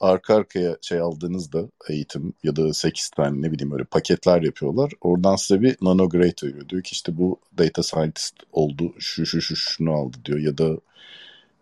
arka 0.00 0.34
arkaya 0.34 0.76
şey 0.80 1.00
aldığınızda 1.00 1.68
eğitim 1.88 2.34
ya 2.42 2.56
da 2.56 2.74
8 2.74 3.10
tane 3.10 3.42
ne 3.42 3.52
bileyim 3.52 3.70
böyle 3.70 3.84
paketler 3.84 4.42
yapıyorlar. 4.42 4.92
Oradan 5.00 5.36
size 5.36 5.60
bir 5.62 5.76
nano 5.82 6.08
grade 6.08 6.34
veriyor. 6.42 6.68
Diyor 6.68 6.82
ki 6.82 6.92
işte 6.92 7.18
bu 7.18 7.40
data 7.58 7.82
scientist 7.82 8.34
oldu 8.52 8.92
şu 8.98 9.26
şu 9.26 9.40
şu 9.40 9.56
şunu 9.56 9.92
aldı 9.92 10.16
diyor 10.24 10.38
ya 10.38 10.58
da 10.58 10.76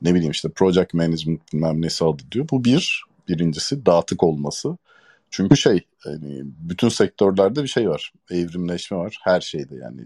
ne 0.03 0.15
bileyim 0.15 0.31
işte 0.31 0.49
project 0.49 0.95
management 0.95 1.53
bilmem 1.53 1.83
nesi 1.83 2.05
aldı 2.05 2.23
diyor. 2.33 2.49
Bu 2.51 2.65
bir 2.65 3.05
birincisi 3.29 3.87
dağıtık 3.87 4.23
olması. 4.23 4.77
Çünkü 5.31 5.57
şey 5.57 5.81
hani 5.99 6.43
bütün 6.45 6.89
sektörlerde 6.89 7.63
bir 7.63 7.69
şey 7.69 7.89
var. 7.89 8.13
Evrimleşme 8.31 8.97
var. 8.97 9.19
Her 9.25 9.41
şeyde 9.41 9.75
yani 9.75 10.01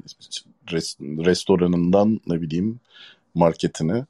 restoranından 1.03 2.21
ne 2.27 2.43
bileyim 2.43 2.81
marketine. 3.35 4.07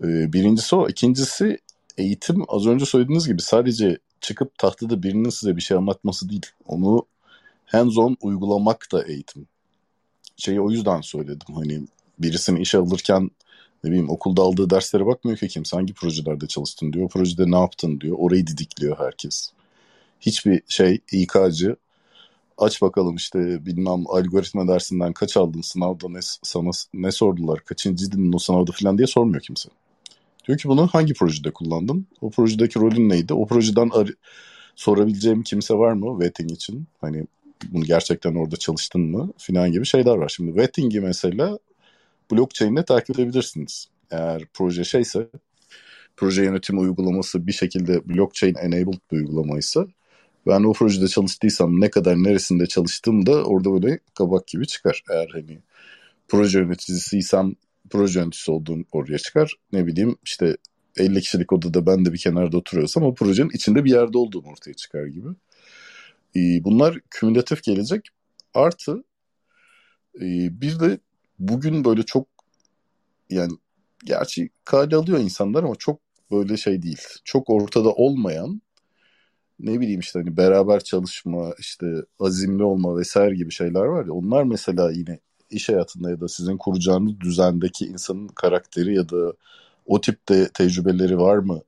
Birincisi 0.00 0.76
o. 0.76 0.88
İkincisi 0.88 1.58
eğitim 1.96 2.44
az 2.48 2.66
önce 2.66 2.84
söylediğiniz 2.84 3.26
gibi 3.26 3.42
sadece 3.42 3.98
çıkıp 4.20 4.58
tahtada 4.58 5.02
birinin 5.02 5.30
size 5.30 5.56
bir 5.56 5.62
şey 5.62 5.76
anlatması 5.76 6.28
değil. 6.28 6.46
Onu 6.66 7.06
hands-on 7.66 8.16
uygulamak 8.20 8.86
da 8.92 9.04
eğitim. 9.04 9.46
Şeyi 10.36 10.60
o 10.60 10.70
yüzden 10.70 11.00
söyledim. 11.00 11.54
Hani 11.54 11.80
birisini 12.18 12.60
işe 12.60 12.78
alırken 12.78 13.30
ne 13.84 13.90
bileyim 13.90 14.10
okulda 14.10 14.42
aldığı 14.42 14.70
derslere 14.70 15.06
bakmıyor 15.06 15.38
ki 15.38 15.48
kimse 15.48 15.76
hangi 15.76 15.94
projelerde 15.94 16.46
çalıştın 16.46 16.92
diyor. 16.92 17.04
O 17.04 17.08
projede 17.08 17.50
ne 17.50 17.58
yaptın 17.58 18.00
diyor. 18.00 18.16
Orayı 18.18 18.46
didikliyor 18.46 18.98
herkes. 18.98 19.52
Hiçbir 20.20 20.62
şey 20.68 21.00
İK'cı 21.12 21.76
aç 22.58 22.82
bakalım 22.82 23.16
işte 23.16 23.66
bilmem 23.66 24.04
algoritma 24.06 24.68
dersinden 24.68 25.12
kaç 25.12 25.36
aldın 25.36 25.60
sınavda 25.60 26.08
ne, 26.08 26.20
sana 26.42 26.70
ne 26.94 27.12
sordular 27.12 27.60
kaçıncıydın 27.64 28.32
o 28.32 28.38
sınavda 28.38 28.72
falan 28.72 28.98
diye 28.98 29.06
sormuyor 29.06 29.40
kimse. 29.40 29.68
Diyor 30.46 30.58
ki 30.58 30.68
bunu 30.68 30.86
hangi 30.86 31.14
projede 31.14 31.50
kullandın? 31.50 32.06
O 32.20 32.30
projedeki 32.30 32.80
rolün 32.80 33.08
neydi? 33.08 33.34
O 33.34 33.46
projeden 33.46 33.90
ar- 33.92 34.14
sorabileceğim 34.76 35.42
kimse 35.42 35.74
var 35.74 35.92
mı 35.92 36.20
vetting 36.20 36.52
için? 36.52 36.86
Hani 37.00 37.26
bunu 37.72 37.84
gerçekten 37.84 38.34
orada 38.34 38.56
çalıştın 38.56 39.00
mı? 39.00 39.32
Filan 39.38 39.72
gibi 39.72 39.86
şeyler 39.86 40.16
var. 40.16 40.28
Şimdi 40.28 40.56
vetting'i 40.56 41.00
mesela 41.00 41.58
blockchain'le 42.32 42.82
takip 42.82 43.18
edebilirsiniz. 43.18 43.88
Eğer 44.10 44.44
proje 44.54 44.84
şeyse, 44.84 45.28
proje 46.16 46.44
yönetimi 46.44 46.80
uygulaması 46.80 47.46
bir 47.46 47.52
şekilde 47.52 48.08
blockchain 48.08 48.54
enabled 48.54 49.00
bir 49.12 49.16
uygulamaysa 49.16 49.86
ben 50.48 50.64
o 50.64 50.72
projede 50.72 51.08
çalıştıysam 51.08 51.80
ne 51.80 51.90
kadar 51.90 52.16
neresinde 52.16 52.66
çalıştım 52.66 53.26
da 53.26 53.44
orada 53.44 53.72
böyle 53.72 53.98
kabak 54.14 54.46
gibi 54.46 54.66
çıkar. 54.66 55.02
Eğer 55.10 55.28
hani 55.32 55.58
proje 56.28 56.58
yöneticisiysem 56.58 57.54
proje 57.90 58.20
yöneticisi 58.20 58.50
olduğun 58.50 58.84
oraya 58.92 59.18
çıkar. 59.18 59.54
Ne 59.72 59.86
bileyim 59.86 60.16
işte 60.24 60.56
50 60.96 61.20
kişilik 61.20 61.52
odada 61.52 61.86
ben 61.86 62.04
de 62.04 62.12
bir 62.12 62.18
kenarda 62.18 62.56
oturuyorsam 62.56 63.02
o 63.02 63.14
projenin 63.14 63.50
içinde 63.50 63.84
bir 63.84 63.90
yerde 63.90 64.18
olduğum 64.18 64.42
ortaya 64.46 64.74
çıkar 64.74 65.06
gibi. 65.06 65.28
Ee, 66.36 66.64
bunlar 66.64 67.00
kümülatif 67.10 67.62
gelecek. 67.62 68.08
Artı 68.54 69.04
e, 70.20 70.26
bir 70.60 70.80
de 70.80 70.98
bugün 71.38 71.84
böyle 71.84 72.02
çok 72.02 72.28
yani 73.30 73.52
gerçi 74.04 74.50
kale 74.64 74.96
alıyor 74.96 75.18
insanlar 75.18 75.64
ama 75.64 75.74
çok 75.74 76.00
böyle 76.30 76.56
şey 76.56 76.82
değil. 76.82 77.00
Çok 77.24 77.50
ortada 77.50 77.92
olmayan 77.92 78.62
ne 79.60 79.80
bileyim 79.80 80.00
işte 80.00 80.18
hani 80.18 80.36
beraber 80.36 80.84
çalışma, 80.84 81.52
işte 81.58 81.86
azimli 82.20 82.62
olma 82.64 82.96
vesaire 82.96 83.34
gibi 83.34 83.52
şeyler 83.52 83.84
var 83.84 84.06
ya 84.06 84.12
onlar 84.12 84.42
mesela 84.44 84.90
yine 84.90 85.18
iş 85.50 85.68
hayatında 85.68 86.10
ya 86.10 86.20
da 86.20 86.28
sizin 86.28 86.56
kuracağınız 86.56 87.20
düzendeki 87.20 87.84
insanın 87.84 88.28
karakteri 88.28 88.94
ya 88.96 89.08
da 89.08 89.32
o 89.86 90.00
tipte 90.00 90.48
tecrübeleri 90.54 91.18
var 91.18 91.38
mı 91.38 91.60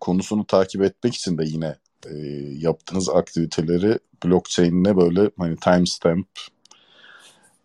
konusunu 0.00 0.46
takip 0.46 0.82
etmek 0.82 1.14
için 1.14 1.38
de 1.38 1.44
yine 1.46 1.76
e, 2.06 2.14
yaptığınız 2.58 3.08
aktiviteleri 3.08 3.98
blockchain'ine 4.24 4.96
böyle 4.96 5.30
hani 5.38 5.56
timestamp 5.56 6.28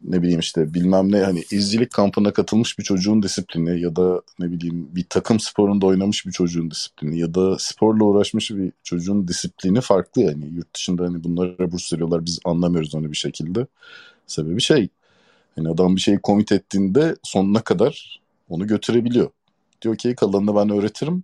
ne 0.03 0.21
bileyim 0.21 0.39
işte 0.39 0.73
bilmem 0.73 1.11
ne 1.11 1.19
hani 1.19 1.43
izcilik 1.51 1.91
kampına 1.91 2.33
katılmış 2.33 2.79
bir 2.79 2.83
çocuğun 2.83 3.23
disiplini 3.23 3.81
ya 3.81 3.95
da 3.95 4.21
ne 4.39 4.51
bileyim 4.51 4.89
bir 4.95 5.05
takım 5.09 5.39
sporunda 5.39 5.85
oynamış 5.85 6.25
bir 6.25 6.31
çocuğun 6.31 6.71
disiplini 6.71 7.19
ya 7.19 7.33
da 7.33 7.59
sporla 7.59 8.03
uğraşmış 8.03 8.51
bir 8.51 8.71
çocuğun 8.83 9.27
disiplini 9.27 9.81
farklı 9.81 10.21
yani 10.21 10.45
yurt 10.53 10.75
dışında 10.75 11.03
hani 11.03 11.23
bunlara 11.23 11.71
burs 11.71 11.93
veriyorlar 11.93 12.25
biz 12.25 12.39
anlamıyoruz 12.45 12.95
onu 12.95 13.11
bir 13.11 13.17
şekilde 13.17 13.67
sebebi 14.27 14.61
şey 14.61 14.89
yani 15.57 15.69
adam 15.69 15.95
bir 15.95 16.01
şeyi 16.01 16.19
komit 16.19 16.51
ettiğinde 16.51 17.15
sonuna 17.23 17.61
kadar 17.61 18.21
onu 18.49 18.67
götürebiliyor. 18.67 19.29
Diyor 19.81 19.95
ki 19.95 20.15
kalanını 20.15 20.55
ben 20.55 20.69
öğretirim. 20.69 21.23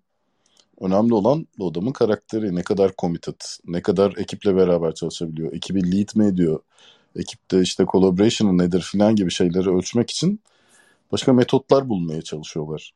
Önemli 0.81 1.13
olan 1.13 1.47
bu 1.57 1.67
adamın 1.67 1.91
karakteri. 1.91 2.55
Ne 2.55 2.63
kadar 2.63 2.91
committed, 2.97 3.41
ne 3.65 3.81
kadar 3.81 4.13
ekiple 4.17 4.55
beraber 4.55 4.95
çalışabiliyor. 4.95 5.53
Ekibi 5.53 5.91
lead 5.91 6.15
mi 6.15 6.25
ediyor? 6.25 6.59
Ekipte 7.15 7.61
işte 7.61 7.85
collaboration 7.91 8.57
nedir 8.57 8.81
filan 8.81 9.15
gibi 9.15 9.31
şeyleri 9.31 9.69
ölçmek 9.69 10.09
için 10.09 10.39
başka 11.11 11.33
metotlar 11.33 11.89
bulmaya 11.89 12.21
çalışıyorlar. 12.21 12.93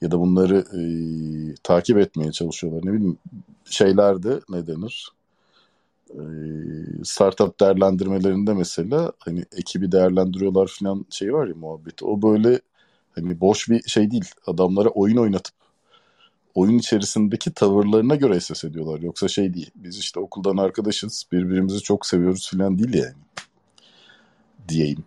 Ya 0.00 0.10
da 0.10 0.20
bunları 0.20 0.58
e, 0.58 0.82
takip 1.62 1.98
etmeye 1.98 2.32
çalışıyorlar. 2.32 2.86
Ne 2.86 2.92
bileyim 2.92 3.18
şeylerde 3.64 4.40
ne 4.48 4.66
denir? 4.66 5.12
startup 7.04 7.60
değerlendirmelerinde 7.60 8.54
mesela 8.54 9.12
hani 9.18 9.44
ekibi 9.56 9.92
değerlendiriyorlar 9.92 10.66
falan 10.66 11.06
şey 11.10 11.34
var 11.34 11.46
ya 11.46 11.54
muhabbeti. 11.54 12.04
O 12.04 12.22
böyle 12.22 12.60
hani 13.14 13.40
boş 13.40 13.68
bir 13.68 13.82
şey 13.82 14.10
değil. 14.10 14.24
Adamlara 14.46 14.88
oyun 14.88 15.16
oynatıp 15.16 15.54
oyun 16.54 16.78
içerisindeki 16.78 17.54
tavırlarına 17.54 18.14
göre 18.14 18.40
ses 18.40 18.64
ediyorlar. 18.64 19.00
Yoksa 19.00 19.28
şey 19.28 19.54
değil. 19.54 19.70
Biz 19.74 19.98
işte 19.98 20.20
okuldan 20.20 20.56
arkadaşız. 20.56 21.24
Birbirimizi 21.32 21.80
çok 21.80 22.06
seviyoruz 22.06 22.50
falan 22.50 22.78
değil 22.78 22.94
yani. 22.94 23.14
Diyeyim. 24.70 25.04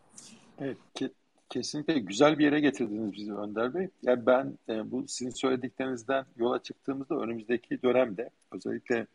Evet. 0.59 0.78
Ke 0.95 1.09
kesinlikle 1.49 1.99
güzel 1.99 2.39
bir 2.39 2.43
yere 2.45 2.59
getirdiniz 2.59 3.14
bizi 3.14 3.34
Önder 3.34 3.74
Bey. 3.74 3.88
Yani 4.03 4.26
ben 4.26 4.57
e, 4.70 4.91
bu 4.91 5.07
sizin 5.07 5.32
söylediklerinizden 5.32 6.26
yola 6.38 6.64
çıktığımızda 6.64 7.16
önümüzdeki 7.16 7.82
dönemde 7.82 8.30
özellikle 8.51 9.07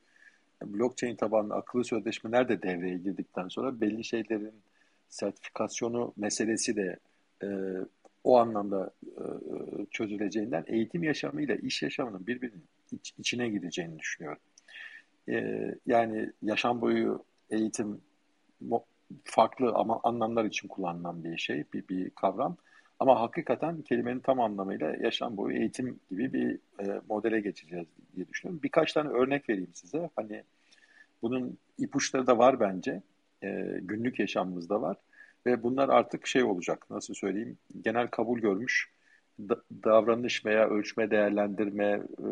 blockchain 0.64 1.16
tabanlı 1.16 1.54
akıllı 1.54 1.84
sözleşmeler 1.84 2.48
de 2.48 2.62
devreye 2.62 2.98
girdikten 2.98 3.48
sonra 3.48 3.80
belli 3.80 4.04
şeylerin 4.04 4.54
sertifikasyonu 5.08 6.12
meselesi 6.16 6.76
de 6.76 6.98
e, 7.42 7.48
o 8.24 8.38
anlamda 8.38 8.90
e, 9.06 9.22
çözüleceğinden 9.90 10.64
eğitim 10.66 11.02
yaşamıyla 11.02 11.54
iş 11.54 11.82
yaşamının 11.82 12.26
birbirinin 12.26 12.64
iç, 12.92 13.14
içine 13.18 13.48
gideceğini 13.48 13.98
düşünüyorum. 13.98 14.40
E, 15.28 15.64
yani 15.86 16.32
yaşam 16.42 16.80
boyu 16.80 17.24
eğitim 17.50 18.00
farklı 19.24 19.72
ama 19.74 20.00
anlamlar 20.04 20.44
için 20.44 20.68
kullanılan 20.68 21.24
bir 21.24 21.38
şey, 21.38 21.64
bir, 21.72 21.88
bir 21.88 22.10
kavram. 22.10 22.56
Ama 23.00 23.20
hakikaten 23.20 23.82
kelimenin 23.82 24.20
tam 24.20 24.40
anlamıyla 24.40 24.96
yaşam 25.00 25.36
boyu 25.36 25.56
eğitim 25.56 26.00
gibi 26.10 26.32
bir 26.32 26.58
e, 26.84 27.00
modele 27.08 27.40
geçeceğiz 27.40 27.86
diye 28.16 28.28
düşünüyorum. 28.28 28.62
Birkaç 28.62 28.92
tane 28.92 29.08
örnek 29.08 29.48
vereyim 29.48 29.70
size. 29.74 30.10
Hani 30.16 30.42
bunun 31.22 31.58
ipuçları 31.78 32.26
da 32.26 32.38
var 32.38 32.60
bence. 32.60 33.02
E, 33.42 33.78
günlük 33.82 34.18
yaşamımızda 34.18 34.82
var. 34.82 34.96
Ve 35.46 35.62
bunlar 35.62 35.88
artık 35.88 36.26
şey 36.26 36.42
olacak, 36.42 36.86
nasıl 36.90 37.14
söyleyeyim, 37.14 37.58
genel 37.84 38.08
kabul 38.08 38.38
görmüş 38.38 38.90
da, 39.40 39.62
davranış 39.84 40.44
veya 40.46 40.68
ölçme, 40.68 41.10
değerlendirme 41.10 42.02
e, 42.18 42.28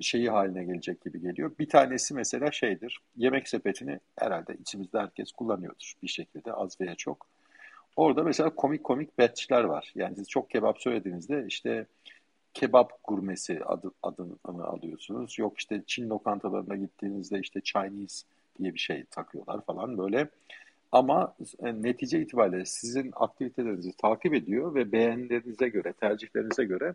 şeyi 0.00 0.30
haline 0.30 0.64
gelecek 0.64 1.00
gibi 1.00 1.20
geliyor. 1.20 1.52
Bir 1.58 1.68
tanesi 1.68 2.14
mesela 2.14 2.52
şeydir, 2.52 3.00
yemek 3.16 3.48
sepetini 3.48 4.00
herhalde 4.16 4.54
içimizde 4.60 4.98
herkes 4.98 5.32
kullanıyordur 5.32 5.94
bir 6.02 6.08
şekilde 6.08 6.52
az 6.52 6.80
veya 6.80 6.94
çok 6.94 7.26
Orada 7.96 8.22
mesela 8.22 8.50
komik 8.50 8.84
komik 8.84 9.18
batchler 9.18 9.64
var. 9.64 9.92
Yani 9.94 10.16
siz 10.16 10.28
çok 10.28 10.50
kebap 10.50 10.80
söylediğinizde 10.80 11.44
işte 11.48 11.86
kebap 12.54 12.92
gurmesi 13.04 13.60
adı, 13.64 13.90
adını 14.02 14.64
alıyorsunuz. 14.64 15.38
Yok 15.38 15.58
işte 15.58 15.82
Çin 15.86 16.10
lokantalarına 16.10 16.76
gittiğinizde 16.76 17.40
işte 17.40 17.60
Chinese 17.60 18.26
diye 18.58 18.74
bir 18.74 18.78
şey 18.78 19.04
takıyorlar 19.04 19.64
falan 19.64 19.98
böyle. 19.98 20.28
Ama 20.92 21.34
e, 21.62 21.82
netice 21.82 22.20
itibariyle 22.20 22.66
sizin 22.66 23.12
aktivitelerinizi 23.16 23.92
takip 23.92 24.34
ediyor 24.34 24.74
ve 24.74 24.92
beğenilerinize 24.92 25.68
göre, 25.68 25.92
tercihlerinize 25.92 26.64
göre 26.64 26.94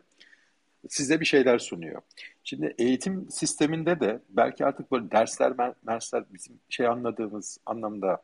size 0.90 1.20
bir 1.20 1.26
şeyler 1.26 1.60
sunuyor. 1.60 2.02
Şimdi 2.44 2.76
eğitim 2.78 3.32
sisteminde 3.32 4.00
de 4.00 4.20
belki 4.30 4.66
artık 4.66 4.92
böyle 4.92 5.12
dersler, 5.12 5.58
dersler 5.88 6.24
bizim 6.34 6.60
şey 6.70 6.88
anladığımız 6.88 7.58
anlamda 7.66 8.22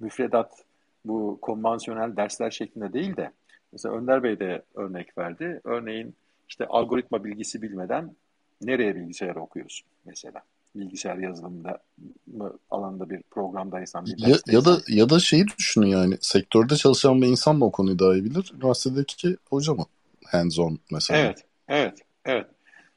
müfredat 0.00 0.64
bu 1.04 1.38
konvansiyonel 1.42 2.16
dersler 2.16 2.50
şeklinde 2.50 2.92
değil 2.92 3.16
de 3.16 3.30
mesela 3.72 3.94
Önder 3.94 4.22
Bey 4.22 4.40
de 4.40 4.62
örnek 4.74 5.18
verdi. 5.18 5.60
Örneğin 5.64 6.14
işte 6.48 6.66
algoritma 6.66 7.24
bilgisi 7.24 7.62
bilmeden 7.62 8.16
nereye 8.62 8.96
bilgisayar 8.96 9.36
okuyorsun 9.36 9.86
mesela? 10.04 10.42
Bilgisayar 10.76 11.16
yazılımında 11.16 11.78
mı 12.26 12.58
alanda 12.70 13.10
bir 13.10 13.22
programdaysan 13.22 14.06
bir 14.06 14.28
ya, 14.28 14.36
ya 14.46 14.64
da 14.64 14.78
ya 14.88 15.10
da 15.10 15.18
şeyi 15.18 15.46
düşünün 15.58 15.86
yani 15.86 16.18
sektörde 16.20 16.76
çalışan 16.76 17.22
bir 17.22 17.26
insan 17.26 17.56
mı 17.56 17.64
o 17.64 17.72
konuyu 17.72 17.98
daha 17.98 18.14
iyi 18.14 18.24
bilir? 18.24 18.52
Üniversitedeki 18.56 19.36
hoca 19.50 19.74
mı? 19.74 19.84
Hands 20.24 20.58
on 20.58 20.78
mesela. 20.90 21.20
Evet, 21.20 21.44
evet, 21.72 21.98
evet. 22.24 22.46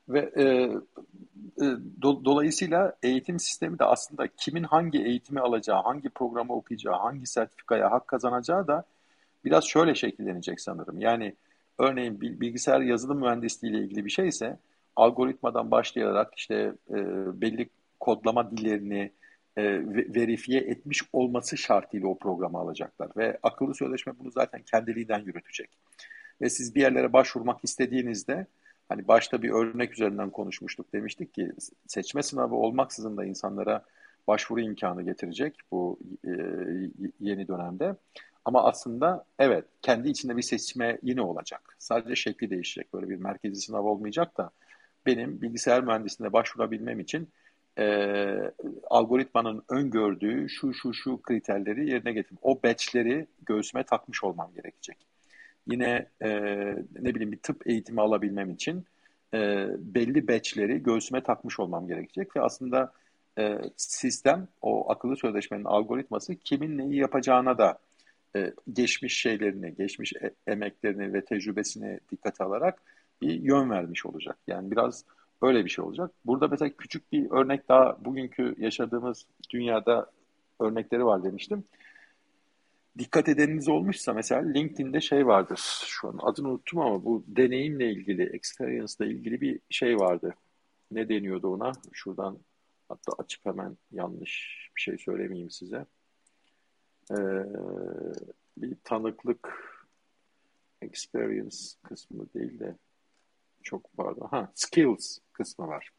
Ve 0.09 0.19
e, 0.35 0.43
e, 1.61 1.65
do, 2.01 2.25
dolayısıyla 2.25 2.95
eğitim 3.03 3.39
sistemi 3.39 3.79
de 3.79 3.83
aslında 3.83 4.27
kimin 4.27 4.63
hangi 4.63 5.03
eğitimi 5.03 5.39
alacağı, 5.39 5.83
hangi 5.83 6.09
programı 6.09 6.53
okuyacağı, 6.53 6.95
hangi 6.95 7.25
sertifikaya 7.25 7.91
hak 7.91 8.07
kazanacağı 8.07 8.67
da 8.67 8.83
biraz 9.45 9.63
şöyle 9.63 9.95
şekillenecek 9.95 10.61
sanırım. 10.61 11.01
Yani 11.01 11.35
örneğin 11.79 12.21
bilgisayar 12.21 12.81
yazılım 12.81 13.19
mühendisliği 13.19 13.73
ile 13.73 13.83
ilgili 13.83 14.05
bir 14.05 14.09
şeyse 14.09 14.59
algoritmadan 14.95 15.71
başlayarak 15.71 16.33
işte 16.35 16.73
e, 16.89 16.95
belli 17.41 17.69
kodlama 17.99 18.51
dillerini 18.51 19.11
e, 19.57 19.63
verifiye 20.15 20.59
etmiş 20.61 21.01
olması 21.13 21.57
şartıyla 21.57 22.07
o 22.07 22.17
programı 22.17 22.57
alacaklar. 22.57 23.09
Ve 23.17 23.37
akıllı 23.43 23.75
sözleşme 23.75 24.13
bunu 24.19 24.31
zaten 24.31 24.61
kendiliğinden 24.61 25.19
yürütecek. 25.19 25.69
Ve 26.41 26.49
siz 26.49 26.75
bir 26.75 26.81
yerlere 26.81 27.13
başvurmak 27.13 27.59
istediğinizde 27.63 28.47
hani 28.89 29.07
başta 29.07 29.41
bir 29.41 29.49
örnek 29.49 29.93
üzerinden 29.93 30.29
konuşmuştuk 30.29 30.93
demiştik 30.93 31.33
ki 31.33 31.51
seçme 31.87 32.23
sınavı 32.23 32.55
olmaksızın 32.55 33.17
da 33.17 33.25
insanlara 33.25 33.85
başvuru 34.27 34.59
imkanı 34.59 35.03
getirecek 35.03 35.55
bu 35.71 35.99
e, 36.27 36.31
yeni 37.19 37.47
dönemde. 37.47 37.95
Ama 38.45 38.63
aslında 38.63 39.25
evet 39.39 39.65
kendi 39.81 40.09
içinde 40.09 40.37
bir 40.37 40.41
seçme 40.41 40.97
yine 41.03 41.21
olacak. 41.21 41.75
Sadece 41.79 42.15
şekli 42.15 42.49
değişecek. 42.49 42.93
Böyle 42.93 43.09
bir 43.09 43.15
merkezi 43.15 43.61
sınav 43.61 43.83
olmayacak 43.83 44.37
da 44.37 44.51
benim 45.05 45.41
bilgisayar 45.41 45.83
mühendisliğine 45.83 46.33
başvurabilmem 46.33 46.99
için 46.99 47.29
e, 47.79 48.53
algoritmanın 48.89 49.63
öngördüğü 49.69 50.49
şu 50.49 50.73
şu 50.73 50.93
şu 50.93 51.21
kriterleri 51.21 51.89
yerine 51.89 52.13
getirip 52.13 52.39
o 52.41 52.63
batchleri 52.63 53.27
göğsüme 53.45 53.83
takmış 53.83 54.23
olmam 54.23 54.51
gerekecek. 54.55 54.97
Yine 55.67 56.09
e, 56.21 56.29
ne 57.01 57.15
bileyim 57.15 57.31
bir 57.31 57.39
tıp 57.39 57.67
eğitimi 57.67 58.01
alabilmem 58.01 58.49
için 58.49 58.85
e, 59.33 59.67
belli 59.79 60.27
batchleri 60.27 60.83
göğsüme 60.83 61.23
takmış 61.23 61.59
olmam 61.59 61.87
gerekecek 61.87 62.35
ve 62.35 62.41
aslında 62.41 62.93
e, 63.37 63.57
sistem 63.77 64.47
o 64.61 64.91
akıllı 64.91 65.17
sözleşmenin 65.17 65.63
algoritması 65.65 66.35
kimin 66.35 66.77
neyi 66.77 66.95
yapacağına 66.95 67.57
da 67.57 67.79
e, 68.35 68.53
geçmiş 68.73 69.17
şeylerini, 69.17 69.75
geçmiş 69.75 70.13
e, 70.13 70.33
emeklerini 70.47 71.13
ve 71.13 71.25
tecrübesini 71.25 71.99
dikkate 72.11 72.43
alarak 72.43 72.81
bir 73.21 73.33
yön 73.33 73.69
vermiş 73.69 74.05
olacak. 74.05 74.37
Yani 74.47 74.71
biraz 74.71 75.05
öyle 75.41 75.65
bir 75.65 75.69
şey 75.69 75.85
olacak. 75.85 76.11
Burada 76.25 76.47
mesela 76.47 76.71
küçük 76.77 77.11
bir 77.11 77.31
örnek 77.31 77.69
daha 77.69 78.05
bugünkü 78.05 78.55
yaşadığımız 78.57 79.25
dünyada 79.49 80.11
örnekleri 80.59 81.05
var 81.05 81.23
demiştim. 81.23 81.63
Dikkat 82.97 83.29
edeniniz 83.29 83.67
olmuşsa 83.67 84.13
mesela 84.13 84.41
LinkedIn'de 84.41 85.01
şey 85.01 85.27
vardır. 85.27 85.59
Şu 85.85 86.07
an 86.07 86.19
adını 86.21 86.49
unuttum 86.49 86.79
ama 86.79 87.05
bu 87.05 87.23
deneyimle 87.27 87.91
ilgili, 87.91 88.23
experience 88.23 88.93
ile 88.99 89.07
ilgili 89.11 89.41
bir 89.41 89.59
şey 89.69 89.95
vardı. 89.95 90.35
Ne 90.91 91.09
deniyordu 91.09 91.47
ona? 91.47 91.71
Şuradan 91.93 92.39
hatta 92.89 93.11
açıp 93.17 93.45
hemen 93.45 93.77
yanlış 93.91 94.65
bir 94.75 94.81
şey 94.81 94.97
söylemeyeyim 94.97 95.51
size. 95.51 95.85
Ee, 97.11 97.15
bir 98.57 98.75
tanıklık 98.83 99.49
experience 100.81 101.57
kısmı 101.83 102.33
değil 102.33 102.59
de 102.59 102.75
çok 103.63 103.93
pardon. 103.97 104.27
Ha, 104.27 104.51
skills 104.55 105.19
kısmı 105.33 105.67
var. 105.67 105.89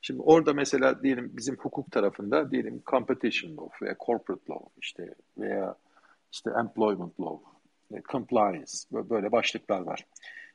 Şimdi 0.00 0.22
orada 0.22 0.52
mesela 0.52 1.02
diyelim 1.02 1.30
bizim 1.36 1.56
hukuk 1.56 1.90
tarafında 1.90 2.50
diyelim 2.50 2.82
competition 2.86 3.56
law 3.56 3.86
veya 3.86 3.96
corporate 4.06 4.52
law 4.52 4.68
işte 4.80 5.14
veya 5.38 5.76
işte 6.32 6.50
employment 6.60 7.20
law, 7.20 7.44
e, 7.94 8.02
compliance 8.02 8.72
böyle 8.92 9.32
başlıklar 9.32 9.80
var. 9.80 10.06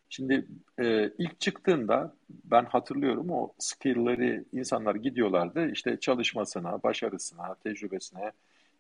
Şimdi 0.10 0.46
e, 0.80 1.10
ilk 1.18 1.40
çıktığında 1.40 2.16
ben 2.30 2.66
hatırlıyorum 2.66 3.30
o 3.30 3.54
skill'leri 3.60 4.46
insanlar 4.52 4.96
gidiyorlardı 4.96 5.72
işte 5.72 6.00
çalışmasına, 6.00 6.84
başarısına, 6.84 7.56
tecrübesine 7.56 8.32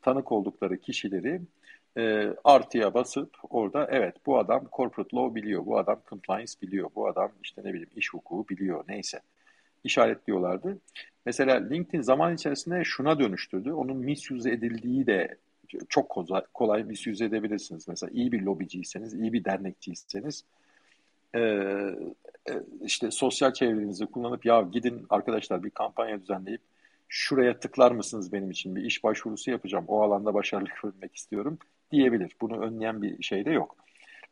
tanık 0.02 0.32
oldukları 0.32 0.78
kişileri 0.78 1.42
e, 1.98 2.34
artıya 2.44 2.94
basıp 2.94 3.38
orada 3.50 3.88
evet 3.92 4.16
bu 4.26 4.39
adam 4.39 4.68
corporate 4.72 5.18
law 5.18 5.36
biliyor, 5.36 5.66
bu 5.66 5.78
adam 5.78 6.02
compliance 6.10 6.54
biliyor, 6.62 6.89
bu 6.96 7.08
adam 7.08 7.32
işte 7.44 7.62
ne 7.66 7.70
bileyim 7.74 7.89
iş 7.96 8.14
hukuku 8.14 8.50
biliyor 8.50 8.84
neyse 8.88 9.22
işaretliyorlardı. 9.84 10.78
Mesela 11.26 11.68
LinkedIn 11.68 12.02
zaman 12.02 12.36
içerisinde 12.36 12.84
şuna 12.84 13.20
dönüştürdü. 13.20 13.72
Onun 13.72 13.98
misuse 13.98 14.52
edildiği 14.52 15.08
de 15.08 15.38
çok 15.89 16.09
kolay, 16.09 16.41
kolay 16.53 16.84
misuse 16.84 17.26
edebilirsiniz. 17.26 17.88
Mesela 17.88 18.11
iyi 18.13 18.32
bir 18.32 18.41
lobiciyseniz, 18.41 19.13
iyi 19.13 19.34
bir 19.34 19.45
dernekçiyseniz 19.45 20.43
e, 21.36 21.65
işte 22.82 23.11
sosyal 23.11 23.53
çevrenizi 23.53 24.05
kullanıp 24.05 24.45
ya 24.45 24.61
gidin 24.61 25.05
arkadaşlar 25.09 25.63
bir 25.63 25.69
kampanya 25.69 26.22
düzenleyip 26.22 26.61
şuraya 27.07 27.59
tıklar 27.59 27.91
mısınız 27.91 28.34
benim 28.34 28.51
için 28.51 28.76
bir 28.76 28.84
iş 28.84 29.03
başvurusu 29.03 29.51
yapacağım. 29.51 29.86
O 29.88 30.01
alanda 30.01 30.34
başarılı 30.34 30.69
görmek 30.84 31.15
istiyorum 31.15 31.57
diyebilir. 31.91 32.36
Bunu 32.41 32.61
önleyen 32.61 33.01
bir 33.01 33.24
şey 33.24 33.45
de 33.45 33.51
yok. 33.51 33.76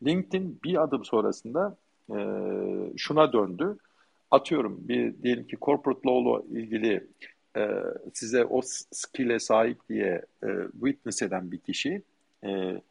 LinkedIn 0.05 0.59
bir 0.63 0.83
adım 0.83 1.05
sonrasında 1.05 1.77
e, 2.09 2.17
şuna 2.97 3.33
döndü. 3.33 3.77
Atıyorum 4.31 4.87
bir 4.87 5.23
diyelim 5.23 5.47
ki 5.47 5.57
corporate 5.61 6.09
law 6.09 6.47
ile 6.51 6.61
ilgili 6.61 7.07
e, 7.58 7.70
size 8.14 8.45
o 8.45 8.62
skill'e 8.91 9.39
sahip 9.39 9.89
diye 9.89 10.26
e, 10.43 10.47
witness 10.72 11.22
eden 11.22 11.52
bir 11.52 11.60
kişi 11.60 12.02
e, 12.43 12.82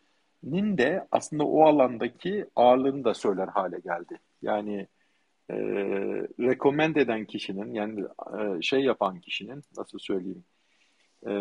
nin 0.43 0.79
de 0.79 1.07
aslında 1.13 1.45
o 1.45 1.65
alandaki 1.65 2.47
ağırlığını 2.57 3.05
da 3.05 3.15
söyler 3.15 3.49
hale 3.49 3.79
geldi. 3.79 4.19
Yani 4.43 4.87
e, 5.51 5.57
recommend 6.41 6.97
eden 6.97 7.25
kişinin 7.25 7.75
yani 7.75 8.05
e, 8.39 8.63
şey 8.63 8.81
yapan 8.81 9.21
kişinin 9.21 9.65
nasıl 9.77 9.99
söyleyeyim 9.99 10.45
e, 11.27 11.33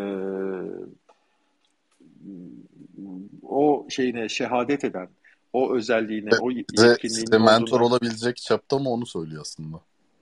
o 3.43 3.88
şeyine 3.89 4.30
şehadet 4.30 4.84
eden, 4.84 5.09
o 5.53 5.76
özelliğine, 5.76 6.30
o 6.41 6.51
yetkinliğine 6.51 6.97
size 7.09 7.38
mentor 7.38 7.80
olduğunu... 7.80 7.88
olabilecek 7.88 8.38
çapta 8.38 8.80
mı 8.80 8.89
onu 8.89 9.05
söylüyor 9.05 9.41
aslında. 9.41 9.82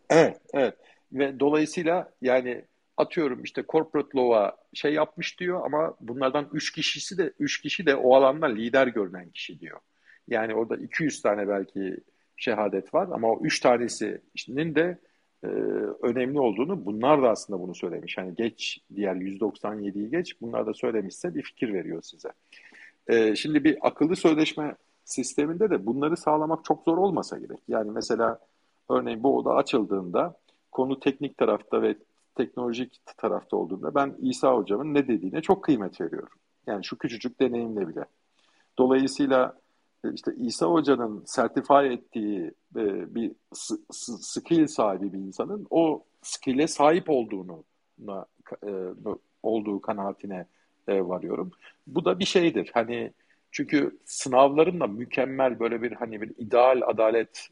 Evet, 0.09 0.41
evet. 0.53 0.77
Ve 1.13 1.39
dolayısıyla 1.39 2.11
yani 2.21 2.65
atıyorum 2.97 3.43
işte 3.43 3.63
corporate 3.69 4.17
law'a 4.17 4.57
şey 4.73 4.93
yapmış 4.93 5.39
diyor 5.39 5.65
ama 5.65 5.95
bunlardan 6.01 6.49
üç 6.53 6.71
kişisi 6.71 7.17
de 7.17 7.33
üç 7.39 7.61
kişi 7.61 7.85
de 7.85 7.95
o 7.95 8.15
alanda 8.15 8.45
lider 8.45 8.87
görünen 8.87 9.29
kişi 9.29 9.59
diyor. 9.59 9.79
Yani 10.27 10.55
orada 10.55 10.75
200 10.77 11.21
tane 11.21 11.47
belki 11.47 11.97
şehadet 12.37 12.93
var 12.93 13.07
ama 13.11 13.31
o 13.31 13.39
üç 13.43 13.59
tanesinin 13.59 14.75
de 14.75 14.97
e, 15.43 15.47
önemli 16.01 16.39
olduğunu 16.39 16.85
bunlar 16.85 17.21
da 17.21 17.29
aslında 17.29 17.59
bunu 17.59 17.75
söylemiş. 17.75 18.17
Yani 18.17 18.35
geç 18.35 18.79
diğer 18.95 19.15
197'yi 19.15 20.09
geç 20.09 20.41
bunlar 20.41 20.67
da 20.67 20.73
söylemişse 20.73 21.35
bir 21.35 21.41
fikir 21.41 21.73
veriyor 21.73 22.01
size. 22.01 22.29
E, 23.07 23.35
şimdi 23.35 23.63
bir 23.63 23.77
akıllı 23.81 24.15
sözleşme 24.15 24.75
sisteminde 25.05 25.69
de 25.69 25.85
bunları 25.85 26.17
sağlamak 26.17 26.65
çok 26.65 26.83
zor 26.83 26.97
olmasa 26.97 27.37
gerek. 27.37 27.59
Yani 27.67 27.91
mesela 27.91 28.39
örneğin 28.89 29.23
bu 29.23 29.37
oda 29.37 29.55
açıldığında 29.55 30.37
konu 30.71 30.99
teknik 30.99 31.37
tarafta 31.37 31.81
ve 31.81 31.95
teknolojik 32.35 33.01
tarafta 33.17 33.57
olduğunda 33.57 33.95
ben 33.95 34.15
İsa 34.21 34.55
hocamın 34.55 34.93
ne 34.93 35.07
dediğine 35.07 35.41
çok 35.41 35.63
kıymet 35.63 36.01
veriyorum. 36.01 36.37
Yani 36.67 36.85
şu 36.85 36.97
küçücük 36.97 37.39
deneyimle 37.39 37.87
bile. 37.87 38.05
Dolayısıyla 38.77 39.55
işte 40.13 40.31
İsa 40.35 40.65
Hoca'nın 40.65 41.23
sertifay 41.25 41.93
ettiği 41.93 42.53
e, 42.75 43.15
bir 43.15 43.31
skill 44.21 44.67
sahibi 44.67 45.13
bir 45.13 45.17
insanın 45.17 45.67
o 45.69 46.03
skill'e 46.21 46.67
sahip 46.67 47.09
olduğunu 47.09 47.63
e, 48.63 48.71
olduğu 49.43 49.81
kanaatine 49.81 50.45
e, 50.87 51.07
varıyorum. 51.07 51.51
Bu 51.87 52.05
da 52.05 52.19
bir 52.19 52.25
şeydir. 52.25 52.71
Hani 52.73 53.13
çünkü 53.51 53.97
sınavların 54.05 54.79
da 54.79 54.87
mükemmel 54.87 55.59
böyle 55.59 55.81
bir 55.81 55.91
hani 55.91 56.21
bir 56.21 56.31
ideal 56.37 56.81
adalet 56.85 57.49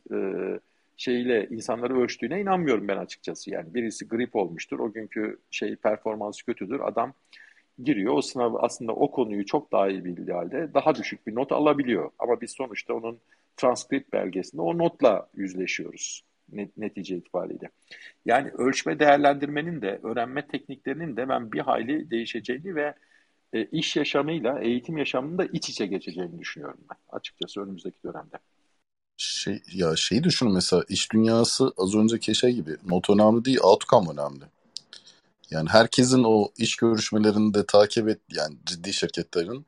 şeyle 0.97 1.47
insanları 1.47 2.01
ölçtüğüne 2.01 2.41
inanmıyorum 2.41 2.87
ben 2.87 2.97
açıkçası. 2.97 3.51
Yani 3.51 3.73
birisi 3.73 4.07
grip 4.07 4.35
olmuştur, 4.35 4.79
o 4.79 4.93
günkü 4.93 5.39
şey 5.51 5.75
performansı 5.75 6.45
kötüdür. 6.45 6.79
Adam 6.79 7.13
giriyor 7.83 8.13
o 8.13 8.21
sınav 8.21 8.53
aslında 8.59 8.91
o 8.93 9.11
konuyu 9.11 9.45
çok 9.45 9.71
daha 9.71 9.89
iyi 9.89 10.05
bildiği 10.05 10.33
halde 10.33 10.73
daha 10.73 10.95
düşük 10.95 11.27
bir 11.27 11.35
not 11.35 11.51
alabiliyor. 11.51 12.11
Ama 12.19 12.41
biz 12.41 12.51
sonuçta 12.51 12.93
onun 12.93 13.19
transkript 13.57 14.13
belgesinde 14.13 14.61
o 14.61 14.77
notla 14.77 15.29
yüzleşiyoruz 15.33 16.23
netice 16.77 17.17
itibariyle. 17.17 17.69
Yani 18.25 18.49
ölçme 18.49 18.99
değerlendirmenin 18.99 19.81
de 19.81 19.99
öğrenme 20.03 20.47
tekniklerinin 20.47 21.17
de 21.17 21.29
ben 21.29 21.51
bir 21.51 21.59
hayli 21.59 22.09
değişeceğini 22.11 22.75
ve 22.75 22.93
e, 23.53 23.65
iş 23.65 23.95
yaşamıyla 23.95 24.59
eğitim 24.59 24.97
yaşamının 24.97 25.37
da 25.37 25.45
iç 25.45 25.69
içe 25.69 25.85
geçeceğini 25.85 26.39
düşünüyorum 26.39 26.79
ben 26.89 26.97
açıkçası 27.17 27.61
önümüzdeki 27.61 28.03
dönemde. 28.03 28.37
Şey, 29.17 29.61
ya 29.73 29.95
şeyi 29.95 30.23
düşün 30.23 30.51
mesela 30.51 30.83
iş 30.89 31.11
dünyası 31.11 31.73
az 31.77 31.95
önceki 31.95 32.35
şey 32.35 32.51
gibi 32.51 32.77
not 32.85 33.09
önemli 33.09 33.45
değil 33.45 33.59
outcome 33.61 34.11
önemli. 34.11 34.43
Yani 35.51 35.69
herkesin 35.69 36.23
o 36.23 36.51
iş 36.57 36.75
görüşmelerinde 36.75 37.65
takip 37.65 38.09
et 38.09 38.19
yani 38.31 38.55
ciddi 38.65 38.93
şirketlerin 38.93 39.65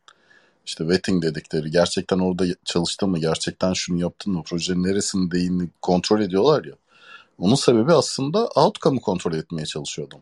işte 0.65 0.87
vetting 0.87 1.23
dedikleri 1.23 1.71
gerçekten 1.71 2.19
orada 2.19 2.45
çalıştın 2.65 3.09
mı 3.09 3.19
gerçekten 3.19 3.73
şunu 3.73 4.01
yaptın 4.01 4.33
mı 4.33 4.43
projenin 4.43 4.83
neresindeyini 4.83 5.69
kontrol 5.81 6.21
ediyorlar 6.21 6.65
ya. 6.65 6.73
Onun 7.37 7.55
sebebi 7.55 7.93
aslında 7.93 8.47
outcome'ı 8.47 9.01
kontrol 9.01 9.33
etmeye 9.33 9.65
çalışıyordum. 9.65 10.21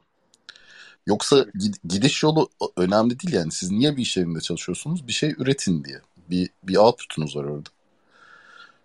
Yoksa 1.07 1.45
gidiş 1.87 2.23
yolu 2.23 2.49
önemli 2.77 3.19
değil 3.19 3.33
yani. 3.33 3.51
Siz 3.51 3.71
niye 3.71 3.97
bir 3.97 4.01
iş 4.01 4.17
yerinde 4.17 4.41
çalışıyorsunuz? 4.41 5.07
Bir 5.07 5.13
şey 5.13 5.35
üretin 5.37 5.83
diye. 5.83 6.01
Bir, 6.29 6.49
bir 6.63 6.77
output'unuz 6.77 7.35
var 7.35 7.43
orada. 7.43 7.69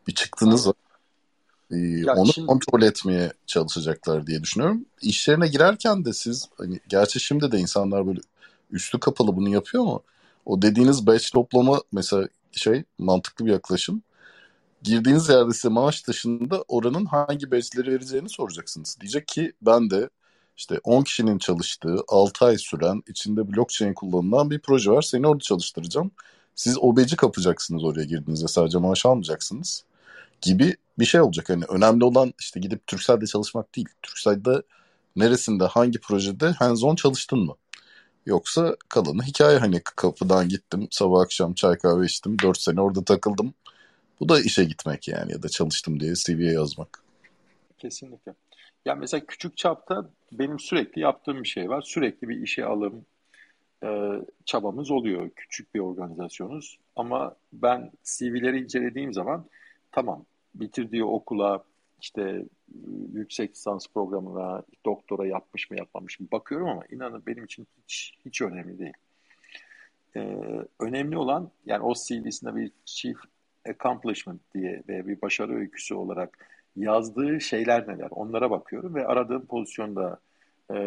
Bir 0.08 0.14
çıktınız 0.14 0.66
var. 0.66 0.74
Ee, 1.70 2.10
onu 2.10 2.32
şimdi... 2.32 2.46
kontrol 2.46 2.82
etmeye 2.82 3.32
çalışacaklar 3.46 4.26
diye 4.26 4.42
düşünüyorum. 4.42 4.84
İş 5.02 5.28
yerine 5.28 5.48
girerken 5.48 6.04
de 6.04 6.12
siz 6.12 6.48
hani 6.58 6.80
gerçi 6.88 7.20
şimdi 7.20 7.52
de 7.52 7.58
insanlar 7.58 8.06
böyle 8.06 8.20
üstü 8.70 9.00
kapalı 9.00 9.36
bunu 9.36 9.48
yapıyor 9.48 9.82
ama 9.82 10.00
o 10.46 10.62
dediğiniz 10.62 11.06
batch 11.06 11.32
toplama 11.32 11.82
mesela 11.92 12.28
şey 12.52 12.84
mantıklı 12.98 13.46
bir 13.46 13.52
yaklaşım. 13.52 14.02
Girdiğiniz 14.82 15.28
yerde 15.28 15.52
size 15.52 15.68
maaş 15.68 16.06
dışında 16.06 16.64
oranın 16.68 17.04
hangi 17.04 17.50
batchleri 17.50 17.92
vereceğini 17.92 18.28
soracaksınız. 18.28 18.96
Diyecek 19.00 19.28
ki 19.28 19.52
ben 19.62 19.90
de 19.90 20.08
işte 20.56 20.80
10 20.84 21.02
kişinin 21.02 21.38
çalıştığı 21.38 21.96
6 22.08 22.44
ay 22.44 22.58
süren 22.58 23.02
içinde 23.08 23.52
blockchain 23.52 23.94
kullanılan 23.94 24.50
bir 24.50 24.58
proje 24.58 24.90
var. 24.90 25.02
Seni 25.02 25.26
orada 25.26 25.40
çalıştıracağım. 25.40 26.10
Siz 26.54 26.78
obeci 26.78 27.16
kapacaksınız 27.16 27.84
oraya 27.84 28.04
girdiğinizde 28.04 28.48
sadece 28.48 28.78
maaş 28.78 29.06
almayacaksınız 29.06 29.84
gibi 30.42 30.76
bir 30.98 31.04
şey 31.04 31.20
olacak. 31.20 31.48
Hani 31.48 31.64
önemli 31.68 32.04
olan 32.04 32.32
işte 32.40 32.60
gidip 32.60 32.86
Türkcell'de 32.86 33.26
çalışmak 33.26 33.76
değil. 33.76 33.88
Turkcell'de 34.02 34.62
neresinde 35.16 35.64
hangi 35.64 36.00
projede 36.00 36.46
hands 36.48 36.84
on 36.84 36.94
çalıştın 36.94 37.38
mı? 37.38 37.54
Yoksa 38.26 38.76
kalanı 38.88 39.22
hikaye 39.22 39.58
hani 39.58 39.80
kapıdan 39.96 40.48
gittim 40.48 40.88
sabah 40.90 41.20
akşam 41.20 41.54
çay 41.54 41.78
kahve 41.78 42.06
içtim 42.06 42.36
4 42.42 42.60
sene 42.60 42.80
orada 42.80 43.04
takıldım. 43.04 43.54
Bu 44.20 44.28
da 44.28 44.40
işe 44.40 44.64
gitmek 44.64 45.08
yani 45.08 45.32
ya 45.32 45.42
da 45.42 45.48
çalıştım 45.48 46.00
diye 46.00 46.14
CV'ye 46.14 46.52
yazmak. 46.52 47.02
Kesinlikle. 47.78 48.34
Ya 48.84 48.94
mesela 48.94 49.26
küçük 49.26 49.56
çapta 49.56 50.10
benim 50.32 50.58
sürekli 50.58 51.00
yaptığım 51.00 51.42
bir 51.42 51.48
şey 51.48 51.68
var. 51.68 51.82
Sürekli 51.82 52.28
bir 52.28 52.42
işe 52.42 52.64
alım 52.64 53.04
e, 53.84 53.88
çabamız 54.44 54.90
oluyor. 54.90 55.30
Küçük 55.36 55.74
bir 55.74 55.80
organizasyonuz. 55.80 56.78
Ama 56.96 57.36
ben 57.52 57.90
CV'leri 58.04 58.60
incelediğim 58.60 59.12
zaman 59.12 59.46
tamam 59.92 60.24
bitirdiği 60.54 61.04
okula 61.04 61.64
işte 62.00 62.44
yüksek 63.12 63.50
lisans 63.50 63.86
programına 63.94 64.62
doktora 64.86 65.26
yapmış 65.26 65.70
mı 65.70 65.76
yapmamış 65.76 66.20
mı 66.20 66.26
bakıyorum 66.32 66.68
ama 66.68 66.82
inanın 66.90 67.22
benim 67.26 67.44
için 67.44 67.66
hiç 67.84 68.14
hiç 68.24 68.42
önemli 68.42 68.78
değil. 68.78 68.92
Ee, 70.16 70.38
önemli 70.80 71.16
olan 71.16 71.50
yani 71.66 71.82
o 71.84 71.94
CV'sinde 71.94 72.56
bir 72.56 72.72
chief 72.84 73.16
accomplishment 73.68 74.40
diye 74.54 74.82
ve 74.88 75.06
bir 75.06 75.22
başarı 75.22 75.54
öyküsü 75.54 75.94
olarak 75.94 76.48
yazdığı 76.76 77.40
şeyler 77.40 77.88
neler 77.88 78.08
onlara 78.10 78.50
bakıyorum 78.50 78.94
ve 78.94 79.06
aradığım 79.06 79.46
pozisyonda 79.46 80.20
e, 80.70 80.76
e, 80.76 80.78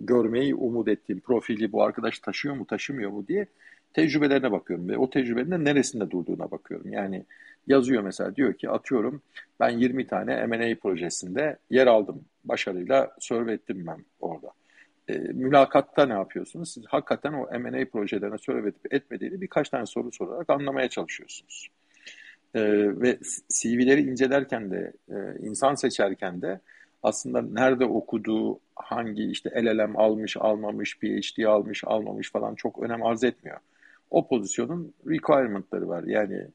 görmeyi 0.00 0.54
umut 0.54 0.88
ettiğim 0.88 1.20
profili 1.20 1.72
bu 1.72 1.82
arkadaş 1.82 2.18
taşıyor 2.18 2.54
mu 2.56 2.66
taşımıyor 2.66 3.10
mu 3.10 3.28
diye 3.28 3.46
tecrübelerine 3.94 4.52
bakıyorum 4.52 4.88
ve 4.88 4.98
o 4.98 5.10
tecrübenin 5.10 5.64
neresinde 5.64 6.10
durduğuna 6.10 6.50
bakıyorum. 6.50 6.92
Yani 6.92 7.24
yazıyor 7.66 8.02
mesela 8.02 8.36
diyor 8.36 8.54
ki 8.54 8.70
atıyorum 8.70 9.22
ben 9.60 9.70
20 9.70 10.06
tane 10.06 10.46
M&A 10.46 10.74
projesinde 10.74 11.56
yer 11.70 11.86
aldım. 11.86 12.24
Başarıyla 12.44 13.16
serve 13.20 13.52
ettim 13.52 13.86
ben 13.86 14.04
orada. 14.20 14.48
E, 15.08 15.18
mülakatta 15.18 16.06
ne 16.06 16.12
yapıyorsunuz? 16.12 16.72
Siz 16.72 16.84
hakikaten 16.86 17.32
o 17.32 17.58
M&A 17.58 17.84
projelerine 17.84 18.38
serve 18.38 18.68
edip 18.68 18.94
etmediğini 18.94 19.40
birkaç 19.40 19.68
tane 19.68 19.86
soru 19.86 20.12
sorarak 20.12 20.50
anlamaya 20.50 20.88
çalışıyorsunuz. 20.88 21.68
E, 22.54 22.60
ve 23.00 23.18
CV'leri 23.48 24.02
incelerken 24.02 24.70
de, 24.70 24.92
e, 25.10 25.16
insan 25.40 25.74
seçerken 25.74 26.42
de 26.42 26.60
aslında 27.02 27.42
nerede 27.42 27.84
okuduğu, 27.84 28.60
hangi 28.76 29.30
işte 29.30 29.50
LLM 29.64 29.96
almış, 29.96 30.36
almamış, 30.36 30.98
PhD 30.98 31.44
almış, 31.44 31.84
almamış 31.86 32.32
falan 32.32 32.54
çok 32.54 32.82
önem 32.82 33.02
arz 33.02 33.24
etmiyor. 33.24 33.58
O 34.10 34.28
pozisyonun 34.28 34.94
requirement'ları 35.06 35.88
var. 35.88 36.04
Yani 36.04 36.46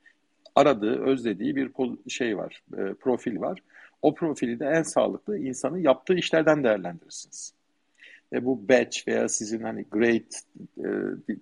aradığı, 0.55 1.03
özlediği 1.03 1.55
bir 1.55 1.71
şey 2.07 2.37
var, 2.37 2.63
e, 2.77 2.93
profil 2.93 3.39
var. 3.39 3.59
O 4.01 4.15
profili 4.15 4.59
de 4.59 4.65
en 4.65 4.83
sağlıklı 4.83 5.37
insanı 5.37 5.79
yaptığı 5.79 6.13
işlerden 6.13 6.63
değerlendirirsiniz. 6.63 7.53
Ve 8.33 8.45
bu 8.45 8.69
batch 8.69 9.07
veya 9.07 9.29
sizin 9.29 9.63
hani 9.63 9.85
grade 9.91 10.23
e, 10.77 10.89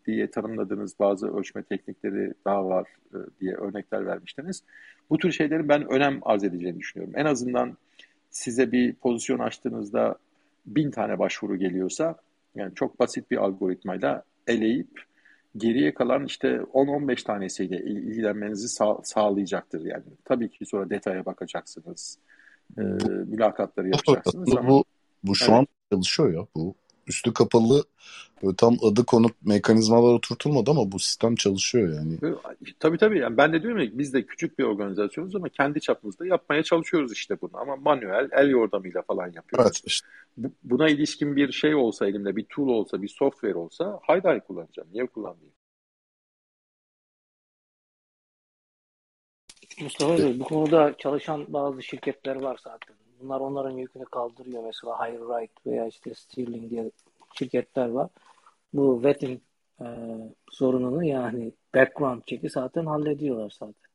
diye 0.05 0.31
tanımladığınız 0.31 0.99
bazı 0.99 1.37
ölçme 1.37 1.63
teknikleri 1.63 2.33
daha 2.45 2.65
var 2.65 2.87
e, 3.13 3.17
diye 3.41 3.55
örnekler 3.55 4.05
vermiştiniz. 4.05 4.63
Bu 5.09 5.17
tür 5.17 5.31
şeylerin 5.31 5.69
ben 5.69 5.91
önem 5.91 6.19
arz 6.21 6.43
edeceğini 6.43 6.79
düşünüyorum. 6.79 7.13
En 7.17 7.25
azından 7.25 7.77
size 8.29 8.71
bir 8.71 8.93
pozisyon 8.93 9.39
açtığınızda 9.39 10.15
bin 10.65 10.91
tane 10.91 11.19
başvuru 11.19 11.55
geliyorsa 11.55 12.15
yani 12.55 12.75
çok 12.75 12.99
basit 12.99 13.31
bir 13.31 13.37
algoritmayla 13.37 14.23
eleyip 14.47 15.03
geriye 15.57 15.93
kalan 15.93 16.25
işte 16.25 16.47
10-15 16.47 17.23
tanesiyle 17.23 17.77
ilgilenmenizi 17.77 18.69
sağ, 18.69 18.97
sağlayacaktır 19.03 19.85
yani. 19.85 20.03
Tabii 20.25 20.49
ki 20.49 20.65
sonra 20.65 20.89
detaya 20.89 21.25
bakacaksınız. 21.25 22.17
E, 22.77 22.81
mülakatları 23.27 23.87
yapacaksınız 23.87 24.51
bu, 24.51 24.59
ama. 24.59 24.69
Bu, 24.69 24.83
bu 25.23 25.35
şu 25.35 25.51
evet. 25.51 25.59
an 25.59 25.67
çalışıyor 25.91 26.33
ya. 26.33 26.47
Bu 26.55 26.75
üstü 27.07 27.33
kapalı 27.33 27.83
böyle 28.43 28.55
tam 28.55 28.77
adı 28.83 29.05
konup 29.05 29.31
mekanizmalar 29.45 30.13
oturtulmadı 30.13 30.71
ama 30.71 30.91
bu 30.91 30.99
sistem 30.99 31.35
çalışıyor 31.35 31.93
yani. 31.93 32.35
Tabii 32.79 32.97
tabii. 32.97 33.19
Yani 33.19 33.37
ben 33.37 33.53
de 33.53 33.63
diyorum 33.63 33.79
ya 33.81 33.89
biz 33.93 34.13
de 34.13 34.25
küçük 34.25 34.59
bir 34.59 34.63
organizasyonuz 34.63 35.35
ama 35.35 35.49
kendi 35.49 35.81
çapımızda 35.81 36.25
yapmaya 36.25 36.63
çalışıyoruz 36.63 37.13
işte 37.13 37.41
bunu. 37.41 37.51
Ama 37.53 37.75
manuel, 37.75 38.29
el 38.31 38.49
yordamıyla 38.49 39.01
falan 39.01 39.31
yapıyoruz. 39.31 39.65
Evet 39.65 39.81
işte. 39.85 40.07
Buna 40.63 40.89
ilişkin 40.89 41.35
bir 41.35 41.51
şey 41.51 41.75
olsa 41.75 42.07
elimde, 42.07 42.35
bir 42.35 42.45
tool 42.45 42.67
olsa, 42.67 43.01
bir 43.01 43.07
software 43.07 43.55
olsa 43.55 43.99
haydi 44.01 44.27
hay 44.27 44.39
kullanacağım. 44.39 44.89
Niye 44.93 45.05
kullanmayayım? 45.05 45.53
Mustafa 49.81 50.17
Bey, 50.17 50.39
bu 50.39 50.43
konuda 50.43 50.95
çalışan 50.97 51.53
bazı 51.53 51.83
şirketler 51.83 52.35
var 52.35 52.59
zaten. 52.63 52.95
Bunlar 53.21 53.39
onların 53.39 53.77
yükünü 53.77 54.05
kaldırıyor. 54.05 54.63
Mesela 54.63 55.07
High 55.07 55.19
Right 55.19 55.65
veya 55.65 55.87
işte 55.87 56.13
Stirling 56.13 56.69
diye 56.69 56.91
şirketler 57.33 57.89
var. 57.89 58.09
Bu 58.73 59.03
vetting 59.03 59.41
e, 59.81 59.85
sorununu 60.51 61.03
yani 61.03 61.51
background 61.75 62.21
check'i 62.25 62.49
zaten 62.49 62.85
hallediyorlar 62.85 63.55
zaten. 63.59 63.91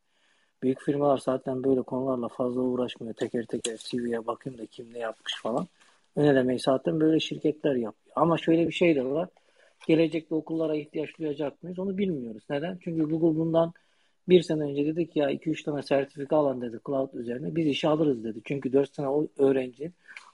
Büyük 0.63 0.81
firmalar 0.81 1.17
zaten 1.17 1.63
böyle 1.63 1.81
konularla 1.81 2.27
fazla 2.27 2.61
uğraşmıyor. 2.61 3.13
Teker 3.13 3.45
teker 3.45 3.77
CV'ye 3.77 4.27
bakayım 4.27 4.59
da 4.59 4.65
kim 4.65 4.93
ne 4.93 4.99
yapmış 4.99 5.41
falan. 5.41 5.67
Önelemeyi 6.15 6.59
zaten 6.59 6.99
böyle 6.99 7.19
şirketler 7.19 7.75
yapıyor. 7.75 8.13
Ama 8.15 8.37
şöyle 8.37 8.67
bir 8.67 8.71
şey 8.71 8.95
de 8.95 9.05
var. 9.05 9.29
Gelecekte 9.87 10.35
okullara 10.35 10.75
ihtiyaç 10.75 11.09
duyacak 11.19 11.63
mıyız? 11.63 11.79
Onu 11.79 11.97
bilmiyoruz. 11.97 12.43
Neden? 12.49 12.77
Çünkü 12.83 13.03
Google 13.09 13.39
bundan 13.39 13.73
bir 14.29 14.41
sene 14.41 14.63
önce 14.63 14.85
dedik 14.85 15.15
ya 15.15 15.31
2-3 15.31 15.63
tane 15.63 15.83
sertifika 15.83 16.35
alan 16.35 16.61
dedi 16.61 16.79
cloud 16.87 17.13
üzerine. 17.13 17.55
Biz 17.55 17.67
işe 17.67 17.87
alırız 17.87 18.23
dedi. 18.23 18.39
Çünkü 18.43 18.73
4 18.73 18.95
sene 18.95 19.07
o 19.07 19.27
öğrenci 19.37 19.91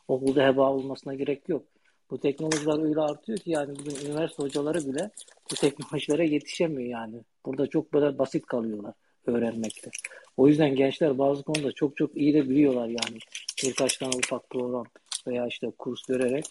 okulda 0.08 0.48
heba 0.48 0.72
olmasına 0.72 1.14
gerek 1.14 1.50
yok. 1.50 1.64
Bu 2.12 2.20
teknolojiler 2.20 2.84
öyle 2.84 3.00
artıyor 3.00 3.38
ki 3.38 3.52
yani 3.52 3.76
bugün 3.80 4.06
üniversite 4.06 4.44
hocaları 4.44 4.80
bile 4.86 5.10
bu 5.52 5.56
teknolojilere 5.56 6.28
yetişemiyor 6.28 6.90
yani. 6.90 7.22
Burada 7.46 7.68
çok 7.68 7.94
böyle 7.94 8.18
basit 8.18 8.46
kalıyorlar 8.46 8.94
öğrenmekte. 9.26 9.92
O 10.38 10.48
yüzden 10.48 10.76
gençler 10.76 11.18
bazı 11.18 11.44
konuda 11.44 11.72
çok 11.72 11.98
çok 11.98 12.18
iyi 12.18 12.34
de 12.34 12.50
biliyorlar 12.50 12.88
yani. 12.88 13.18
Birkaç 13.64 13.98
tane 13.98 14.16
ufak 14.16 14.50
program 14.50 14.86
veya 15.28 15.48
işte 15.48 15.72
kurs 15.78 16.10
vererek 16.10 16.46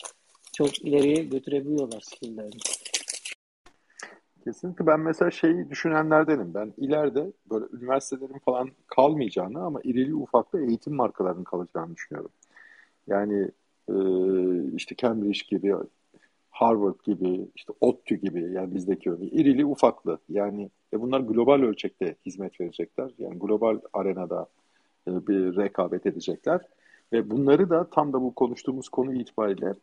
çok 0.53 0.83
ileriye 0.83 1.25
götürebiliyorlar 1.25 2.01
skilllerini. 2.01 2.61
Kesinlikle 4.45 4.87
ben 4.87 5.01
mesela 5.01 5.31
şeyi 5.31 5.71
düşünenlerdenim. 5.71 6.55
Ben 6.55 6.73
ileride 6.77 7.33
böyle 7.51 7.65
üniversitelerin 7.73 8.39
falan 8.39 8.71
kalmayacağını 8.87 9.65
ama 9.65 9.81
irili 9.85 10.15
ufaklı 10.15 10.67
eğitim 10.67 10.95
markalarının 10.95 11.45
kalacağını 11.45 11.97
düşünüyorum. 11.97 12.31
Yani 13.07 13.51
e, 13.89 13.95
işte 14.77 14.97
Cambridge 14.97 15.41
gibi, 15.49 15.75
Harvard 16.51 17.01
gibi, 17.05 17.49
işte 17.55 17.73
ODTÜ 17.81 18.15
gibi 18.15 18.53
yani 18.53 18.75
bizdeki 18.75 19.11
örneği 19.11 19.31
irili 19.31 19.67
ufaklı. 19.67 20.19
Yani 20.29 20.71
ve 20.93 21.01
bunlar 21.01 21.21
global 21.21 21.63
ölçekte 21.63 22.17
hizmet 22.27 22.61
verecekler. 22.61 23.11
Yani 23.19 23.39
global 23.39 23.81
arenada 23.93 24.47
e, 25.09 25.27
bir 25.27 25.57
rekabet 25.57 26.07
edecekler. 26.07 26.61
Ve 27.13 27.31
bunları 27.31 27.71
da 27.71 27.91
tam 27.91 28.13
da 28.13 28.23
bu 28.23 28.35
konuştuğumuz 28.35 28.89
konu 28.89 29.15
itibariyle 29.15 29.75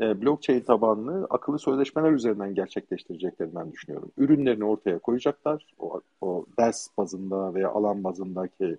e, 0.00 0.22
blockchain 0.22 0.60
tabanlı 0.60 1.26
akıllı 1.30 1.58
sözleşmeler 1.58 2.12
üzerinden 2.12 2.54
gerçekleştireceklerinden 2.54 3.72
düşünüyorum. 3.72 4.10
Ürünlerini 4.18 4.64
ortaya 4.64 4.98
koyacaklar. 4.98 5.74
O, 5.78 6.00
o 6.20 6.46
ders 6.58 6.88
bazında 6.98 7.54
veya 7.54 7.70
alan 7.70 8.04
bazındaki 8.04 8.76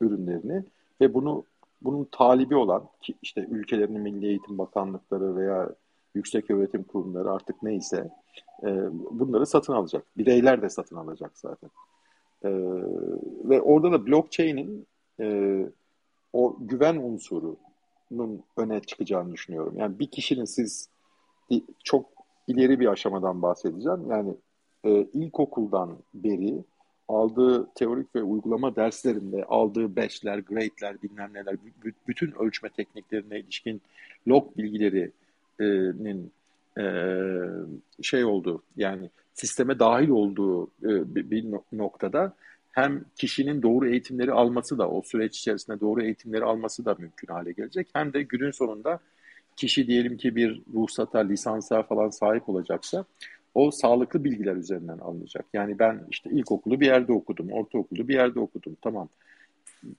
ürünlerini 0.00 0.64
ve 1.00 1.14
bunu 1.14 1.44
bunun 1.82 2.04
talibi 2.12 2.56
olan 2.56 2.84
ki 3.00 3.14
işte 3.22 3.46
ülkelerin 3.50 4.00
milli 4.00 4.26
eğitim 4.26 4.58
bakanlıkları 4.58 5.36
veya 5.36 5.70
yüksek 6.14 6.50
öğretim 6.50 6.82
kurumları 6.82 7.32
artık 7.32 7.62
neyse 7.62 8.10
e, 8.62 8.88
bunları 9.10 9.46
satın 9.46 9.72
alacak. 9.72 10.04
Bireyler 10.16 10.62
de 10.62 10.68
satın 10.68 10.96
alacak 10.96 11.30
zaten. 11.34 11.70
E, 12.44 12.50
ve 13.44 13.62
orada 13.62 13.92
da 13.92 14.06
blockchain'in 14.06 14.86
e, 15.20 15.58
o 16.32 16.56
güven 16.60 16.96
unsurunun 18.14 18.42
öne 18.56 18.80
çıkacağını 18.80 19.32
düşünüyorum. 19.32 19.74
Yani 19.76 19.98
bir 19.98 20.06
kişinin 20.06 20.44
siz 20.44 20.88
çok 21.84 22.06
ileri 22.48 22.80
bir 22.80 22.86
aşamadan 22.86 23.42
bahsedeceğim. 23.42 24.10
Yani 24.10 24.34
e, 24.84 24.90
ilkokuldan 25.12 25.98
beri 26.14 26.64
aldığı 27.08 27.68
teorik 27.74 28.14
ve 28.14 28.22
uygulama 28.22 28.76
derslerinde 28.76 29.44
aldığı 29.44 29.96
batchler, 29.96 30.38
grade'ler, 30.38 31.02
bilmem 31.02 31.34
neler, 31.34 31.56
bütün 32.08 32.32
ölçme 32.32 32.68
tekniklerine 32.68 33.38
ilişkin 33.40 33.82
log 34.28 34.56
bilgilerinin 34.56 36.32
e, 36.78 36.84
şey 38.02 38.24
olduğu 38.24 38.62
yani 38.76 39.10
sisteme 39.34 39.78
dahil 39.78 40.08
olduğu 40.08 40.66
e, 40.66 41.14
bir 41.30 41.44
noktada 41.72 42.34
hem 42.74 43.04
kişinin 43.16 43.62
doğru 43.62 43.88
eğitimleri 43.88 44.32
alması 44.32 44.78
da 44.78 44.88
o 44.90 45.02
süreç 45.02 45.38
içerisinde 45.38 45.80
doğru 45.80 46.02
eğitimleri 46.02 46.44
alması 46.44 46.84
da 46.84 46.96
mümkün 46.98 47.28
hale 47.28 47.52
gelecek. 47.52 47.88
Hem 47.92 48.12
de 48.12 48.22
günün 48.22 48.50
sonunda 48.50 49.00
kişi 49.56 49.86
diyelim 49.86 50.16
ki 50.16 50.36
bir 50.36 50.62
ruhsata, 50.74 51.18
lisansa 51.18 51.82
falan 51.82 52.10
sahip 52.10 52.48
olacaksa 52.48 53.04
o 53.54 53.70
sağlıklı 53.70 54.24
bilgiler 54.24 54.56
üzerinden 54.56 54.98
alınacak. 54.98 55.44
Yani 55.52 55.78
ben 55.78 56.00
işte 56.10 56.30
ilkokulu 56.30 56.80
bir 56.80 56.86
yerde 56.86 57.12
okudum, 57.12 57.52
ortaokulu 57.52 58.08
bir 58.08 58.14
yerde 58.14 58.40
okudum. 58.40 58.76
Tamam. 58.82 59.08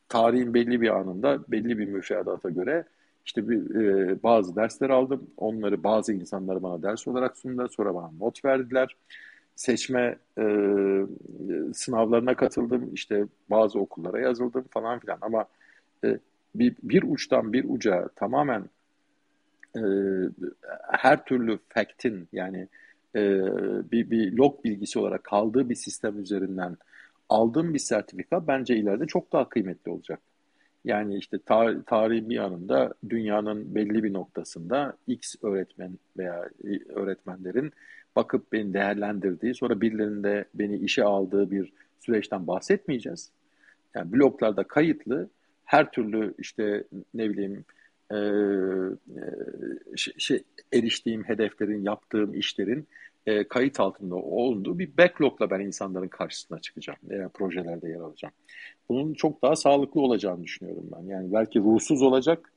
Tarihin 0.09 0.53
belli 0.53 0.81
bir 0.81 0.89
anında 0.89 1.39
belli 1.47 1.77
bir 1.77 1.87
müfredata 1.87 2.49
göre 2.49 2.83
işte 3.25 3.49
bir, 3.49 3.75
e, 3.75 4.23
bazı 4.23 4.55
dersler 4.55 4.89
aldım. 4.89 5.27
Onları 5.37 5.83
bazı 5.83 6.13
insanlar 6.13 6.63
bana 6.63 6.81
ders 6.83 7.07
olarak 7.07 7.37
sundular. 7.37 7.67
Sonra 7.67 7.95
bana 7.95 8.11
not 8.19 8.45
verdiler 8.45 8.95
seçme 9.55 10.17
e, 10.37 10.43
sınavlarına 11.73 12.35
katıldım. 12.35 12.93
İşte 12.93 13.25
bazı 13.49 13.79
okullara 13.79 14.19
yazıldım 14.19 14.65
falan 14.71 14.99
filan. 14.99 15.17
Ama 15.21 15.45
e, 16.03 16.19
bir, 16.55 16.75
bir 16.83 17.03
uçtan 17.03 17.53
bir 17.53 17.65
uca 17.67 18.09
tamamen 18.15 18.69
e, 19.75 19.81
her 20.91 21.25
türlü 21.25 21.59
fact'in 21.69 22.27
yani 22.31 22.67
e, 23.15 23.21
bir, 23.91 24.11
bir 24.11 24.33
log 24.33 24.63
bilgisi 24.63 24.99
olarak 24.99 25.23
kaldığı 25.23 25.69
bir 25.69 25.75
sistem 25.75 26.19
üzerinden 26.19 26.77
aldığım 27.29 27.73
bir 27.73 27.79
sertifika 27.79 28.47
bence 28.47 28.75
ileride 28.75 29.07
çok 29.07 29.33
daha 29.33 29.49
kıymetli 29.49 29.91
olacak. 29.91 30.19
Yani 30.85 31.17
işte 31.17 31.39
tar 31.39 31.83
tarihin 31.85 32.29
bir 32.29 32.35
yanında 32.35 32.93
dünyanın 33.09 33.75
belli 33.75 34.03
bir 34.03 34.13
noktasında 34.13 34.97
X 35.07 35.35
öğretmen 35.41 35.99
veya 36.17 36.49
öğretmenlerin 36.89 37.71
bakıp 38.15 38.51
beni 38.51 38.73
değerlendirdiği, 38.73 39.55
sonra 39.55 39.81
birilerinde 39.81 40.45
beni 40.53 40.77
işe 40.77 41.03
aldığı 41.03 41.51
bir 41.51 41.73
süreçten 41.99 42.47
bahsetmeyeceğiz. 42.47 43.31
Yani 43.95 44.11
bloklarda 44.11 44.63
kayıtlı 44.63 45.29
her 45.65 45.91
türlü 45.91 46.33
işte 46.37 46.83
ne 47.13 47.29
bileyim 47.29 47.65
e, 48.11 48.17
şey, 49.95 50.13
şey, 50.17 50.43
eriştiğim 50.73 51.23
hedeflerin, 51.23 51.83
yaptığım 51.83 52.33
işlerin 52.33 52.87
e, 53.25 53.47
kayıt 53.47 53.79
altında 53.79 54.15
olduğu 54.15 54.79
bir 54.79 54.97
backlogla 54.97 55.49
ben 55.49 55.59
insanların 55.59 56.07
karşısına 56.07 56.59
çıkacağım. 56.59 56.99
veya 57.03 57.29
projelerde 57.29 57.89
yer 57.89 57.99
alacağım. 57.99 58.33
Bunun 58.89 59.13
çok 59.13 59.41
daha 59.41 59.55
sağlıklı 59.55 60.01
olacağını 60.01 60.43
düşünüyorum 60.43 60.89
ben. 60.95 61.03
Yani 61.03 61.33
belki 61.33 61.59
ruhsuz 61.59 62.01
olacak 62.01 62.51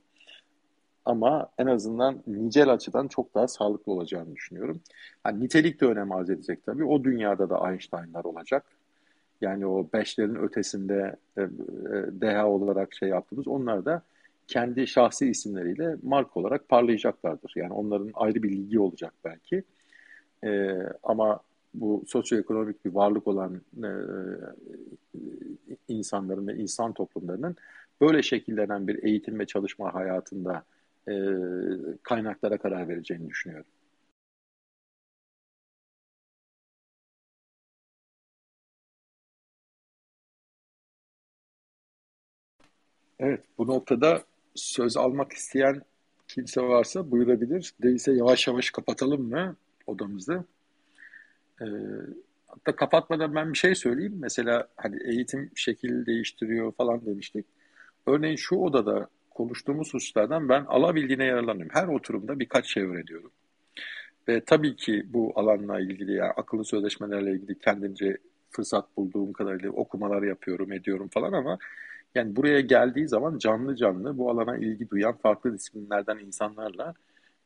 ama 1.04 1.48
en 1.58 1.66
azından 1.66 2.22
nicel 2.26 2.72
açıdan 2.72 3.08
çok 3.08 3.34
daha 3.34 3.48
sağlıklı 3.48 3.92
olacağını 3.92 4.34
düşünüyorum. 4.34 4.80
Yani 5.26 5.40
nitelik 5.40 5.80
de 5.80 5.86
önem 5.86 6.12
arz 6.12 6.30
edecek 6.30 6.66
tabii. 6.66 6.84
O 6.84 7.04
dünyada 7.04 7.50
da 7.50 7.70
Einstein'lar 7.70 8.24
olacak. 8.24 8.64
Yani 9.40 9.66
o 9.66 9.88
beşlerin 9.92 10.34
ötesinde 10.34 11.16
e, 11.36 11.42
e, 11.42 11.46
deha 12.20 12.46
olarak 12.46 12.94
şey 12.94 13.08
yaptığımız 13.08 13.48
onlar 13.48 13.84
da 13.84 14.02
kendi 14.48 14.86
şahsi 14.86 15.30
isimleriyle 15.30 15.96
marka 16.02 16.40
olarak 16.40 16.68
parlayacaklardır. 16.68 17.52
Yani 17.56 17.72
onların 17.72 18.10
ayrı 18.14 18.42
bir 18.42 18.50
ligi 18.50 18.80
olacak 18.80 19.14
belki. 19.24 19.64
E, 20.44 20.72
ama 21.02 21.40
bu 21.74 22.04
sosyoekonomik 22.06 22.84
bir 22.84 22.90
varlık 22.94 23.26
olan 23.26 23.62
e, 23.84 23.90
insanların 25.88 26.46
ve 26.46 26.54
insan 26.56 26.92
toplumlarının 26.92 27.56
böyle 28.00 28.22
şekillenen 28.22 28.88
bir 28.88 29.02
eğitim 29.02 29.38
ve 29.38 29.46
çalışma 29.46 29.94
hayatında 29.94 30.64
e, 31.08 31.12
kaynaklara 32.02 32.58
karar 32.58 32.88
vereceğini 32.88 33.28
düşünüyorum. 33.28 33.66
Evet, 43.18 43.44
bu 43.58 43.66
noktada 43.66 44.24
söz 44.54 44.96
almak 44.96 45.32
isteyen 45.32 45.82
kimse 46.28 46.62
varsa 46.62 47.10
buyurabilir. 47.10 47.74
Değilse 47.82 48.12
yavaş 48.12 48.46
yavaş 48.48 48.70
kapatalım 48.70 49.22
mı 49.22 49.56
odamızı? 49.88 50.44
Ee, 51.60 51.64
hatta 52.46 52.76
kapatmadan 52.76 53.34
ben 53.34 53.52
bir 53.52 53.58
şey 53.58 53.74
söyleyeyim. 53.74 54.16
Mesela 54.20 54.68
hani 54.76 54.96
eğitim 55.04 55.50
şekil 55.54 56.06
değiştiriyor 56.06 56.72
falan 56.72 57.06
demiştik. 57.06 57.46
Örneğin 58.06 58.36
şu 58.36 58.56
odada 58.56 59.08
konuştuğumuz 59.30 59.94
hususlardan 59.94 60.48
ben 60.48 60.64
alabildiğine 60.64 61.24
yararlanıyorum. 61.24 61.74
Her 61.74 61.88
oturumda 61.88 62.38
birkaç 62.38 62.66
şey 62.66 62.82
öğreniyorum. 62.82 63.30
Ve 64.28 64.40
tabii 64.40 64.76
ki 64.76 65.04
bu 65.08 65.32
alanla 65.36 65.80
ilgili 65.80 66.12
yani 66.12 66.30
akıllı 66.30 66.64
sözleşmelerle 66.64 67.32
ilgili 67.32 67.58
kendince 67.58 68.16
fırsat 68.50 68.96
bulduğum 68.96 69.32
kadarıyla 69.32 69.70
okumalar 69.70 70.22
yapıyorum, 70.22 70.72
ediyorum 70.72 71.08
falan 71.08 71.32
ama 71.32 71.58
yani 72.14 72.36
buraya 72.36 72.60
geldiği 72.60 73.08
zaman 73.08 73.38
canlı 73.38 73.76
canlı 73.76 74.18
bu 74.18 74.30
alana 74.30 74.56
ilgi 74.56 74.90
duyan 74.90 75.16
farklı 75.16 75.54
disiplinlerden 75.54 76.18
insanlarla 76.18 76.94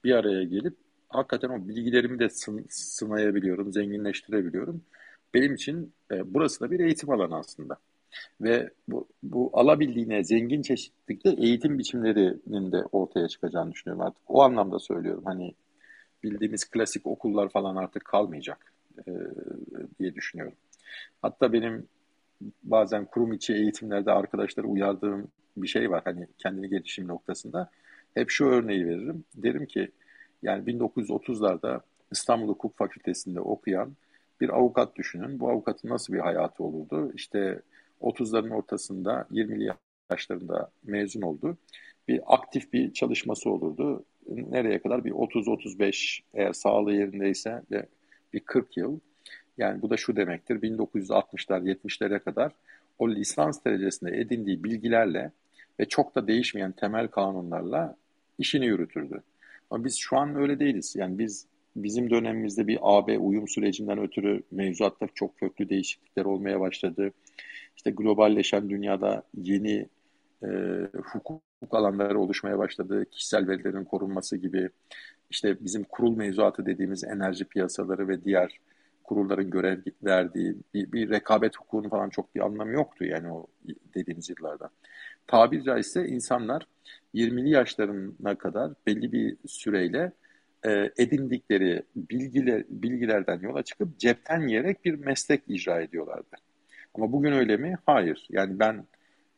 bir 0.04 0.14
araya 0.14 0.44
gelip 0.44 0.76
hakikaten 1.12 1.48
o 1.48 1.68
bilgilerimi 1.68 2.18
de 2.18 2.28
sın, 2.28 2.66
sınayabiliyorum, 2.68 3.72
zenginleştirebiliyorum. 3.72 4.82
Benim 5.34 5.54
için 5.54 5.92
e, 6.10 6.34
burası 6.34 6.60
da 6.60 6.70
bir 6.70 6.80
eğitim 6.80 7.10
alanı 7.10 7.36
aslında. 7.36 7.76
Ve 8.40 8.70
bu, 8.88 9.08
bu 9.22 9.50
alabildiğine 9.52 10.24
zengin 10.24 10.62
çeşitlilikte 10.62 11.30
eğitim 11.30 11.78
biçimlerinin 11.78 12.72
de 12.72 12.84
ortaya 12.92 13.28
çıkacağını 13.28 13.72
düşünüyorum 13.72 14.06
artık. 14.06 14.22
O 14.28 14.42
anlamda 14.42 14.78
söylüyorum. 14.78 15.22
Hani 15.24 15.54
bildiğimiz 16.22 16.70
klasik 16.70 17.06
okullar 17.06 17.48
falan 17.48 17.76
artık 17.76 18.04
kalmayacak 18.04 18.72
e, 19.06 19.12
diye 19.98 20.14
düşünüyorum. 20.14 20.56
Hatta 21.22 21.52
benim 21.52 21.88
bazen 22.62 23.04
kurum 23.04 23.32
içi 23.32 23.54
eğitimlerde 23.54 24.12
arkadaşları 24.12 24.66
uyardığım 24.66 25.28
bir 25.56 25.68
şey 25.68 25.90
var. 25.90 26.02
Hani 26.04 26.26
kendini 26.38 26.68
gelişim 26.68 27.08
noktasında. 27.08 27.70
Hep 28.14 28.30
şu 28.30 28.46
örneği 28.46 28.86
veririm. 28.86 29.24
Derim 29.34 29.66
ki 29.66 29.90
yani 30.42 30.64
1930'larda 30.64 31.80
İstanbul 32.10 32.48
Hukuk 32.48 32.76
Fakültesi'nde 32.76 33.40
okuyan 33.40 33.96
bir 34.40 34.48
avukat 34.48 34.96
düşünün. 34.96 35.40
Bu 35.40 35.50
avukatın 35.50 35.88
nasıl 35.88 36.12
bir 36.12 36.18
hayatı 36.18 36.64
olurdu? 36.64 37.12
İşte 37.14 37.62
30'ların 38.00 38.54
ortasında 38.54 39.26
20'li 39.30 39.70
yaşlarında 40.10 40.70
mezun 40.82 41.22
oldu. 41.22 41.56
Bir 42.08 42.20
aktif 42.26 42.72
bir 42.72 42.92
çalışması 42.92 43.50
olurdu. 43.50 44.04
Nereye 44.28 44.82
kadar? 44.82 45.04
Bir 45.04 45.10
30-35 45.10 46.20
eğer 46.34 46.52
sağlığı 46.52 46.92
yerindeyse 46.92 47.62
ve 47.70 47.86
bir 48.32 48.40
40 48.40 48.76
yıl. 48.76 48.98
Yani 49.58 49.82
bu 49.82 49.90
da 49.90 49.96
şu 49.96 50.16
demektir. 50.16 50.62
1960'lar 50.62 51.74
70'lere 51.74 52.18
kadar 52.18 52.52
o 52.98 53.10
lisans 53.10 53.64
derecesinde 53.64 54.20
edindiği 54.20 54.64
bilgilerle 54.64 55.32
ve 55.80 55.88
çok 55.88 56.14
da 56.14 56.26
değişmeyen 56.26 56.72
temel 56.72 57.08
kanunlarla 57.08 57.96
işini 58.38 58.66
yürütürdü. 58.66 59.22
Ama 59.72 59.84
biz 59.84 59.96
şu 59.96 60.18
an 60.18 60.36
öyle 60.36 60.58
değiliz. 60.58 60.96
Yani 60.96 61.18
biz 61.18 61.46
bizim 61.76 62.10
dönemimizde 62.10 62.66
bir 62.66 62.78
AB 62.82 63.18
uyum 63.18 63.48
sürecinden 63.48 63.98
ötürü 63.98 64.42
mevzuatta 64.50 65.06
çok 65.14 65.38
köklü 65.38 65.68
değişiklikler 65.68 66.24
olmaya 66.24 66.60
başladı. 66.60 67.12
İşte 67.76 67.90
globalleşen 67.90 68.70
dünyada 68.70 69.22
yeni 69.34 69.88
e, 70.42 70.48
hukuk 71.04 71.42
alanları 71.70 72.18
oluşmaya 72.20 72.58
başladı. 72.58 73.04
Kişisel 73.10 73.48
verilerin 73.48 73.84
korunması 73.84 74.36
gibi 74.36 74.68
işte 75.30 75.56
bizim 75.60 75.84
kurul 75.84 76.16
mevzuatı 76.16 76.66
dediğimiz 76.66 77.04
enerji 77.04 77.44
piyasaları 77.44 78.08
ve 78.08 78.24
diğer 78.24 78.58
kurulların 79.04 79.50
görev 79.50 79.78
verdiği 80.04 80.56
bir, 80.74 80.92
bir 80.92 81.10
rekabet 81.10 81.56
hukukunun 81.56 81.88
falan 81.88 82.08
çok 82.08 82.34
bir 82.34 82.40
anlamı 82.40 82.72
yoktu 82.72 83.04
yani 83.04 83.32
o 83.32 83.46
dediğimiz 83.94 84.30
yıllarda. 84.30 84.70
Tabiri 85.26 85.64
caizse 85.64 86.06
insanlar 86.06 86.66
20'li 87.14 87.50
yaşlarına 87.50 88.34
kadar 88.34 88.72
belli 88.86 89.12
bir 89.12 89.36
süreyle 89.46 90.12
e, 90.64 90.90
edindikleri 90.98 91.82
bilgiler, 91.96 92.64
bilgilerden 92.68 93.40
yola 93.40 93.62
çıkıp 93.62 93.98
cepten 93.98 94.48
yiyerek 94.48 94.84
bir 94.84 94.94
meslek 94.94 95.42
icra 95.48 95.80
ediyorlardı. 95.80 96.36
Ama 96.94 97.12
bugün 97.12 97.32
öyle 97.32 97.56
mi? 97.56 97.76
Hayır. 97.86 98.26
Yani 98.30 98.58
ben 98.58 98.86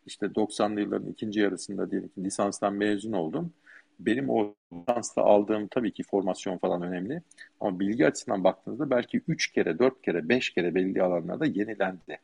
işte 0.07 0.27
90'lı 0.27 0.81
yılların 0.81 1.09
ikinci 1.09 1.41
yarısında 1.41 1.91
diyelim 1.91 2.09
ki 2.09 2.25
lisanstan 2.25 2.75
mezun 2.75 3.13
oldum. 3.13 3.53
Benim 4.01 4.31
o 4.31 4.55
lisansta 4.73 5.23
aldığım 5.23 5.69
tabii 5.69 5.93
ki 5.93 6.03
formasyon 6.03 6.59
falan 6.59 6.83
önemli. 6.83 7.23
Ama 7.61 7.81
bilgi 7.81 8.07
açısından 8.07 8.45
baktığınızda 8.45 8.91
belki 8.91 9.23
3 9.29 9.53
kere, 9.53 9.79
4 9.79 10.03
kere, 10.03 10.29
5 10.29 10.51
kere 10.51 10.75
belli 10.75 11.03
alanlarda 11.03 11.47
yenilendi. 11.47 12.19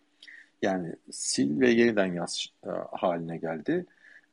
Yani 0.63 0.95
sil 1.29 1.51
ve 1.61 1.71
yeniden 1.71 2.13
yaz 2.13 2.47
e, 2.67 2.71
haline 2.93 3.37
geldi. 3.37 3.87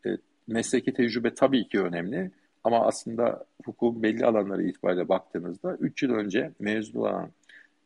E, 0.06 0.10
mesleki 0.48 0.94
tecrübe 0.94 1.34
tabii 1.34 1.68
ki 1.68 1.82
önemli. 1.82 2.32
Ama 2.64 2.86
aslında 2.86 3.46
hukukun 3.66 4.04
belli 4.04 4.26
alanları 4.26 4.64
itibariyle 4.64 5.10
baktığınızda 5.10 5.76
3 5.76 6.04
yıl 6.04 6.12
önce 6.12 6.52
mezun 6.60 7.00
olan 7.00 7.32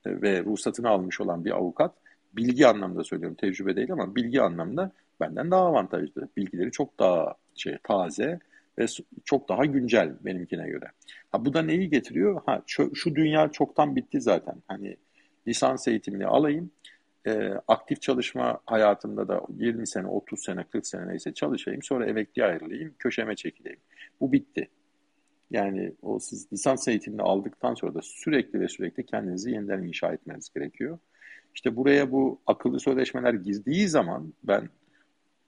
e, 0.06 0.22
ve 0.22 0.44
ruhsatını 0.44 0.89
almış 0.89 1.22
olan 1.22 1.46
bir 1.46 1.52
avukat 1.52 1.94
bilgi 2.34 2.68
anlamında 2.68 3.04
söylüyorum 3.04 3.38
tecrübe 3.42 3.76
değil 3.76 3.92
ama 3.92 4.16
bilgi 4.16 4.42
anlamında 4.42 4.92
benden 5.20 5.52
daha 5.52 5.62
avantajlı. 5.62 6.28
Bilgileri 6.38 6.72
çok 6.72 7.00
daha 7.00 7.36
şey 7.56 7.78
taze 7.84 8.39
ve 8.80 8.86
çok 9.26 9.50
daha 9.50 9.66
güncel 9.66 10.14
benimkine 10.22 10.68
göre. 10.68 10.86
Ha, 11.32 11.46
bu 11.46 11.54
da 11.54 11.62
neyi 11.62 11.89
getiriyor? 11.89 12.42
Ha, 12.46 12.62
şu, 12.68 12.96
şu 12.96 13.16
dünya 13.16 13.52
çoktan 13.52 13.96
bitti 13.96 14.22
zaten. 14.22 14.56
Hani 14.68 14.98
lisans 15.48 15.88
eğitimini 15.88 16.26
alayım, 16.26 16.72
e, 17.28 17.53
aktif 17.67 18.01
çalışma 18.01 18.59
hayatımda 18.65 19.28
da 19.28 19.41
20 19.57 19.88
sene, 19.88 20.07
30 20.07 20.43
sene, 20.43 20.63
40 20.63 20.88
sene 20.88 21.07
neyse 21.07 21.34
çalışayım. 21.34 21.82
Sonra 21.84 22.05
emekli 22.05 22.45
ayrılayım, 22.45 22.95
köşeme 22.99 23.36
çekileyim. 23.36 23.80
Bu 24.19 24.32
bitti. 24.32 24.69
Yani 25.51 25.93
o 26.01 26.19
siz 26.19 26.53
lisans 26.53 26.88
eğitimini 26.88 27.22
aldıktan 27.22 27.74
sonra 27.74 27.95
da 27.95 28.01
sürekli 28.01 28.59
ve 28.59 28.67
sürekli 28.67 29.05
kendinizi 29.05 29.51
yeniden 29.51 29.84
inşa 29.84 30.13
etmeniz 30.13 30.49
gerekiyor. 30.55 30.99
İşte 31.55 31.76
buraya 31.76 32.11
bu 32.11 32.41
akıllı 32.47 32.80
sözleşmeler 32.80 33.34
girdiği 33.34 33.88
zaman 33.88 34.34
ben 34.43 34.69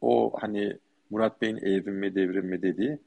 o 0.02 0.34
hani 0.42 0.78
Murat 1.10 1.42
Bey'in 1.42 1.58
evrim 1.58 2.16
devrim 2.16 2.62
dediği 2.62 3.00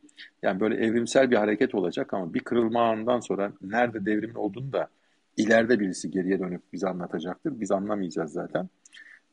yani 0.42 0.60
böyle 0.60 0.76
evrimsel 0.76 1.30
bir 1.30 1.36
hareket 1.36 1.74
olacak 1.74 2.14
ama 2.14 2.34
bir 2.34 2.40
kırılma 2.40 2.90
anından 2.90 3.20
sonra 3.20 3.52
nerede 3.62 4.06
devrimin 4.06 4.34
olduğunu 4.34 4.72
da 4.72 4.88
ileride 5.36 5.80
birisi 5.80 6.10
geriye 6.10 6.38
dönüp 6.38 6.62
bize 6.72 6.88
anlatacaktır. 6.88 7.60
Biz 7.60 7.72
anlamayacağız 7.72 8.32
zaten. 8.32 8.68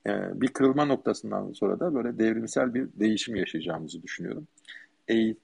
Ee, 0.07 0.41
bir 0.41 0.47
kırılma 0.47 0.85
noktasından 0.85 1.51
sonra 1.51 1.79
da 1.79 1.95
böyle 1.95 2.19
devrimsel 2.19 2.73
bir 2.73 2.87
değişim 2.93 3.35
yaşayacağımızı 3.35 4.03
düşünüyorum. 4.03 4.47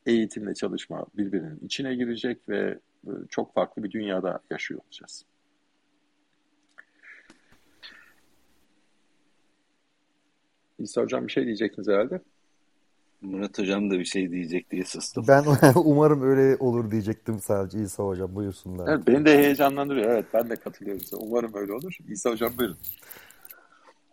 eğitimle 0.05 0.53
çalışma 0.53 1.05
birbirinin 1.17 1.59
içine 1.65 1.95
girecek 1.95 2.49
ve 2.49 2.79
e, 3.07 3.11
çok 3.29 3.53
farklı 3.53 3.83
bir 3.83 3.91
dünyada 3.91 4.39
yaşıyor 4.49 4.81
olacağız. 4.85 5.25
İsa 10.79 11.01
Hocam 11.01 11.27
bir 11.27 11.31
şey 11.31 11.45
diyecektiniz 11.45 11.87
herhalde. 11.87 12.21
Murat 13.21 13.59
Hocam 13.59 13.91
da 13.91 13.99
bir 13.99 14.05
şey 14.05 14.31
diyecek 14.31 14.71
diye 14.71 14.85
sustum. 14.85 15.25
Ben 15.27 15.43
umarım 15.75 16.21
öyle 16.21 16.57
olur 16.59 16.91
diyecektim 16.91 17.39
sadece 17.39 17.79
İsa 17.79 18.03
Hocam 18.03 18.35
buyursunlar. 18.35 18.93
Evet, 18.93 19.07
beni 19.07 19.25
de 19.25 19.37
heyecanlandırıyor. 19.37 20.11
Evet 20.11 20.25
ben 20.33 20.49
de 20.49 20.55
katılıyorum 20.55 21.01
size. 21.01 21.15
Umarım 21.15 21.51
öyle 21.53 21.73
olur. 21.73 21.97
İsa 22.09 22.31
Hocam 22.31 22.51
buyurun. 22.57 22.77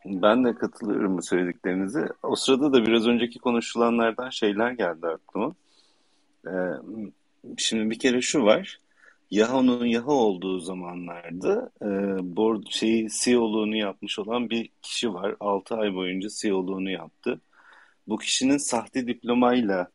Ben 0.05 0.45
de 0.45 0.55
katılıyorum 0.55 1.19
bu 1.19 1.23
söylediklerinize. 1.23 2.09
O 2.23 2.37
sırada 2.37 2.73
da 2.73 2.87
biraz 2.87 3.07
önceki 3.07 3.39
konuşulanlardan 3.39 4.31
şeyler 4.31 4.71
geldi 4.71 5.07
aklıma. 5.07 5.55
Ee, 6.47 6.51
şimdi 7.57 7.91
bir 7.91 7.99
kere 7.99 8.21
şu 8.21 8.43
var. 8.43 8.81
Yahoo'nun 9.31 9.85
Yahoo 9.87 10.15
olduğu 10.15 10.59
zamanlarda 10.59 11.71
e, 11.83 11.87
board 12.37 12.63
şeyi 12.71 13.09
CEO'luğunu 13.11 13.77
yapmış 13.77 14.19
olan 14.19 14.51
bir 14.51 14.69
kişi 14.83 15.15
var. 15.15 15.35
6 15.41 15.75
ay 15.75 15.95
boyunca 15.95 16.29
CEO'luğunu 16.29 16.91
yaptı. 16.91 17.41
Bu 18.09 18.19
kişinin 18.19 18.57
sahte 18.57 19.07
diplomayla 19.07 19.91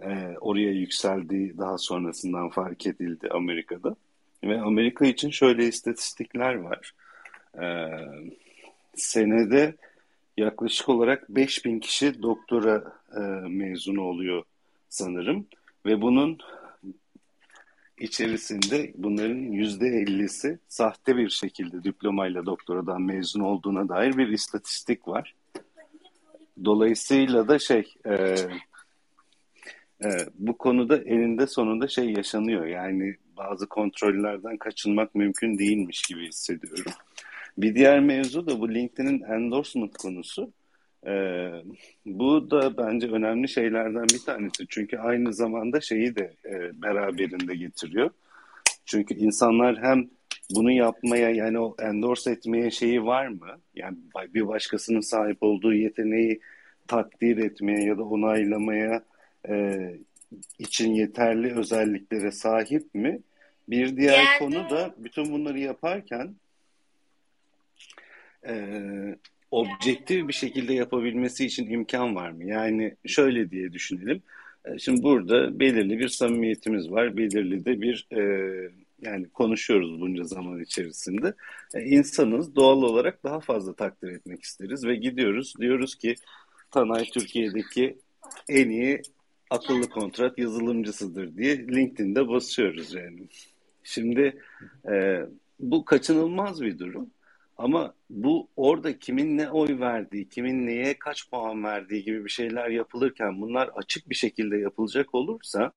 e, 0.00 0.36
oraya 0.40 0.72
yükseldiği 0.72 1.58
daha 1.58 1.78
sonrasından 1.78 2.48
fark 2.48 2.86
edildi 2.86 3.28
Amerika'da. 3.30 3.96
Ve 4.44 4.60
Amerika 4.60 5.06
için 5.06 5.30
şöyle 5.30 5.68
istatistikler 5.68 6.54
var. 6.54 6.94
E, 7.62 7.66
senede 8.94 9.74
yaklaşık 10.36 10.88
olarak 10.88 11.28
5000 11.28 11.80
kişi 11.80 12.22
doktora 12.22 12.84
e, 13.16 13.20
mezunu 13.48 14.00
oluyor 14.02 14.42
sanırım. 14.88 15.46
Ve 15.86 16.02
bunun 16.02 16.38
içerisinde 17.98 18.92
bunların 18.94 19.52
yüzde 19.52 19.86
ellisi 19.86 20.58
sahte 20.68 21.16
bir 21.16 21.30
şekilde 21.30 21.84
diplomayla 21.84 22.46
doktoradan 22.46 23.02
mezun 23.02 23.40
olduğuna 23.40 23.88
dair 23.88 24.16
bir 24.16 24.28
istatistik 24.28 25.08
var. 25.08 25.34
Dolayısıyla 26.64 27.48
da 27.48 27.58
şey 27.58 27.94
e, 28.06 28.14
e, 30.04 30.08
bu 30.34 30.58
konuda 30.58 30.96
eninde 30.96 31.46
sonunda 31.46 31.88
şey 31.88 32.12
yaşanıyor. 32.12 32.66
Yani 32.66 33.16
bazı 33.36 33.66
kontrollerden 33.66 34.56
kaçınmak 34.56 35.14
mümkün 35.14 35.58
değilmiş 35.58 36.02
gibi 36.02 36.28
hissediyorum. 36.28 36.92
Bir 37.58 37.74
diğer 37.74 38.00
mevzu 38.00 38.46
da 38.46 38.60
bu 38.60 38.74
LinkedIn'in 38.74 39.22
endorsement 39.22 39.96
konusu. 39.96 40.52
Ee, 41.06 41.50
bu 42.06 42.50
da 42.50 42.76
bence 42.78 43.06
önemli 43.06 43.48
şeylerden 43.48 44.04
bir 44.04 44.24
tanesi. 44.24 44.66
Çünkü 44.68 44.98
aynı 44.98 45.34
zamanda 45.34 45.80
şeyi 45.80 46.16
de 46.16 46.34
e, 46.44 46.82
beraberinde 46.82 47.54
getiriyor. 47.54 48.10
Çünkü 48.86 49.14
insanlar 49.14 49.82
hem 49.82 50.10
bunu 50.50 50.72
yapmaya 50.72 51.30
yani 51.30 51.58
o 51.58 51.76
endorse 51.82 52.30
etmeye 52.30 52.70
şeyi 52.70 53.04
var 53.04 53.26
mı? 53.26 53.60
Yani 53.74 53.96
bir 54.34 54.48
başkasının 54.48 55.00
sahip 55.00 55.42
olduğu 55.42 55.74
yeteneği 55.74 56.40
takdir 56.86 57.36
etmeye 57.36 57.84
ya 57.84 57.98
da 57.98 58.04
onaylamaya 58.04 59.04
e, 59.48 59.78
için 60.58 60.94
yeterli 60.94 61.54
özelliklere 61.54 62.30
sahip 62.30 62.94
mi? 62.94 63.20
Bir 63.68 63.96
diğer 63.96 64.24
Geldi. 64.24 64.38
konu 64.38 64.70
da 64.70 64.94
bütün 64.98 65.32
bunları 65.32 65.58
yaparken 65.58 66.34
e, 68.48 68.54
objektif 69.50 70.28
bir 70.28 70.32
şekilde 70.32 70.74
yapabilmesi 70.74 71.46
için 71.46 71.70
imkan 71.70 72.14
var 72.14 72.30
mı? 72.30 72.44
Yani 72.44 72.94
şöyle 73.06 73.50
diye 73.50 73.72
düşünelim. 73.72 74.22
E, 74.64 74.78
şimdi 74.78 75.02
burada 75.02 75.60
belirli 75.60 75.98
bir 75.98 76.08
samimiyetimiz 76.08 76.90
var. 76.90 77.16
Belirli 77.16 77.64
de 77.64 77.80
bir 77.80 78.06
e, 78.12 78.22
yani 79.00 79.28
konuşuyoruz 79.28 80.00
bunca 80.00 80.24
zaman 80.24 80.60
içerisinde. 80.60 81.34
E, 81.74 82.02
doğal 82.56 82.82
olarak 82.82 83.24
daha 83.24 83.40
fazla 83.40 83.74
takdir 83.74 84.08
etmek 84.08 84.42
isteriz 84.42 84.86
ve 84.86 84.96
gidiyoruz 84.96 85.54
diyoruz 85.60 85.94
ki 85.94 86.14
Tanay 86.70 87.04
Türkiye'deki 87.04 87.98
en 88.48 88.70
iyi 88.70 89.02
akıllı 89.50 89.88
kontrat 89.88 90.38
yazılımcısıdır 90.38 91.36
diye 91.36 91.58
LinkedIn'de 91.58 92.28
basıyoruz 92.28 92.94
yani. 92.94 93.28
Şimdi 93.82 94.42
e, 94.92 95.20
bu 95.60 95.84
kaçınılmaz 95.84 96.62
bir 96.62 96.78
durum. 96.78 97.10
Ama 97.56 97.94
bu 98.10 98.48
orada 98.56 98.98
kimin 98.98 99.38
ne 99.38 99.50
oy 99.50 99.80
verdiği, 99.80 100.28
kimin 100.28 100.66
neye 100.66 100.98
kaç 100.98 101.30
puan 101.30 101.64
verdiği 101.64 102.04
gibi 102.04 102.24
bir 102.24 102.30
şeyler 102.30 102.68
yapılırken 102.68 103.40
bunlar 103.40 103.70
açık 103.74 104.10
bir 104.10 104.14
şekilde 104.14 104.58
yapılacak 104.58 105.14
olursa 105.14 105.72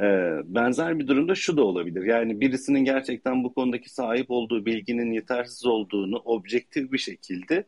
e, 0.00 0.04
benzer 0.44 0.98
bir 0.98 1.06
durumda 1.06 1.34
şu 1.34 1.56
da 1.56 1.64
olabilir. 1.64 2.04
Yani 2.04 2.40
birisinin 2.40 2.84
gerçekten 2.84 3.44
bu 3.44 3.54
konudaki 3.54 3.90
sahip 3.94 4.30
olduğu 4.30 4.66
bilginin 4.66 5.12
yetersiz 5.12 5.66
olduğunu 5.66 6.16
objektif 6.16 6.92
bir 6.92 6.98
şekilde 6.98 7.64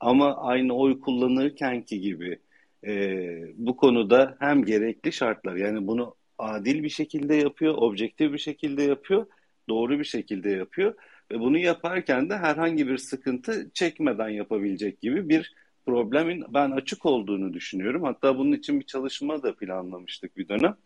ama 0.00 0.36
aynı 0.36 0.74
oy 0.74 1.00
kullanırkenki 1.00 2.00
gibi 2.00 2.38
e, 2.86 3.22
bu 3.56 3.76
konuda 3.76 4.36
hem 4.40 4.64
gerekli 4.64 5.12
şartlar 5.12 5.56
yani 5.56 5.86
bunu 5.86 6.14
adil 6.38 6.82
bir 6.82 6.88
şekilde 6.88 7.34
yapıyor, 7.34 7.74
objektif 7.78 8.32
bir 8.32 8.38
şekilde 8.38 8.82
yapıyor, 8.82 9.26
doğru 9.68 9.98
bir 9.98 10.04
şekilde 10.04 10.50
yapıyor 10.50 10.94
ve 11.32 11.40
bunu 11.40 11.58
yaparken 11.58 12.30
de 12.30 12.36
herhangi 12.36 12.88
bir 12.88 12.98
sıkıntı 12.98 13.70
çekmeden 13.74 14.28
yapabilecek 14.28 15.00
gibi 15.00 15.28
bir 15.28 15.54
problemin 15.86 16.44
ben 16.54 16.70
açık 16.70 17.06
olduğunu 17.06 17.52
düşünüyorum. 17.52 18.02
Hatta 18.02 18.38
bunun 18.38 18.52
için 18.52 18.80
bir 18.80 18.86
çalışma 18.86 19.42
da 19.42 19.56
planlamıştık 19.56 20.36
bir 20.36 20.48
dönem. 20.48 20.76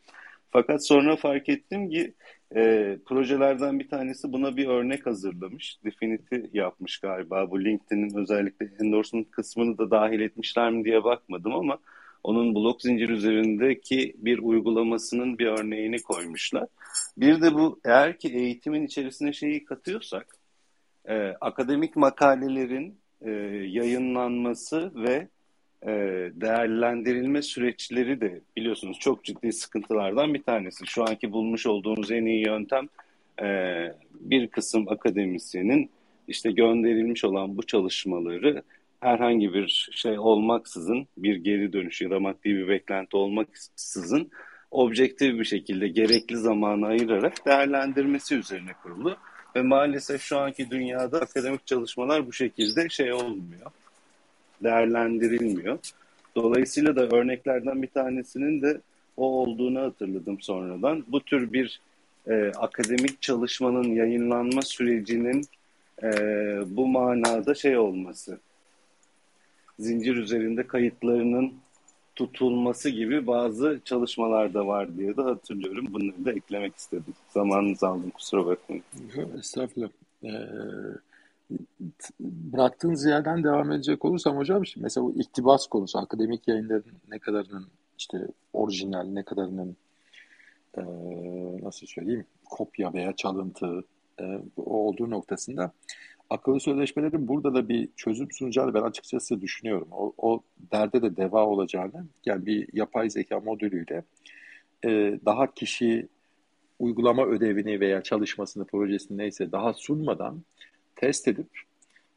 Fakat 0.56 0.86
sonra 0.86 1.16
fark 1.16 1.48
ettim 1.48 1.90
ki 1.90 2.14
e, 2.56 2.96
projelerden 3.06 3.80
bir 3.80 3.88
tanesi 3.88 4.32
buna 4.32 4.56
bir 4.56 4.66
örnek 4.66 5.06
hazırlamış. 5.06 5.78
Definity 5.84 6.36
yapmış 6.52 6.98
galiba. 6.98 7.50
Bu 7.50 7.64
LinkedIn'in 7.64 8.16
özellikle 8.16 8.70
endorsement 8.80 9.30
kısmını 9.30 9.78
da 9.78 9.90
dahil 9.90 10.20
etmişler 10.20 10.70
mi 10.70 10.84
diye 10.84 11.04
bakmadım 11.04 11.54
ama 11.54 11.78
onun 12.24 12.54
blok 12.54 12.82
zincir 12.82 13.08
üzerindeki 13.08 14.14
bir 14.16 14.38
uygulamasının 14.38 15.38
bir 15.38 15.46
örneğini 15.46 16.02
koymuşlar. 16.02 16.66
Bir 17.16 17.42
de 17.42 17.54
bu 17.54 17.80
eğer 17.84 18.18
ki 18.18 18.28
eğitimin 18.28 18.86
içerisine 18.86 19.32
şeyi 19.32 19.64
katıyorsak 19.64 20.36
e, 21.08 21.28
akademik 21.40 21.96
makalelerin 21.96 22.98
e, 23.20 23.30
yayınlanması 23.66 24.92
ve 24.94 25.28
e, 25.86 25.90
değerlendirilme 26.34 27.42
süreçleri 27.42 28.20
de 28.20 28.40
biliyorsunuz 28.56 28.98
çok 28.98 29.24
ciddi 29.24 29.52
sıkıntılardan 29.52 30.34
bir 30.34 30.42
tanesi. 30.42 30.86
Şu 30.86 31.04
anki 31.04 31.32
bulmuş 31.32 31.66
olduğumuz 31.66 32.10
en 32.10 32.26
iyi 32.26 32.46
yöntem 32.46 32.88
e, 33.42 33.46
bir 34.20 34.48
kısım 34.48 34.88
akademisyenin 34.88 35.90
işte 36.28 36.50
gönderilmiş 36.50 37.24
olan 37.24 37.56
bu 37.56 37.66
çalışmaları 37.66 38.62
herhangi 39.00 39.54
bir 39.54 39.90
şey 39.92 40.18
olmaksızın 40.18 41.06
bir 41.16 41.36
geri 41.36 41.72
dönüş 41.72 42.02
ya 42.02 42.10
da 42.10 42.20
maddi 42.20 42.44
bir 42.44 42.68
beklenti 42.68 43.16
olmaksızın 43.16 44.30
objektif 44.70 45.38
bir 45.38 45.44
şekilde 45.44 45.88
gerekli 45.88 46.36
zamanı 46.36 46.86
ayırarak 46.86 47.46
değerlendirmesi 47.46 48.34
üzerine 48.34 48.72
kurulu. 48.82 49.16
Ve 49.56 49.62
maalesef 49.62 50.22
şu 50.22 50.38
anki 50.38 50.70
dünyada 50.70 51.20
akademik 51.20 51.66
çalışmalar 51.66 52.26
bu 52.26 52.32
şekilde 52.32 52.88
şey 52.88 53.12
olmuyor 53.12 53.70
değerlendirilmiyor. 54.62 55.78
Dolayısıyla 56.36 56.96
da 56.96 57.16
örneklerden 57.16 57.82
bir 57.82 57.88
tanesinin 57.88 58.62
de 58.62 58.80
o 59.16 59.26
olduğunu 59.26 59.80
hatırladım 59.80 60.40
sonradan. 60.40 61.04
Bu 61.08 61.20
tür 61.20 61.52
bir 61.52 61.80
e, 62.28 62.52
akademik 62.56 63.22
çalışmanın 63.22 63.94
yayınlanma 63.94 64.62
sürecinin 64.62 65.44
e, 66.02 66.08
bu 66.66 66.86
manada 66.86 67.54
şey 67.54 67.78
olması, 67.78 68.38
zincir 69.78 70.16
üzerinde 70.16 70.66
kayıtlarının 70.66 71.52
tutulması 72.16 72.90
gibi 72.90 73.26
bazı 73.26 73.80
çalışmalar 73.84 74.54
da 74.54 74.66
var 74.66 74.96
diye 74.96 75.16
de 75.16 75.22
hatırlıyorum. 75.22 75.86
Bunları 75.90 76.24
da 76.24 76.32
eklemek 76.32 76.76
istedim. 76.76 77.14
Zamanınızı 77.28 77.88
aldım 77.88 78.10
kusura 78.10 78.46
bakmayın. 78.46 78.84
Estağfurullah. 79.38 79.88
Ee, 80.24 80.28
bıraktığınız 82.20 83.06
yerden 83.06 83.44
devam 83.44 83.72
edecek 83.72 84.04
olursam 84.04 84.36
hocam 84.36 84.66
şimdi 84.66 84.84
mesela 84.84 85.04
bu 85.04 85.12
iktibas 85.12 85.66
konusu 85.66 85.98
akademik 85.98 86.48
yayınların 86.48 86.92
ne 87.08 87.18
kadarının 87.18 87.68
işte 87.98 88.18
orijinal 88.52 89.04
ne 89.04 89.22
kadarının 89.22 89.76
e, 90.78 90.82
nasıl 91.62 91.86
söyleyeyim 91.86 92.26
kopya 92.44 92.94
veya 92.94 93.16
çalıntı 93.16 93.84
e, 94.20 94.24
olduğu 94.56 95.10
noktasında 95.10 95.72
akıllı 96.30 96.60
sözleşmelerin 96.60 97.28
burada 97.28 97.54
da 97.54 97.68
bir 97.68 97.88
çözüm 97.96 98.28
sunacağını 98.32 98.74
ben 98.74 98.82
açıkçası 98.82 99.40
düşünüyorum. 99.40 99.88
O, 99.92 100.12
o 100.18 100.42
derde 100.72 101.02
de 101.02 101.16
deva 101.16 101.46
olacağını 101.46 102.06
yani 102.26 102.46
bir 102.46 102.68
yapay 102.72 103.10
zeka 103.10 103.40
modülüyle 103.40 104.04
e, 104.84 105.18
daha 105.24 105.54
kişi 105.54 106.08
uygulama 106.78 107.26
ödevini 107.26 107.80
veya 107.80 108.02
çalışmasını, 108.02 108.64
projesini 108.64 109.18
neyse 109.18 109.52
daha 109.52 109.72
sunmadan 109.72 110.42
test 110.96 111.28
edip 111.28 111.48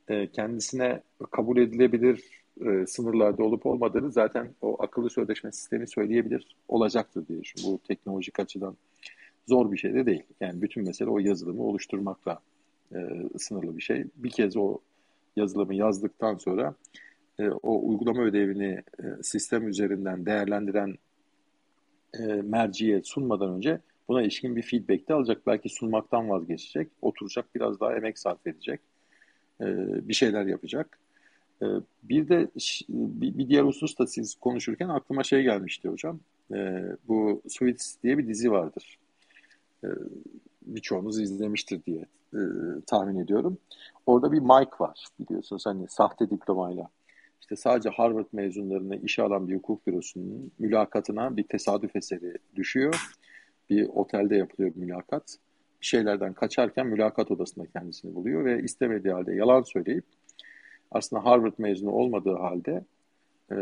e, 0.08 0.28
kendisine 0.28 1.02
kabul 1.32 1.58
edilebilir 1.58 2.24
e, 2.66 2.88
sınırlarda 2.88 3.44
olup 3.44 3.66
olmadığını 3.66 4.12
zaten 4.12 4.50
o 4.62 4.84
akıllı 4.84 5.10
sözleşme 5.10 5.52
sistemi 5.52 5.88
söyleyebilir 5.88 6.56
olacaktır 6.68 7.28
diye 7.28 7.42
düşünüyorum. 7.42 7.80
Bu 7.84 7.88
teknolojik 7.88 8.40
açıdan 8.40 8.78
zor 9.48 9.72
bir 9.72 9.78
şey 9.78 9.94
de 9.94 10.06
değil. 10.06 10.24
Yani 10.42 10.62
bütün 10.62 10.84
mesele 10.84 11.10
o 11.10 11.20
yazılımı 11.20 11.64
oluşturmakla 11.64 12.40
e, 12.96 12.98
sınırlı 13.38 13.78
bir 13.78 13.82
şey. 13.82 14.06
Bir 14.16 14.30
kez 14.30 14.58
o 14.58 14.78
yazılımı 15.36 15.76
yazdıktan 15.76 16.36
sonra 16.36 16.76
e, 17.40 17.50
o 17.50 17.90
uygulama 17.90 18.22
ödevini 18.22 18.84
e, 19.00 19.24
sistem 19.24 19.68
üzerinden 19.68 20.26
değerlendiren 20.26 20.96
e, 22.20 22.24
merciye 22.24 23.02
sunmadan 23.04 23.56
önce 23.56 23.80
Buna 24.08 24.22
ilişkin 24.22 24.56
bir 24.56 24.62
feedback 24.62 25.10
de 25.10 25.14
alacak. 25.14 25.48
Belki 25.48 25.70
sunmaktan 25.70 26.30
vazgeçecek. 26.30 26.88
Oturacak 27.02 27.56
biraz 27.56 27.80
daha 27.80 27.96
emek 27.96 28.20
sarf 28.20 28.48
edecek. 28.48 28.82
E, 29.62 29.66
bir 30.08 30.14
şeyler 30.14 30.46
yapacak. 30.46 31.00
E, 31.62 31.66
bir 32.04 32.30
de 32.30 32.48
bir 32.90 33.50
diğer 33.50 33.64
husus 33.64 34.00
da 34.00 34.08
siz 34.08 34.36
konuşurken 34.36 34.90
aklıma 34.90 35.24
şey 35.24 35.44
gelmişti 35.44 35.90
hocam. 35.90 36.20
E, 36.54 36.84
bu 37.08 37.42
Suits 37.50 37.96
diye 38.04 38.18
bir 38.18 38.28
dizi 38.28 38.52
vardır. 38.52 39.00
Birçoğunuz 40.62 41.20
izlemiştir 41.20 41.84
diye 41.86 42.06
tahmin 42.88 43.20
ediyorum. 43.20 43.58
Orada 44.06 44.32
bir 44.32 44.40
Mike 44.40 44.76
var 44.80 45.06
biliyorsunuz 45.20 45.66
hani 45.66 45.88
sahte 45.88 46.30
diplomayla. 46.30 46.90
İşte 47.42 47.56
sadece 47.56 47.90
Harvard 47.90 48.26
mezunlarını 48.32 48.96
işe 48.96 49.24
alan 49.24 49.48
bir 49.48 49.56
hukuk 49.56 49.88
bürosunun 49.88 50.52
mülakatına 50.60 51.38
bir 51.38 51.44
tesadüf 51.44 51.96
eseri 51.96 52.34
düşüyor 52.56 52.96
bir 53.70 53.90
otelde 53.90 54.36
yapılıyor 54.36 54.76
bir 54.76 54.80
mülakat. 54.80 55.38
Bir 55.82 55.86
şeylerden 55.86 56.34
kaçarken 56.34 56.88
mülakat 56.88 57.32
odasında 57.32 57.66
kendisini 57.66 58.16
buluyor 58.16 58.46
ve 58.46 58.64
istemediği 58.64 59.14
halde 59.14 59.34
yalan 59.36 59.62
söyleyip 59.62 60.04
aslında 60.92 61.26
Harvard 61.26 61.54
mezunu 61.58 61.92
olmadığı 61.92 62.36
halde 62.36 62.84
e, 63.52 63.56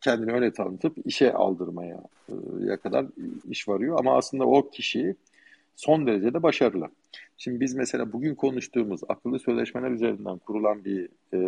kendini 0.00 0.32
öyle 0.32 0.52
tanıtıp 0.52 0.96
işe 1.04 1.32
aldırmaya 1.32 2.00
e, 2.72 2.76
kadar 2.76 3.06
iş 3.50 3.68
varıyor. 3.68 3.98
Ama 3.98 4.16
aslında 4.16 4.46
o 4.46 4.70
kişi 4.70 5.16
son 5.76 6.06
derecede 6.06 6.42
başarılı. 6.42 6.88
Şimdi 7.36 7.60
biz 7.60 7.74
mesela 7.74 8.12
bugün 8.12 8.34
konuştuğumuz 8.34 9.00
akıllı 9.08 9.38
sözleşmeler 9.38 9.90
üzerinden 9.90 10.38
kurulan 10.38 10.84
bir 10.84 11.08
e, 11.32 11.38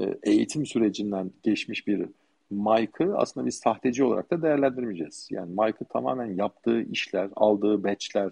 e, 0.00 0.18
eğitim 0.22 0.66
sürecinden 0.66 1.30
geçmiş 1.42 1.86
bir 1.86 2.08
Mike'ı 2.52 3.16
aslında 3.16 3.46
biz 3.46 3.54
sahteci 3.54 4.04
olarak 4.04 4.30
da 4.30 4.42
değerlendirmeyeceğiz. 4.42 5.28
Yani 5.30 5.50
Mike'ı 5.50 5.84
tamamen 5.84 6.26
yaptığı 6.26 6.82
işler, 6.82 7.28
aldığı 7.36 7.84
batchler 7.84 8.30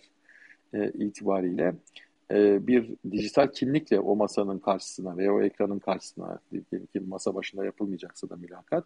e, 0.75 0.91
itibariyle 0.91 1.75
e, 2.31 2.67
bir 2.67 2.95
dijital 3.11 3.47
kimlikle 3.53 4.01
o 4.01 4.17
masanın 4.17 4.59
karşısına 4.59 5.17
veya 5.17 5.35
o 5.35 5.43
ekranın 5.43 5.79
karşısına 5.79 6.39
diyelim 6.53 6.87
ki 6.87 7.01
masa 7.01 7.35
başında 7.35 7.65
yapılmayacaksa 7.65 8.29
da 8.29 8.37
mülakat 8.37 8.85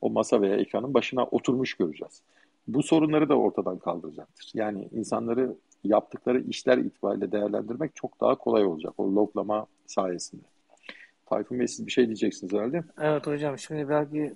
o 0.00 0.10
masa 0.10 0.40
veya 0.40 0.56
ekranın 0.56 0.94
başına 0.94 1.24
oturmuş 1.24 1.74
göreceğiz. 1.74 2.22
Bu 2.68 2.82
sorunları 2.82 3.28
da 3.28 3.38
ortadan 3.38 3.78
kaldıracaktır. 3.78 4.50
Yani 4.54 4.88
insanları 4.92 5.54
yaptıkları 5.84 6.40
işler 6.40 6.78
itibariyle 6.78 7.32
değerlendirmek 7.32 7.96
çok 7.96 8.20
daha 8.20 8.34
kolay 8.34 8.64
olacak 8.64 8.94
o 8.96 9.14
loglama 9.14 9.66
sayesinde. 9.86 10.53
Tayfun 11.26 11.60
Bey 11.60 11.68
siz 11.68 11.86
bir 11.86 11.92
şey 11.92 12.06
diyeceksiniz 12.06 12.52
herhalde. 12.52 12.84
Evet 13.00 13.26
hocam 13.26 13.58
şimdi 13.58 13.88
belki 13.88 14.34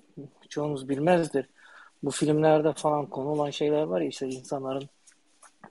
çoğunuz 0.49 0.89
bilmezdir. 0.89 1.45
Bu 2.03 2.11
filmlerde 2.11 2.73
falan 2.73 3.05
konu 3.05 3.29
olan 3.29 3.49
şeyler 3.49 3.83
var 3.83 4.01
ya 4.01 4.07
işte 4.07 4.27
insanların 4.27 4.89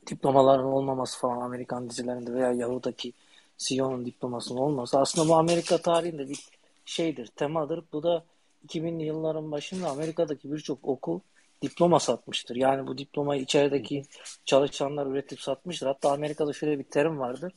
diplomaların 0.06 0.66
olmaması 0.66 1.18
falan 1.18 1.40
Amerikan 1.40 1.90
dizilerinde 1.90 2.34
veya 2.34 2.52
Yahu'daki 2.52 3.12
CEO'nun 3.58 4.06
diplomasının 4.06 4.58
olması 4.58 4.98
aslında 4.98 5.28
bu 5.28 5.34
Amerika 5.34 5.78
tarihinde 5.78 6.28
bir 6.28 6.48
şeydir, 6.84 7.26
temadır. 7.26 7.84
Bu 7.92 8.02
da 8.02 8.24
2000'li 8.68 9.04
yılların 9.04 9.52
başında 9.52 9.88
Amerika'daki 9.88 10.52
birçok 10.52 10.78
okul 10.88 11.20
diploma 11.62 12.00
satmıştır. 12.00 12.56
Yani 12.56 12.86
bu 12.86 12.98
diplomayı 12.98 13.42
içerideki 13.42 14.02
çalışanlar 14.44 15.06
üretip 15.06 15.40
satmıştır. 15.40 15.86
Hatta 15.86 16.12
Amerika'da 16.12 16.52
şöyle 16.52 16.78
bir 16.78 16.84
terim 16.84 17.18
vardır 17.18 17.52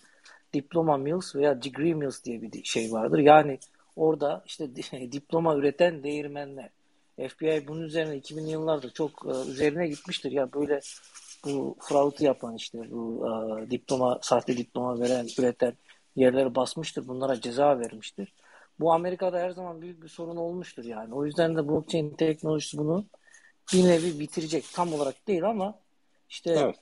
diploma 0.53 0.98
mills 0.98 1.36
veya 1.36 1.64
degree 1.64 1.94
mills 1.94 2.23
diye 2.23 2.41
bir 2.41 2.64
şey 2.64 2.91
vardır. 2.91 3.19
Yani 3.19 3.60
orada 3.95 4.44
işte 4.45 4.69
diploma 5.11 5.56
üreten 5.56 6.03
değirmenler. 6.03 6.69
FBI 7.28 7.68
bunun 7.68 7.82
üzerine 7.82 8.18
2000'li 8.18 8.52
yıllarda 8.52 8.90
çok 8.90 9.26
e, 9.26 9.49
üzerine 9.52 9.88
gitmiştir. 9.88 10.32
Ya 10.32 10.53
böyle 10.53 10.80
bu 11.45 11.78
fraud'u 11.80 12.23
yapan 12.23 12.56
işte 12.56 12.91
bu 12.91 13.28
e, 13.28 13.72
diploma, 13.72 14.19
sahte 14.22 14.57
diploma 14.57 14.99
veren, 14.99 15.28
üreten 15.40 15.73
yerleri 16.15 16.56
basmıştır. 16.56 17.07
Bunlara 17.07 17.41
ceza 17.41 17.80
vermiştir. 17.80 18.34
Bu 18.80 18.94
Amerika'da 18.94 19.40
her 19.40 19.49
zaman 19.49 19.82
büyük 19.82 20.03
bir 20.03 20.07
sorun 20.07 20.36
olmuştur 20.38 20.84
yani. 20.84 21.14
O 21.14 21.26
yüzden 21.26 21.56
de 21.56 21.68
blockchain 21.68 22.10
teknolojisi 22.10 22.78
bunu 22.78 23.06
bir 23.73 23.88
nevi 23.88 24.19
bitirecek. 24.19 24.65
Tam 24.73 24.94
olarak 24.94 25.28
değil 25.28 25.44
ama 25.44 25.76
işte 26.30 26.52
evet. 26.52 26.76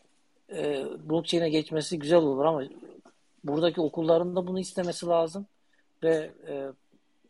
e, 0.50 0.86
blockchain'e 1.10 1.50
geçmesi 1.50 2.00
güzel 2.00 2.20
olur 2.20 2.46
ama 2.46 2.64
buradaki 3.44 3.82
okulların 3.82 4.36
da 4.36 4.48
bunu 4.48 4.60
istemesi 4.60 5.06
lazım 5.06 5.46
ve 6.04 6.32
e, 6.48 6.68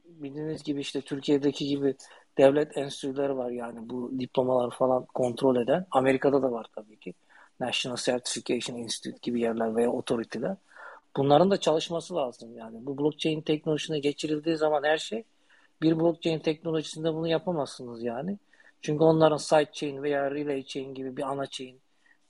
bildiğiniz 0.06 0.64
gibi 0.64 0.80
işte 0.81 1.02
Türkiye'deki 1.02 1.68
gibi 1.68 1.95
devlet 2.38 2.77
enstitüleri 2.77 3.38
var 3.38 3.52
yani 3.52 3.90
bu 3.90 4.11
diplomalar 4.19 4.72
falan 4.72 5.06
kontrol 5.06 5.56
eden. 5.56 5.86
Amerika'da 5.91 6.41
da 6.44 6.52
var 6.52 6.68
tabii 6.76 6.99
ki. 6.99 7.14
National 7.60 7.98
Certification 7.98 8.77
Institute 8.77 9.19
gibi 9.22 9.41
yerler 9.41 9.76
veya 9.76 9.91
otoriteler. 9.91 10.57
Bunların 11.18 11.52
da 11.52 11.60
çalışması 11.60 12.15
lazım 12.15 12.57
yani. 12.57 12.86
Bu 12.86 12.98
blockchain 12.98 13.41
teknolojisine 13.41 13.99
geçirildiği 13.99 14.57
zaman 14.57 14.84
her 14.84 14.98
şey 14.98 15.23
bir 15.81 15.99
blockchain 15.99 16.40
teknolojisinde 16.40 17.14
bunu 17.14 17.27
yapamazsınız 17.27 18.03
yani. 18.03 18.38
Çünkü 18.81 19.03
onların 19.03 19.38
sidechain 19.38 20.03
veya 20.03 20.31
relay 20.31 20.64
chain 20.64 20.94
gibi 20.94 21.18
bir 21.18 21.23
ana 21.23 21.48
chain 21.48 21.80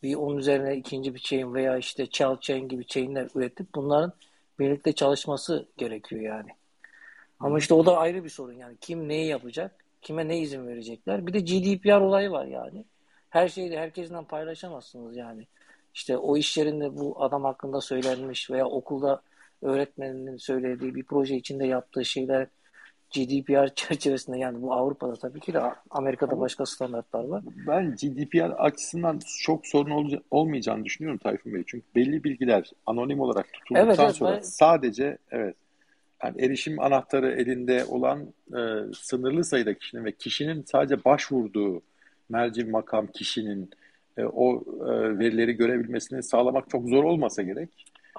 bir 0.03 0.15
onun 0.15 0.38
üzerine 0.38 0.77
ikinci 0.77 1.15
bir 1.15 1.19
chain 1.19 1.53
veya 1.53 1.77
işte 1.77 2.07
child 2.07 2.39
chain 2.41 2.67
gibi 2.67 2.85
chainler 2.85 3.27
üretip 3.35 3.76
bunların 3.76 4.13
birlikte 4.59 4.93
çalışması 4.93 5.65
gerekiyor 5.77 6.21
yani. 6.21 6.49
Ama 7.39 7.59
işte 7.59 7.73
o 7.73 7.85
da 7.85 7.97
ayrı 7.97 8.23
bir 8.23 8.30
sorun 8.30 8.53
yani. 8.53 8.77
Kim 8.81 9.07
neyi 9.09 9.27
yapacak? 9.27 9.85
Kime 10.01 10.27
ne 10.27 10.39
izin 10.39 10.67
verecekler? 10.67 11.27
Bir 11.27 11.34
de 11.34 11.39
GDPR 11.39 12.01
olayı 12.01 12.31
var 12.31 12.45
yani. 12.45 12.85
Her 13.30 13.47
şeyi 13.47 13.71
de 13.71 13.80
herkesinden 13.80 14.23
paylaşamazsınız 14.23 15.17
yani. 15.17 15.47
İşte 15.93 16.17
o 16.17 16.38
iş 16.38 16.57
yerinde 16.57 16.97
bu 16.97 17.23
adam 17.23 17.43
hakkında 17.43 17.81
söylenmiş 17.81 18.51
veya 18.51 18.65
okulda 18.65 19.21
öğretmeninin 19.61 20.38
söylediği 20.38 20.95
bir 20.95 21.03
proje 21.03 21.35
içinde 21.35 21.65
yaptığı 21.65 22.05
şeyler 22.05 22.47
GDPR 23.11 23.68
çerçevesinde 23.76 24.38
yani 24.38 24.61
bu 24.61 24.73
Avrupa'da 24.73 25.15
tabii 25.15 25.40
ki 25.40 25.53
de 25.53 25.61
Amerika'da 25.90 26.40
başka 26.40 26.65
standartlar 26.65 27.23
var. 27.23 27.44
Ben 27.68 27.95
GDPR 27.95 28.52
açısından 28.65 29.19
çok 29.44 29.68
sorun 29.68 29.91
ol, 29.91 30.11
olmayacağını 30.31 30.86
düşünüyorum 30.86 31.19
Tayfun 31.23 31.53
Bey. 31.53 31.64
Çünkü 31.68 31.86
belli 31.95 32.23
bilgiler 32.23 32.72
anonim 32.86 33.19
olarak 33.19 33.53
tutulduktan 33.53 33.88
evet, 33.88 33.99
evet, 33.99 34.15
sonra 34.15 34.36
ben... 34.36 34.41
sadece 34.41 35.18
evet 35.31 35.56
yani 36.23 36.41
erişim 36.41 36.80
anahtarı 36.80 37.31
elinde 37.31 37.86
olan 37.86 38.34
e, 38.48 38.60
sınırlı 38.94 39.44
sayıda 39.44 39.73
kişinin 39.73 40.06
ve 40.06 40.11
kişinin 40.11 40.64
sadece 40.64 41.03
başvurduğu 41.06 41.81
merci 42.30 42.64
makam 42.64 43.07
kişinin 43.07 43.69
e, 44.18 44.23
o 44.23 44.64
e, 44.86 45.19
verileri 45.19 45.53
görebilmesini 45.53 46.23
sağlamak 46.23 46.69
çok 46.69 46.90
zor 46.90 47.03
olmasa 47.03 47.41
gerek. 47.41 47.69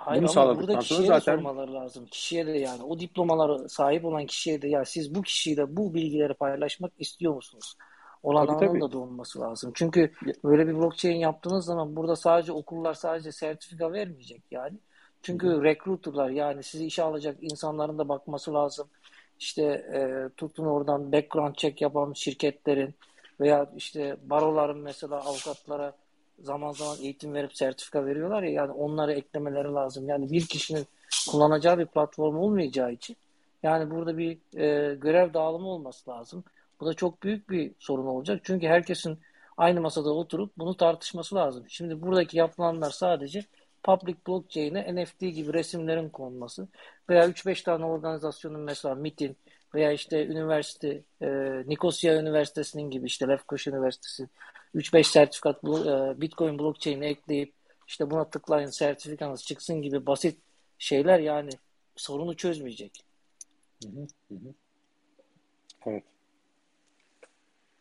Hayır 0.04 0.22
Bunu 0.22 0.40
ama 0.40 0.56
burada 0.56 0.78
kişiye 0.78 1.00
sonra 1.00 1.18
zaten... 1.18 1.36
sormaları 1.36 1.74
lazım. 1.74 2.06
Kişiye 2.06 2.46
de 2.46 2.58
yani 2.58 2.82
o 2.82 3.00
diplomaları 3.00 3.68
sahip 3.68 4.04
olan 4.04 4.26
kişiye 4.26 4.62
de 4.62 4.68
ya 4.68 4.84
siz 4.84 5.14
bu 5.14 5.22
kişiyle 5.22 5.76
bu 5.76 5.94
bilgileri 5.94 6.34
paylaşmak 6.34 6.92
istiyor 6.98 7.34
musunuz? 7.34 7.76
Olanların 8.22 8.92
da 8.92 8.98
olması 8.98 9.40
lazım. 9.40 9.72
Çünkü 9.74 10.12
böyle 10.44 10.68
bir 10.68 10.74
blockchain 10.74 11.16
yaptığınız 11.16 11.64
zaman 11.64 11.96
burada 11.96 12.16
sadece 12.16 12.52
okullar 12.52 12.94
sadece 12.94 13.32
sertifika 13.32 13.92
vermeyecek 13.92 14.42
yani. 14.50 14.78
Çünkü 15.22 15.46
Hı. 15.46 15.62
recruiterlar 15.62 16.30
yani 16.30 16.62
sizi 16.62 16.86
işe 16.86 17.02
alacak 17.02 17.36
insanların 17.40 17.98
da 17.98 18.08
bakması 18.08 18.54
lazım. 18.54 18.88
İşte 19.38 19.62
e, 19.64 20.28
tutun 20.36 20.64
oradan 20.64 21.12
background 21.12 21.54
check 21.54 21.80
yapan 21.80 22.12
şirketlerin 22.12 22.94
veya 23.40 23.70
işte 23.76 24.16
baroların 24.22 24.78
mesela 24.78 25.16
avukatlara 25.16 25.92
zaman 26.42 26.72
zaman 26.72 26.96
eğitim 27.02 27.34
verip 27.34 27.56
sertifika 27.56 28.06
veriyorlar 28.06 28.42
ya 28.42 28.50
yani 28.50 28.72
onları 28.72 29.12
eklemeleri 29.12 29.68
lazım. 29.68 30.08
Yani 30.08 30.30
bir 30.30 30.46
kişinin 30.46 30.86
kullanacağı 31.30 31.78
bir 31.78 31.86
platform 31.86 32.36
olmayacağı 32.36 32.92
için 32.92 33.16
yani 33.62 33.90
burada 33.90 34.18
bir 34.18 34.38
e, 34.56 34.94
görev 34.94 35.34
dağılımı 35.34 35.68
olması 35.68 36.10
lazım. 36.10 36.44
Bu 36.80 36.86
da 36.86 36.94
çok 36.94 37.22
büyük 37.22 37.50
bir 37.50 37.72
sorun 37.78 38.06
olacak. 38.06 38.40
Çünkü 38.44 38.66
herkesin 38.66 39.18
aynı 39.56 39.80
masada 39.80 40.10
oturup 40.10 40.52
bunu 40.58 40.76
tartışması 40.76 41.34
lazım. 41.34 41.64
Şimdi 41.68 42.02
buradaki 42.02 42.38
yapılanlar 42.38 42.90
sadece 42.90 43.44
public 43.82 44.16
blockchain'e 44.28 44.94
NFT 44.94 45.20
gibi 45.20 45.52
resimlerin 45.52 46.08
konması 46.08 46.68
veya 47.10 47.28
3-5 47.28 47.64
tane 47.64 47.84
organizasyonun 47.84 48.60
mesela 48.60 48.94
MIT'in 48.94 49.36
veya 49.74 49.92
işte 49.92 50.26
üniversite 50.26 51.02
e, 51.22 51.28
Nikosya 51.66 52.20
Üniversitesi'nin 52.20 52.90
gibi 52.90 53.06
işte 53.06 53.28
Lefkoş 53.28 53.66
Üniversitesi 53.66 54.28
3-5 54.74 55.04
sertifikat 55.04 55.64
e, 55.64 56.20
Bitcoin 56.20 56.58
blockchain'e 56.58 57.06
ekleyip 57.06 57.54
işte 57.88 58.10
buna 58.10 58.30
tıklayın 58.30 58.70
sertifikanız 58.70 59.44
çıksın 59.44 59.82
gibi 59.82 60.06
basit 60.06 60.38
şeyler 60.78 61.18
yani 61.18 61.50
sorunu 61.96 62.36
çözmeyecek. 62.36 63.04
Hı 63.84 63.88
hı 64.28 64.34
hı. 64.34 64.54
Evet. 65.86 66.04